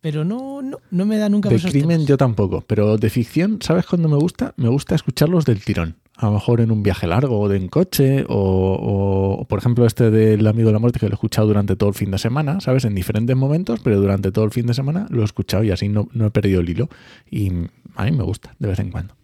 pero 0.00 0.24
no, 0.24 0.62
no, 0.62 0.78
no 0.92 1.06
me 1.06 1.16
da 1.16 1.28
nunca 1.28 1.48
De 1.48 1.58
crimen 1.58 2.06
yo 2.06 2.16
tampoco, 2.16 2.60
pero 2.60 2.98
de 2.98 3.10
ficción, 3.10 3.58
¿sabes 3.62 3.86
cuándo 3.86 4.08
me 4.08 4.16
gusta? 4.16 4.54
Me 4.56 4.68
gusta 4.68 4.94
escucharlos 4.94 5.46
del 5.46 5.64
tirón. 5.64 5.96
A 6.22 6.26
lo 6.26 6.32
mejor 6.32 6.60
en 6.60 6.70
un 6.70 6.82
viaje 6.82 7.06
largo 7.06 7.40
o 7.40 7.48
de 7.48 7.56
en 7.56 7.68
coche, 7.68 8.26
o, 8.28 9.46
por 9.48 9.58
ejemplo 9.58 9.86
este 9.86 10.10
del 10.10 10.46
amigo 10.46 10.68
de 10.68 10.74
la 10.74 10.78
muerte 10.78 10.98
que 11.00 11.06
lo 11.06 11.12
he 11.12 11.14
escuchado 11.14 11.46
durante 11.46 11.76
todo 11.76 11.88
el 11.88 11.94
fin 11.94 12.10
de 12.10 12.18
semana, 12.18 12.60
¿sabes? 12.60 12.84
En 12.84 12.94
diferentes 12.94 13.34
momentos, 13.34 13.80
pero 13.82 13.98
durante 14.00 14.30
todo 14.30 14.44
el 14.44 14.50
fin 14.50 14.66
de 14.66 14.74
semana 14.74 15.06
lo 15.08 15.22
he 15.22 15.24
escuchado 15.24 15.64
y 15.64 15.70
así 15.70 15.88
no, 15.88 16.08
no 16.12 16.26
he 16.26 16.30
perdido 16.30 16.60
el 16.60 16.68
hilo. 16.68 16.90
Y 17.30 17.48
a 17.96 18.04
mí 18.04 18.12
me 18.12 18.22
gusta 18.22 18.54
de 18.58 18.68
vez 18.68 18.78
en 18.80 18.90
cuando. 18.90 19.14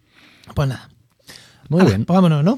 Pues 0.55 0.67
nada, 0.69 0.89
Muy 1.69 1.81
Ala, 1.81 1.89
bien. 1.89 2.05
pues 2.05 2.15
vámonos, 2.15 2.43
¿no? 2.43 2.57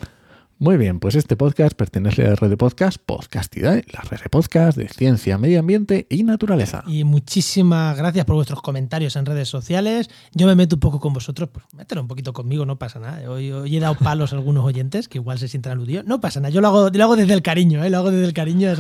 Muy 0.62 0.76
bien, 0.76 0.99
pues 0.99 1.16
este 1.16 1.38
podcast 1.38 1.74
pertenece 1.74 2.26
a 2.26 2.32
la 2.32 2.36
red 2.36 2.49
de 2.49 2.57
podcast 2.57 2.97
Podcastidae, 3.05 3.86
la 3.93 4.01
red 4.01 4.20
de 4.22 4.28
podcast 4.30 4.78
de 4.78 4.89
ciencia, 4.89 5.38
medio 5.38 5.62
ambiente 5.62 6.05
y 6.10 6.24
naturaleza. 6.24 6.84
Y 6.86 7.05
muchísimas 7.05 7.95
gracias 7.97 8.26
por 8.26 8.36
vuestros 8.36 8.62
comentarios 8.62 9.16
en 9.16 9.26
redes 9.26 9.47
sociales. 9.47 10.10
Yo 10.34 10.47
me 10.47 10.55
meto 10.55 10.76
un 10.76 10.82
poco 10.82 10.99
con 10.99 11.14
vosotros, 11.14 11.47
pues 11.53 11.66
mételo 11.72 12.01
un 12.01 12.10
poquito 12.10 12.34
conmigo, 12.34 12.66
no 12.66 12.78
pasa 12.78 12.99
nada. 12.99 13.32
Hoy, 13.32 13.74
he 13.74 13.80
dado 13.80 13.95
palos 13.95 14.34
a 14.34 14.36
algunos 14.36 14.66
oyentes 14.66 15.07
que 15.07 15.20
igual 15.20 15.39
se 15.39 15.47
sienten 15.47 15.72
aludidos. 15.72 16.03
No 16.03 16.20
pasa 16.20 16.41
nada, 16.41 16.49
yo 16.53 16.60
lo 16.60 16.68
hago, 16.68 16.89
lo 16.89 17.03
hago 17.05 17.16
desde 17.16 17.36
el 17.36 17.41
cariño, 17.41 17.82
¿eh? 17.86 17.89
lo 17.89 17.99
hago 17.99 18.12
desde 18.12 18.26
el 18.26 18.34
cariño, 18.34 18.74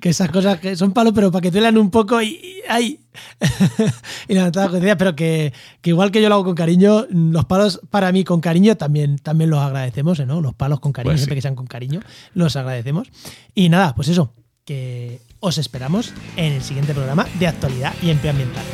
que 0.00 0.08
esas 0.08 0.30
cosas 0.30 0.58
que 0.58 0.74
son 0.74 0.92
palos, 0.92 1.12
pero 1.14 1.30
para 1.30 1.42
que 1.42 1.50
duelan 1.50 1.76
un 1.76 1.90
poco 1.90 2.22
y, 2.22 2.40
y. 2.80 2.98
y 4.28 4.34
nada, 4.34 4.50
coincidencia, 4.52 4.96
pero 4.96 5.16
que, 5.16 5.52
que 5.80 5.90
igual 5.90 6.10
que 6.10 6.20
yo 6.22 6.28
lo 6.28 6.36
hago 6.36 6.44
con 6.44 6.54
cariño, 6.54 7.06
los 7.10 7.44
palos 7.44 7.80
para 7.90 8.12
mí 8.12 8.24
con 8.24 8.40
cariño 8.40 8.76
también, 8.76 9.18
también 9.18 9.50
los 9.50 9.60
agradecemos, 9.60 10.18
¿eh? 10.20 10.26
¿no? 10.26 10.40
Los 10.40 10.54
palos 10.54 10.80
con 10.80 10.92
cariño, 10.92 11.10
Pues 11.12 11.20
sí. 11.20 11.24
siempre 11.24 11.36
que 11.36 11.42
sean 11.42 11.54
con 11.56 11.66
cariño, 11.66 12.00
los 12.34 12.56
agradecemos. 12.56 13.08
Y 13.54 13.68
nada, 13.68 13.94
pues 13.94 14.08
eso, 14.08 14.32
que 14.64 15.20
os 15.40 15.58
esperamos 15.58 16.12
en 16.36 16.52
el 16.52 16.62
siguiente 16.62 16.94
programa 16.94 17.26
de 17.38 17.46
actualidad 17.46 17.94
y 18.02 18.10
empleo 18.10 18.32
ambiental. 18.32 18.64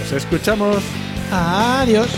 Nos 0.00 0.12
escuchamos. 0.12 0.78
Adiós. 1.30 2.08